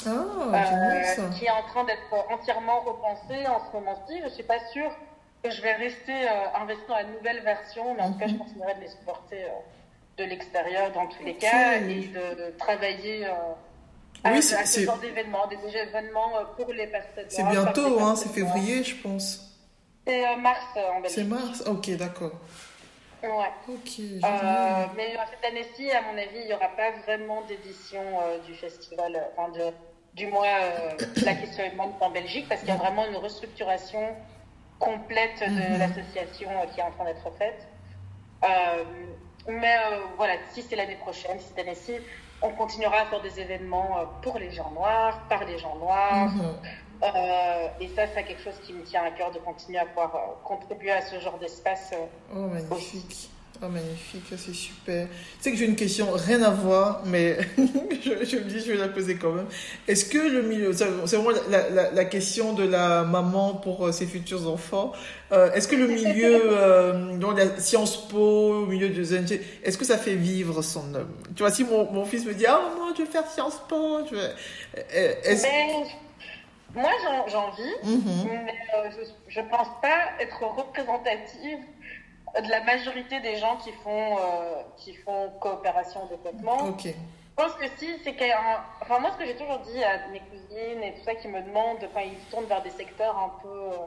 Oh, 0.05 0.09
euh, 0.09 1.29
qui 1.37 1.45
est 1.45 1.51
en 1.51 1.63
train 1.63 1.83
d'être 1.85 2.13
entièrement 2.29 2.81
repensé 2.81 3.47
en 3.47 3.59
ce 3.65 3.77
moment-ci. 3.77 4.19
Je 4.19 4.25
ne 4.25 4.29
suis 4.29 4.43
pas 4.43 4.59
sûre 4.71 4.91
que 5.43 5.49
je 5.49 5.61
vais 5.61 5.73
rester 5.73 6.27
euh, 6.29 6.61
investie 6.61 6.87
dans 6.87 6.95
la 6.95 7.05
nouvelle 7.05 7.41
version, 7.41 7.93
mais 7.93 8.01
en 8.01 8.11
tout 8.11 8.19
cas, 8.19 8.27
je 8.27 8.33
mhm. 8.33 8.39
continuerai 8.39 8.75
de 8.75 8.81
les 8.81 8.89
supporter. 8.89 9.43
Euh, 9.43 9.49
de 10.17 10.23
l'extérieur 10.23 10.91
dans 10.91 11.07
tous 11.07 11.23
les 11.23 11.35
cas 11.35 11.79
et 11.79 12.07
de, 12.07 12.57
travailler 12.57 13.25
euh, 13.25 13.31
oui, 14.25 14.37
à, 14.37 14.65
ce 14.65 14.81
genre 14.81 14.99
d'événements, 14.99 15.47
des 15.47 15.57
événements 15.75 16.37
euh, 16.37 16.43
pour 16.55 16.71
les 16.71 16.87
personnes. 16.87 17.25
C'est 17.27 17.43
bientôt, 17.43 17.99
hein, 17.99 18.15
c'est 18.15 18.29
février, 18.29 18.83
je 18.83 18.95
pense. 18.95 19.49
C'est 20.05 20.25
euh, 20.25 20.35
mars 20.37 20.65
en 20.75 21.01
Belgique. 21.01 21.15
C'est 21.15 21.23
mars, 21.23 21.63
ok, 21.65 21.89
d'accord. 21.97 22.33
Ouais. 23.23 23.51
Ok. 23.69 23.99
mais 24.97 25.15
cette 25.31 25.49
année-ci, 25.49 25.89
à 25.91 26.01
mon 26.01 26.17
avis, 26.17 26.41
il 26.41 26.47
n'y 26.47 26.53
aura 26.53 26.67
pas 26.67 26.91
vraiment 27.05 27.41
d'édition 27.45 28.01
du 28.45 28.53
festival, 28.53 29.17
enfin 29.31 29.49
de, 29.49 29.71
du 30.13 30.27
mois 30.27 30.45
La 31.23 31.33
question 31.35 31.63
est 31.63 31.73
en 32.01 32.09
Belgique, 32.09 32.47
parce 32.49 32.59
qu'il 32.59 32.69
y 32.69 32.73
a 32.73 32.77
vraiment 32.77 33.07
une 33.07 33.15
restructuration 33.15 34.09
complète 34.77 35.39
de 35.39 35.73
mhm. 35.73 35.79
l'association 35.79 36.49
qui 36.73 36.81
est 36.81 36.83
en 36.83 36.91
train 36.91 37.05
d'être 37.05 37.31
faite. 37.37 37.65
Mais 39.47 39.75
euh, 39.75 39.99
voilà, 40.17 40.35
si 40.53 40.61
c'est 40.61 40.75
l'année 40.75 40.95
prochaine, 40.95 41.39
si 41.39 41.47
cette 41.47 41.59
année-ci, 41.59 41.93
on 42.41 42.49
continuera 42.49 43.01
à 43.01 43.05
faire 43.05 43.21
des 43.21 43.39
événements 43.39 43.97
euh, 43.97 44.05
pour 44.21 44.37
les 44.39 44.51
gens 44.51 44.71
noirs, 44.71 45.19
par 45.29 45.45
les 45.45 45.57
gens 45.57 45.75
noirs. 45.77 46.29
Mhm. 46.29 46.55
Euh, 47.03 47.67
et 47.81 47.87
ça, 47.89 48.03
c'est 48.13 48.23
quelque 48.23 48.41
chose 48.41 48.59
qui 48.63 48.71
me 48.73 48.83
tient 48.83 49.03
à 49.03 49.11
cœur 49.11 49.31
de 49.31 49.39
continuer 49.39 49.79
à 49.79 49.85
pouvoir 49.85 50.11
contribuer 50.43 50.91
à 50.91 51.01
ce 51.01 51.19
genre 51.19 51.37
d'espace. 51.37 51.93
oh, 52.33 52.47
magnifique. 52.47 53.29
Oh, 53.65 53.69
magnifique, 53.69 54.25
c'est 54.29 54.53
super. 54.53 55.07
Tu 55.07 55.15
sais 55.39 55.51
que 55.51 55.57
j'ai 55.57 55.65
une 55.65 55.77
question, 55.77 56.07
rien 56.11 56.41
à 56.41 56.49
voir, 56.49 57.01
mais 57.05 57.37
je, 57.57 58.25
je, 58.25 58.37
me 58.37 58.43
dis, 58.43 58.59
je 58.59 58.73
vais 58.73 58.77
la 58.77 58.89
poser 58.89 59.15
quand 59.15 59.31
même. 59.31 59.45
Est-ce 59.87 60.03
que 60.03 60.17
le 60.17 60.41
milieu, 60.41 60.73
c'est 60.73 60.85
vraiment 61.15 61.29
la, 61.49 61.69
la, 61.69 61.91
la, 61.91 62.05
question 62.05 62.51
de 62.51 62.63
la 62.67 63.03
maman 63.03 63.53
pour 63.53 63.87
euh, 63.87 63.91
ses 63.93 64.05
futurs 64.05 64.51
enfants, 64.51 64.91
euh, 65.31 65.53
est-ce 65.53 65.69
que 65.69 65.77
le 65.77 65.87
milieu, 65.87 66.41
euh, 66.43 67.15
dans 67.15 67.31
la 67.31 67.57
Sciences 67.57 68.09
Po, 68.09 68.63
au 68.63 68.65
milieu 68.65 68.89
de 68.89 69.01
ONG, 69.01 69.39
est-ce 69.63 69.77
que 69.77 69.85
ça 69.85 69.97
fait 69.97 70.15
vivre 70.15 70.61
son 70.61 70.93
homme? 70.93 71.13
Tu 71.33 71.43
vois, 71.43 71.51
si 71.51 71.63
mon, 71.63 71.89
mon 71.89 72.03
fils 72.03 72.25
me 72.25 72.33
dit, 72.33 72.45
ah 72.45 72.59
oh, 72.61 72.77
moi, 72.77 72.93
je 72.97 73.03
vais 73.03 73.09
faire 73.09 73.25
Sciences 73.27 73.61
Po, 73.69 73.99
je 74.09 74.15
vais... 74.15 74.33
Ben, 76.75 76.81
moi, 76.81 76.91
j'en 77.27 77.51
vis, 77.51 77.87
mm-hmm. 77.87 78.27
mais 78.45 78.55
je 79.29 79.39
ne 79.39 79.47
pense 79.47 79.67
pas 79.81 80.19
être 80.19 80.43
représentative 80.43 81.59
de 82.41 82.49
la 82.49 82.63
majorité 82.63 83.19
des 83.19 83.37
gens 83.37 83.57
qui 83.57 83.71
font, 83.71 84.17
euh, 84.17 84.63
qui 84.77 84.93
font 84.95 85.29
coopération 85.39 86.05
développement. 86.07 86.57
Ok. 86.65 86.85
Je 86.85 87.43
pense 87.43 87.53
que 87.53 87.65
si, 87.77 87.89
c'est 88.03 88.15
Enfin, 88.81 88.99
moi, 88.99 89.11
ce 89.13 89.17
que 89.17 89.25
j'ai 89.25 89.35
toujours 89.35 89.59
dit 89.59 89.83
à 89.83 90.07
mes 90.09 90.19
cousines 90.19 90.83
et 90.83 90.93
tout 90.95 91.03
ça 91.03 91.15
qui 91.15 91.27
me 91.27 91.41
demandent, 91.41 91.87
quand 91.93 91.99
ils 91.99 92.17
se 92.25 92.31
tournent 92.31 92.45
vers 92.45 92.61
des 92.61 92.71
secteurs 92.71 93.17
un 93.17 93.31
peu. 93.41 93.49
Euh, 93.49 93.77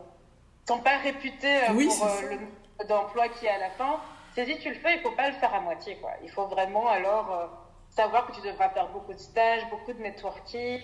sont 0.69 0.81
pas 0.81 0.97
réputés 0.97 1.59
euh, 1.63 1.67
pour 1.67 1.77
le 1.79 2.87
d'emploi 2.89 3.29
qui 3.29 3.47
est 3.47 3.51
à 3.51 3.59
la 3.59 3.71
fin, 3.71 4.01
c'est 4.35 4.45
si 4.47 4.59
tu 4.59 4.69
le 4.69 4.75
fais, 4.75 4.97
il 4.97 5.01
faut 5.01 5.13
pas 5.13 5.29
le 5.29 5.35
faire 5.37 5.55
à 5.55 5.61
moitié, 5.61 5.97
quoi. 5.99 6.11
Il 6.25 6.31
faut 6.31 6.47
vraiment 6.47 6.89
alors 6.89 7.49
savoir 7.89 8.27
que 8.27 8.33
tu 8.33 8.41
devras 8.41 8.69
faire 8.71 8.89
beaucoup 8.89 9.15
de 9.15 9.19
stages, 9.19 9.63
beaucoup 9.71 9.93
de 9.93 10.03
networking 10.03 10.83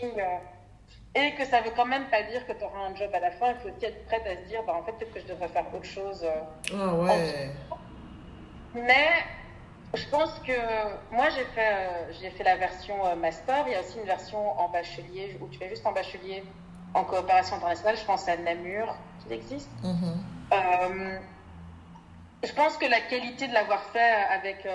et 1.14 1.34
que 1.34 1.44
ça 1.44 1.60
veut 1.60 1.72
quand 1.76 1.84
même 1.84 2.06
pas 2.06 2.22
dire 2.22 2.46
que 2.46 2.52
tu 2.52 2.64
auras 2.64 2.86
un 2.86 2.94
job 2.94 3.10
à 3.12 3.20
la 3.20 3.30
fin. 3.30 3.50
Il 3.50 3.56
faut 3.56 3.68
aussi 3.68 3.84
être 3.84 4.04
prête 4.06 4.26
à 4.26 4.42
se 4.42 4.48
dire, 4.48 4.62
bah, 4.66 4.74
en 4.74 4.82
fait, 4.82 4.92
peut-être 4.92 5.12
que 5.12 5.20
je 5.20 5.26
devrais 5.26 5.48
faire 5.48 5.66
autre 5.74 5.84
chose. 5.84 6.24
Euh, 6.24 6.74
ah 6.74 6.94
ouais. 6.94 7.50
Mais 8.74 9.08
je 9.94 10.08
pense 10.08 10.32
que 10.40 10.52
moi, 11.14 11.28
j'ai 11.30 11.44
fait, 11.44 11.74
euh, 11.74 12.12
j'ai 12.18 12.30
fait 12.30 12.44
la 12.44 12.56
version 12.56 13.06
euh, 13.06 13.14
master. 13.14 13.64
Il 13.66 13.72
y 13.72 13.76
a 13.76 13.80
aussi 13.80 13.98
une 13.98 14.06
version 14.06 14.58
en 14.58 14.70
bachelier 14.70 15.38
où 15.40 15.48
tu 15.48 15.58
fais 15.58 15.68
juste 15.68 15.86
en 15.86 15.92
bachelier 15.92 16.44
en 16.94 17.04
coopération 17.04 17.56
internationale. 17.56 17.96
Je 17.98 18.04
pense 18.04 18.26
à 18.28 18.36
Namur 18.38 18.96
qui 19.26 19.34
existe. 19.34 19.70
Mm-hmm. 19.82 21.20
je 22.42 22.52
pense 22.54 22.76
que 22.78 22.86
la 22.86 23.00
qualité 23.00 23.48
de 23.48 23.54
l'avoir 23.54 23.82
fait 23.84 24.12
avec 24.30 24.66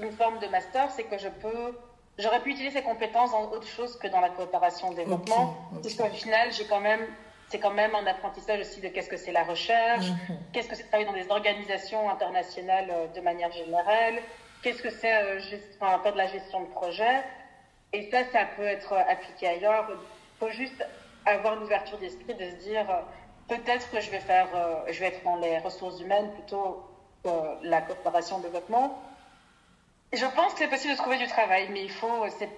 une 0.00 0.12
forme 0.12 0.38
de 0.38 0.46
master, 0.48 0.90
c'est 0.90 1.04
que 1.04 1.18
je 1.18 1.28
peux 1.28 1.74
J'aurais 2.18 2.40
pu 2.40 2.50
utiliser 2.50 2.78
ces 2.78 2.82
compétences 2.82 3.32
dans 3.32 3.50
autre 3.50 3.66
chose 3.66 3.98
que 3.98 4.08
dans 4.08 4.20
la 4.20 4.30
coopération 4.30 4.88
au 4.88 4.94
développement, 4.94 5.54
puisqu'au 5.82 6.06
final, 6.06 6.52
j'ai 6.52 6.64
quand 6.64 6.80
même 6.80 7.06
c'est 7.48 7.60
quand 7.60 7.72
même 7.72 7.94
un 7.94 8.06
apprentissage 8.06 8.60
aussi 8.60 8.80
de 8.80 8.88
qu'est-ce 8.88 9.08
que 9.08 9.16
c'est 9.16 9.32
la 9.32 9.44
recherche, 9.44 10.08
mhm. 10.08 10.36
qu'est-ce 10.52 10.68
que 10.68 10.74
c'est 10.74 10.88
travailler 10.88 11.08
dans 11.08 11.14
des 11.14 11.30
organisations 11.30 12.10
internationales 12.10 12.88
euh, 12.90 13.06
de 13.14 13.20
manière 13.20 13.52
générale, 13.52 14.14
qu'est-ce 14.62 14.82
que 14.82 14.90
c'est 14.90 15.14
euh, 15.14 15.38
enfin, 15.80 16.00
faire 16.02 16.12
de 16.12 16.18
la 16.18 16.26
gestion 16.26 16.62
de 16.62 16.66
projet. 16.66 17.22
Et 17.92 18.10
ça, 18.10 18.24
ça 18.32 18.46
peut 18.56 18.64
être 18.64 18.94
appliqué 18.94 19.46
ailleurs. 19.46 19.86
Il 19.90 20.38
faut 20.40 20.50
juste 20.50 20.84
avoir 21.24 21.54
une 21.54 21.62
ouverture 21.62 21.98
d'esprit 21.98 22.34
de 22.34 22.50
se 22.50 22.56
dire 22.56 22.86
peut-être 23.48 23.90
que 23.90 24.00
je 24.00 24.10
vais 24.10 24.18
faire, 24.18 24.48
je 24.90 24.98
vais 24.98 25.06
être 25.06 25.22
dans 25.22 25.36
les 25.36 25.58
ressources 25.58 26.00
humaines 26.00 26.30
plutôt 26.32 26.84
que 27.22 27.30
la 27.62 27.80
coopération 27.80 28.40
développement. 28.40 29.00
Je 30.16 30.26
pense 30.34 30.52
que 30.54 30.60
c'est 30.60 30.68
possible 30.68 30.92
de 30.92 30.98
trouver 30.98 31.18
du 31.18 31.26
travail, 31.26 31.68
mais 31.72 31.84
il 31.84 31.90
faut, 31.90 32.24
c'est 32.38 32.48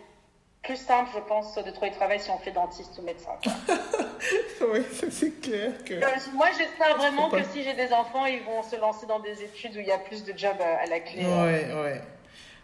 plus 0.62 0.76
simple, 0.76 1.10
je 1.14 1.20
pense, 1.20 1.54
de 1.54 1.70
trouver 1.70 1.90
du 1.90 1.96
travail 1.96 2.20
si 2.20 2.30
on 2.30 2.38
fait 2.38 2.50
dentiste 2.50 2.98
ou 2.98 3.02
médecin. 3.02 3.30
oui, 4.72 4.80
c'est 5.10 5.40
clair. 5.40 5.72
Que... 5.84 5.94
Euh, 5.94 6.06
moi, 6.34 6.48
j'espère 6.56 6.96
vraiment 6.96 7.30
que 7.30 7.42
si 7.52 7.62
j'ai 7.62 7.74
des 7.74 7.92
enfants, 7.92 8.26
ils 8.26 8.42
vont 8.42 8.62
se 8.62 8.76
lancer 8.76 9.06
dans 9.06 9.20
des 9.20 9.42
études 9.42 9.76
où 9.76 9.80
il 9.80 9.86
y 9.86 9.92
a 9.92 9.98
plus 9.98 10.24
de 10.24 10.36
jobs 10.36 10.60
à, 10.60 10.86
la 10.86 11.00
clé. 11.00 11.24
Oui, 11.24 11.74
oui. 11.74 11.98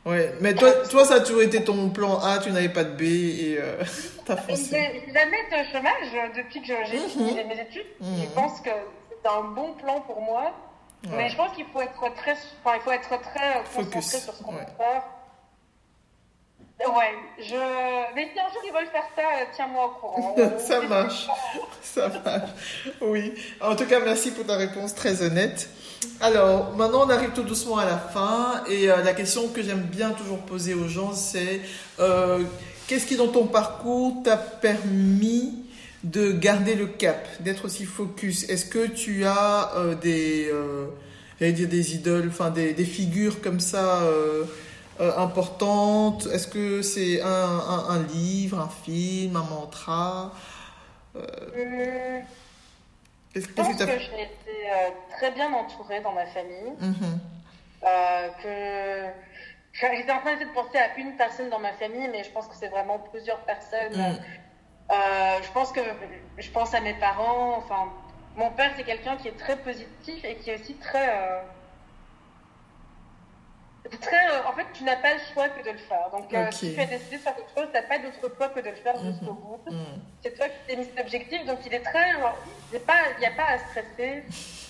Ouais, 0.07 0.35
mais 0.41 0.55
toi, 0.55 0.71
toi, 0.91 1.05
ça 1.07 1.15
a 1.15 1.21
toujours 1.21 1.41
été 1.41 1.65
ton 1.65 1.89
plan 1.89 2.19
A, 2.19 2.39
tu 2.39 2.51
n'avais 2.51 2.69
pas 2.69 2.85
de 2.85 2.91
B 2.91 3.03
et 3.03 3.57
euh, 3.59 3.83
t'as 4.27 4.37
foncé. 4.37 5.03
Jamais 5.15 5.39
au 5.51 5.73
chômage 5.73 6.35
depuis 6.37 6.61
que 6.61 6.67
j'ai 6.67 6.99
fini 7.09 7.33
mhm. 7.33 7.49
mes 7.49 7.61
études. 7.61 7.87
Je 8.03 8.07
mhm. 8.07 8.31
pense 8.35 8.61
que 8.61 8.69
c'est 9.09 9.31
un 9.31 9.45
bon 9.45 9.73
plan 9.75 10.03
pour 10.03 10.21
moi. 10.21 10.53
Mais 11.11 11.29
je 11.29 11.37
pense 11.37 11.55
qu'il 11.55 11.67
faut 11.67 11.81
être 11.81 12.15
très, 12.15 12.33
enfin, 12.33 12.77
il 12.77 12.83
faut 12.83 12.93
être 12.93 13.09
très 13.09 13.63
concentré 13.75 14.19
sur 14.19 14.35
ce 14.35 14.43
qu'on 14.43 14.53
veut 14.53 14.67
faire. 14.77 15.03
Ouais, 16.81 17.15
je. 17.39 18.15
Mais 18.15 18.29
si 18.33 18.41
un 18.41 18.53
jour 18.53 18.63
ils 18.67 18.73
veulent 18.73 18.91
faire 18.91 19.09
ça, 19.15 19.23
euh, 19.23 19.45
tiens-moi 19.55 19.87
au 19.87 20.01
courant. 20.01 20.37
ça 20.59 20.81
marche, 20.89 21.29
ça 21.83 22.09
marche. 22.09 22.51
Oui. 23.01 23.33
En 23.61 23.77
tout 23.77 23.87
cas, 23.87 24.01
merci 24.01 24.33
pour 24.33 24.45
ta 24.45 24.57
réponse 24.57 24.95
très 24.95 25.23
honnête. 25.23 25.69
Alors, 26.21 26.75
maintenant, 26.77 27.07
on 27.07 27.11
arrive 27.11 27.31
tout 27.31 27.43
doucement 27.43 27.79
à 27.79 27.87
la 27.87 27.97
fin. 27.97 28.65
Et 28.69 28.91
euh, 28.91 29.03
la 29.03 29.15
question 29.15 29.49
que 29.49 29.63
j'aime 29.63 29.83
bien 29.83 30.11
toujours 30.11 30.39
poser 30.39 30.75
aux 30.75 30.89
gens, 30.89 31.13
c'est 31.13 31.61
euh, 32.01 32.43
qu'est-ce 32.87 33.07
qui, 33.07 33.17
dans 33.17 33.29
ton 33.29 33.47
parcours, 33.47 34.23
t'a 34.23 34.37
permis 34.37 35.64
de 36.05 36.31
garder 36.33 36.77
le 36.77 36.87
cap, 36.87 37.27
d'être 37.41 37.65
aussi 37.65 37.85
focus 37.85 38.49
Est-ce 38.49 38.67
que 38.67 38.87
tu 38.87 39.25
as 39.25 39.73
des, 40.01 40.51
dire 41.41 41.69
des 41.69 41.95
idoles, 41.95 42.29
enfin 42.29 42.51
des, 42.51 42.73
des, 42.73 42.85
figures 42.85 43.41
comme 43.41 43.59
ça 43.59 44.03
importantes? 45.01 46.29
Est-ce 46.33 46.47
que 46.47 46.83
c'est 46.83 47.21
un, 47.21 47.27
un, 47.27 47.89
un, 47.89 48.03
livre, 48.05 48.61
un 48.61 48.69
film, 48.69 49.35
un 49.37 49.45
mantra? 49.45 50.33
Je 53.35 53.47
pense 53.49 53.77
que, 53.77 53.85
j'ai 53.85 54.23
été 54.23 54.71
euh, 54.71 54.91
très 55.17 55.33
bien 55.33 55.53
entourée 55.53 56.01
dans 56.01 56.13
ma 56.13 56.27
famille. 56.27 56.73
Mm-hmm. 56.81 57.19
Euh, 57.85 58.29
que 58.43 59.87
j'étais 59.97 60.13
en 60.13 60.21
train 60.21 60.37
de 60.37 60.55
penser 60.55 60.79
à 60.79 60.97
une 60.99 61.17
personne 61.17 61.51
dans 61.51 61.59
ma 61.59 61.73
famille, 61.73 62.09
mais 62.13 62.23
je 62.23 62.31
pense 62.31 62.47
que 62.47 62.55
c'est 62.55 62.69
vraiment 62.69 62.99
plusieurs 63.11 63.41
personnes. 63.41 63.97
Mm. 63.97 64.19
Euh, 64.91 64.95
je 65.43 65.53
pense 65.53 65.73
que 65.73 65.81
je 66.39 66.51
pense 66.51 66.75
à 66.75 66.81
mes 66.81 66.95
parents. 66.95 67.57
Enfin, 67.57 67.93
mon 68.37 68.51
père 68.51 68.73
c'est 68.77 68.85
quelqu'un 68.85 69.17
qui 69.17 69.29
est 69.29 69.39
très 69.39 69.57
positif 69.57 70.25
et 70.25 70.37
qui 70.37 70.51
est 70.51 70.61
aussi 70.61 70.75
très 70.75 71.43
très, 74.01 74.31
euh, 74.31 74.47
en 74.47 74.53
fait, 74.53 74.67
tu 74.73 74.85
n'as 74.85 74.97
pas 74.97 75.15
le 75.15 75.21
choix 75.33 75.49
que 75.49 75.65
de 75.65 75.71
le 75.71 75.79
faire. 75.79 76.11
Donc, 76.11 76.33
euh, 76.33 76.51
si 76.51 76.75
tu 76.75 76.81
as 76.81 76.87
décidé 76.87 77.17
de 77.17 77.23
faire 77.23 77.37
quelque 77.37 77.55
chose, 77.55 77.67
tu 77.67 77.73
n'as 77.73 77.83
pas 77.83 77.99
d'autre 77.99 78.37
choix 78.37 78.49
que 78.49 78.61
de 78.61 78.71
le 78.71 78.77
faire 78.77 78.97
jusqu'au 78.97 79.33
mhm. 79.33 79.41
bout. 79.41 79.71
Mhm. 79.71 80.03
C'est 80.23 80.37
toi 80.37 80.49
qui 80.49 80.57
t'es 80.67 80.77
mis 80.77 80.85
cet 80.85 81.01
objectif. 81.01 81.45
Donc, 81.45 81.59
il 81.67 81.75
est 81.75 81.81
très. 81.81 82.11
Il 82.11 83.19
n'y 83.19 83.27
a 83.27 83.31
pas 83.31 83.45
à 83.45 83.59
stresser. 83.59 84.23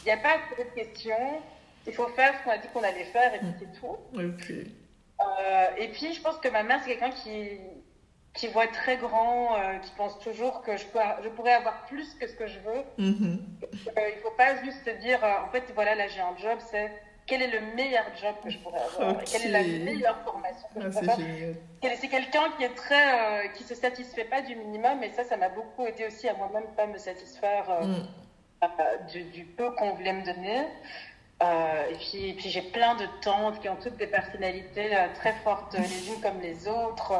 Il 0.03 0.07
n'y 0.07 0.13
a 0.13 0.17
pas 0.17 0.35
à 0.35 0.39
poser 0.51 0.65
de 0.65 0.75
questions. 0.75 1.41
Il 1.87 1.93
faut 1.95 2.09
faire 2.09 2.35
ce 2.39 2.45
qu'on 2.45 2.51
a 2.51 2.59
dit 2.59 2.69
qu'on 2.73 2.83
allait 2.83 3.05
faire 3.05 3.35
et 3.35 3.39
puis 3.39 3.53
c'est 3.59 3.81
tout. 3.81 3.97
Euh, 5.21 5.67
et 5.79 5.89
puis, 5.89 6.15
je 6.15 6.21
pense 6.21 6.39
que 6.39 6.49
ma 6.49 6.63
mère, 6.63 6.81
c'est 6.83 6.97
quelqu'un 6.97 7.11
qui, 7.11 7.61
qui 8.35 8.49
voit 8.49 8.67
très 8.67 8.97
grand, 8.97 9.57
qui 9.83 9.93
pense 9.97 10.19
toujours 10.19 10.63
que 10.63 10.77
je, 10.77 10.85
peux, 10.87 10.99
je 11.23 11.29
pourrais 11.29 11.53
avoir 11.53 11.85
plus 11.87 12.15
que 12.15 12.27
ce 12.27 12.35
que 12.35 12.49
je 12.49 12.59
veux. 12.59 12.83
Mhm. 12.99 13.39
il 13.73 14.17
ne 14.17 14.23
faut 14.23 14.35
pas 14.37 14.57
juste 14.65 14.85
se 14.85 14.91
dire, 14.91 15.21
en 15.23 15.49
fait, 15.51 15.63
voilà, 15.75 15.95
là 15.95 16.09
j'ai 16.09 16.21
un 16.21 16.37
job, 16.37 16.59
c'est 16.59 16.91
quel 17.27 17.41
est 17.41 17.51
le 17.51 17.75
meilleur 17.75 18.05
job 18.21 18.35
que 18.43 18.51
je 18.51 18.59
pourrais 18.59 18.81
avoir 18.81 19.23
Quelle 19.25 19.47
est 19.47 19.49
la 19.49 19.63
meilleure 19.63 20.21
formation 20.25 20.69
que 20.75 20.81
je 20.83 20.87
ah, 20.87 20.91
pourrais 20.91 21.11
avoir 21.11 21.19
C'est 22.01 22.09
quelqu'un 22.09 22.51
qui 22.57 22.65
est 22.65 22.75
très, 22.75 23.45
euh, 23.45 23.49
qui 23.55 23.65
se 23.65 23.75
satisfait 23.75 24.25
pas 24.25 24.43
du 24.43 24.55
minimum, 24.55 25.03
et 25.03 25.11
ça, 25.11 25.25
ça 25.25 25.37
m'a 25.37 25.49
beaucoup 25.49 25.87
aidé 25.87 26.07
aussi 26.07 26.29
à 26.29 26.35
moi-même 26.35 26.67
pas 26.77 26.87
me 26.87 26.99
satisfaire 26.99 27.71
euh, 27.71 27.87
mm. 27.87 28.07
euh, 28.63 28.99
du, 29.11 29.25
du, 29.25 29.45
peu 29.45 29.71
qu'on 29.73 29.95
voulait 29.95 30.13
me 30.13 30.25
donner. 30.25 30.67
Euh, 31.45 31.91
et 31.91 31.95
puis, 31.95 32.33
puis 32.35 32.51
j'ai 32.51 32.63
plein 32.63 32.95
de 32.95 33.07
tantes 33.21 33.61
qui 33.61 33.69
ont 33.69 33.77
toutes 33.77 33.97
des 33.97 34.07
personnalités 34.07 34.95
euh, 34.95 35.07
très 35.15 35.35
fortes, 35.45 35.75
les 35.77 36.09
unes 36.09 36.21
comme 36.23 36.41
les 36.41 36.67
autres. 36.69 37.13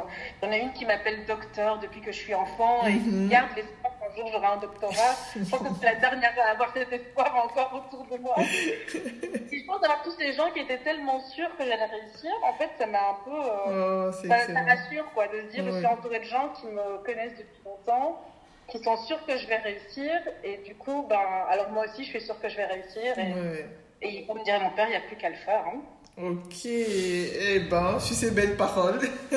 Il 0.43 0.47
y 0.47 0.49
en 0.49 0.53
a 0.53 0.57
une 0.57 0.73
qui 0.73 0.85
m'appelle 0.85 1.25
docteur 1.27 1.79
depuis 1.79 2.01
que 2.01 2.13
je 2.13 2.19
suis 2.19 2.35
enfant 2.35 2.87
et 2.87 2.93
qui 2.93 3.11
mhm. 3.11 3.29
garde 3.29 3.51
l'espoir 3.57 3.93
qu'un 3.99 4.17
jour 4.17 4.31
j'aurai 4.33 4.47
un 4.47 4.57
doctorat. 4.57 5.15
Je 5.37 5.51
pense 5.51 5.61
que 5.61 5.75
c'est 5.81 5.87
la 5.87 5.95
dernière 5.97 6.33
à 6.47 6.51
avoir 6.51 6.73
cet 6.73 6.93
espoir 6.93 7.35
encore 7.45 7.85
autour 7.87 8.07
de 8.07 8.23
moi. 8.23 8.35
Et 8.39 9.61
je 9.61 9.67
pense 9.67 9.81
d'avoir 9.81 10.03
tous 10.03 10.17
ces 10.19 10.33
gens 10.33 10.51
qui 10.51 10.61
étaient 10.61 10.79
tellement 10.79 11.21
sûrs 11.21 11.51
que 11.57 11.65
j'allais 11.65 11.85
réussir. 11.85 12.31
En 12.43 12.55
fait, 12.55 12.71
ça 12.77 12.87
m'a 12.87 13.11
un 13.11 13.17
peu. 13.25 13.71
Euh, 13.71 14.11
oh, 14.11 14.29
ça, 14.29 14.47
ça 14.47 14.63
rassure 14.63 15.05
quoi, 15.15 15.29
de 15.29 15.43
se 15.43 15.47
dire 15.55 15.65
que 15.65 15.71
je 15.71 15.77
suis 15.77 15.87
entourée 15.87 16.19
de 16.19 16.25
gens 16.25 16.49
qui 16.61 16.67
me 16.67 16.99
connaissent 17.05 17.39
depuis 17.39 17.63
longtemps 17.65 18.21
qui 18.69 18.79
sont 18.83 18.97
sûrs 18.97 19.25
que 19.27 19.37
je 19.37 19.47
vais 19.47 19.59
réussir 19.59 20.11
et 20.43 20.57
du 20.59 20.75
coup 20.75 21.05
ben 21.09 21.21
alors 21.51 21.71
moi 21.71 21.85
aussi 21.85 22.03
je 22.05 22.11
suis 22.11 22.21
sûre 22.23 22.41
que 22.41 22.49
je 22.49 22.57
vais 22.57 22.65
réussir 22.65 23.19
et, 23.19 23.67
et 24.03 24.25
comme 24.27 24.43
dirait 24.43 24.61
mon 24.61 24.71
père, 24.71 24.87
il 24.87 24.91
n'y 24.91 24.97
a 24.97 25.01
plus 25.01 25.17
qu'à 25.17 25.31
le 25.31 25.37
faire. 25.37 25.65
Hein. 25.67 25.81
Ok, 26.17 26.65
eh 26.67 27.59
ben, 27.69 27.99
sur 27.99 28.15
ces 28.15 28.31
belles 28.31 28.57
paroles. 28.57 29.01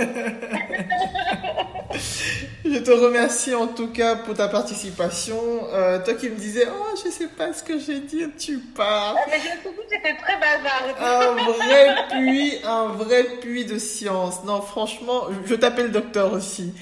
je 2.63 2.77
te 2.77 2.91
remercie 2.91 3.55
en 3.55 3.65
tout 3.65 3.87
cas 3.87 4.15
pour 4.15 4.35
ta 4.35 4.47
participation. 4.47 5.39
Euh, 5.73 5.97
toi 6.05 6.13
qui 6.13 6.29
me 6.29 6.35
disais, 6.35 6.67
oh, 6.67 6.95
je 7.03 7.09
sais 7.09 7.29
pas 7.29 7.51
ce 7.51 7.63
que 7.63 7.79
je 7.79 7.93
vais 7.93 7.99
dire, 8.01 8.29
tu 8.37 8.59
pars. 8.59 9.15
Ah, 9.17 9.23
mais 9.27 9.39
je 9.39 9.45
suis 9.45 9.57
c'était 9.89 10.15
très 10.17 10.37
bazar. 10.39 10.83
un 11.01 11.33
vrai 11.51 11.95
puits, 12.11 12.59
un 12.63 12.89
vrai 12.89 13.23
puits 13.41 13.65
de 13.65 13.79
science. 13.79 14.43
Non, 14.43 14.61
franchement, 14.61 15.23
je 15.45 15.55
t'appelle 15.55 15.91
docteur 15.91 16.31
aussi. 16.31 16.75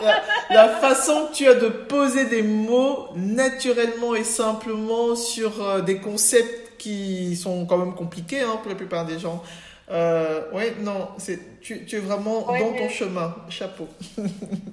La, 0.00 0.22
la, 0.48 0.68
façon 0.68 1.26
que 1.26 1.34
tu 1.34 1.46
as 1.46 1.54
de 1.54 1.68
poser 1.68 2.24
des 2.24 2.42
mots 2.42 3.08
naturellement 3.14 4.14
et 4.14 4.24
simplement 4.24 5.14
sur 5.14 5.62
euh, 5.62 5.80
des 5.80 5.98
concepts 5.98 6.65
qui 6.78 7.36
sont 7.36 7.66
quand 7.66 7.78
même 7.78 7.94
compliqués 7.94 8.42
hein, 8.42 8.58
pour 8.60 8.68
la 8.68 8.76
plupart 8.76 9.04
des 9.04 9.18
gens. 9.18 9.42
Euh, 9.88 10.50
ouais, 10.52 10.74
non, 10.80 11.08
c'est, 11.18 11.60
tu, 11.60 11.84
tu 11.84 11.96
es 11.96 12.00
vraiment 12.00 12.40
dans 12.40 12.72
ton 12.72 12.88
chemin. 12.88 13.34
Chapeau. 13.48 13.88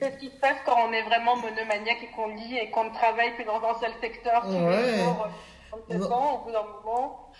c'est 0.01 0.13
ce 0.13 0.17
qui 0.17 0.27
se 0.27 0.39
passe 0.41 0.57
quand 0.65 0.75
on 0.87 0.91
est 0.91 1.03
vraiment 1.03 1.35
monomaniaque 1.35 1.99
et 2.03 2.15
qu'on 2.15 2.29
lit 2.29 2.57
et 2.57 2.71
qu'on 2.71 2.85
ne 2.85 2.93
travaille 2.93 3.35
que 3.37 3.43
dans 3.43 3.57
un 3.57 3.79
seul 3.79 3.91
secteur 4.01 4.41
tous 4.41 4.53
ouais. 4.53 4.91
les 4.91 4.97
jours. 5.03 5.27
au 5.71 6.45
bout 6.45 6.51
d'un 6.51 6.63
moment, 6.63 7.31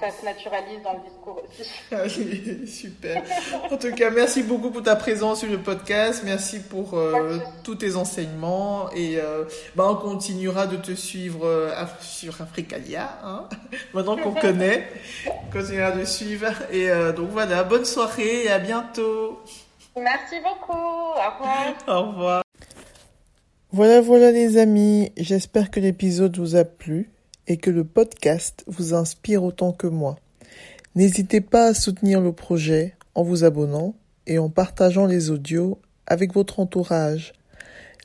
ça, 0.00 0.10
se 0.10 0.24
naturalise 0.24 0.82
dans 0.82 0.94
le 0.94 1.00
discours 1.08 1.42
aussi. 1.44 2.66
super. 2.66 3.22
En 3.70 3.76
tout 3.76 3.92
cas, 3.92 4.10
merci 4.10 4.42
beaucoup 4.42 4.70
pour 4.70 4.82
ta 4.82 4.96
présence 4.96 5.40
sur 5.40 5.50
le 5.50 5.58
podcast. 5.58 6.22
Merci 6.24 6.60
pour 6.60 6.94
euh, 6.94 7.38
tous 7.62 7.76
tes 7.76 7.96
enseignements. 7.96 8.90
Et 8.92 9.18
euh, 9.18 9.44
bah, 9.76 9.86
on 9.88 9.96
continuera 9.96 10.66
de 10.66 10.76
te 10.76 10.92
suivre 10.92 11.46
euh, 11.46 11.70
sur 12.00 12.40
Africalia. 12.40 13.18
Hein 13.24 13.48
Maintenant 13.94 14.16
qu'on 14.16 14.32
connaît, 14.32 14.88
on 15.26 15.52
continuera 15.52 15.92
de 15.92 16.04
suivre. 16.04 16.52
Et 16.72 16.88
donc 17.14 17.30
voilà, 17.30 17.64
bonne 17.64 17.84
soirée 17.84 18.44
et 18.44 18.50
à 18.50 18.58
bientôt. 18.58 19.40
Merci 19.96 20.36
beaucoup. 20.42 20.72
Au 20.72 21.30
revoir. 21.38 21.74
Au 21.88 22.10
revoir. 22.10 22.42
Voilà, 23.70 24.00
voilà 24.00 24.30
les 24.30 24.56
amis. 24.58 25.12
J'espère 25.16 25.70
que 25.70 25.80
l'épisode 25.80 26.36
vous 26.38 26.56
a 26.56 26.64
plu 26.64 27.10
et 27.48 27.56
que 27.56 27.70
le 27.70 27.84
podcast 27.84 28.64
vous 28.66 28.94
inspire 28.94 29.44
autant 29.44 29.72
que 29.72 29.86
moi. 29.86 30.16
N'hésitez 30.94 31.40
pas 31.40 31.68
à 31.68 31.74
soutenir 31.74 32.20
le 32.20 32.32
projet 32.32 32.94
en 33.14 33.22
vous 33.22 33.44
abonnant 33.44 33.94
et 34.26 34.38
en 34.38 34.48
partageant 34.48 35.06
les 35.06 35.30
audios 35.30 35.78
avec 36.06 36.34
votre 36.34 36.60
entourage. 36.60 37.32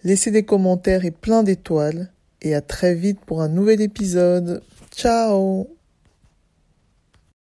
Laissez 0.03 0.31
des 0.31 0.43
commentaires 0.43 1.05
et 1.05 1.11
plein 1.11 1.43
d'étoiles 1.43 2.11
et 2.41 2.55
à 2.55 2.61
très 2.61 2.95
vite 2.95 3.19
pour 3.25 3.41
un 3.41 3.49
nouvel 3.49 3.81
épisode. 3.81 4.63
Ciao 4.95 5.76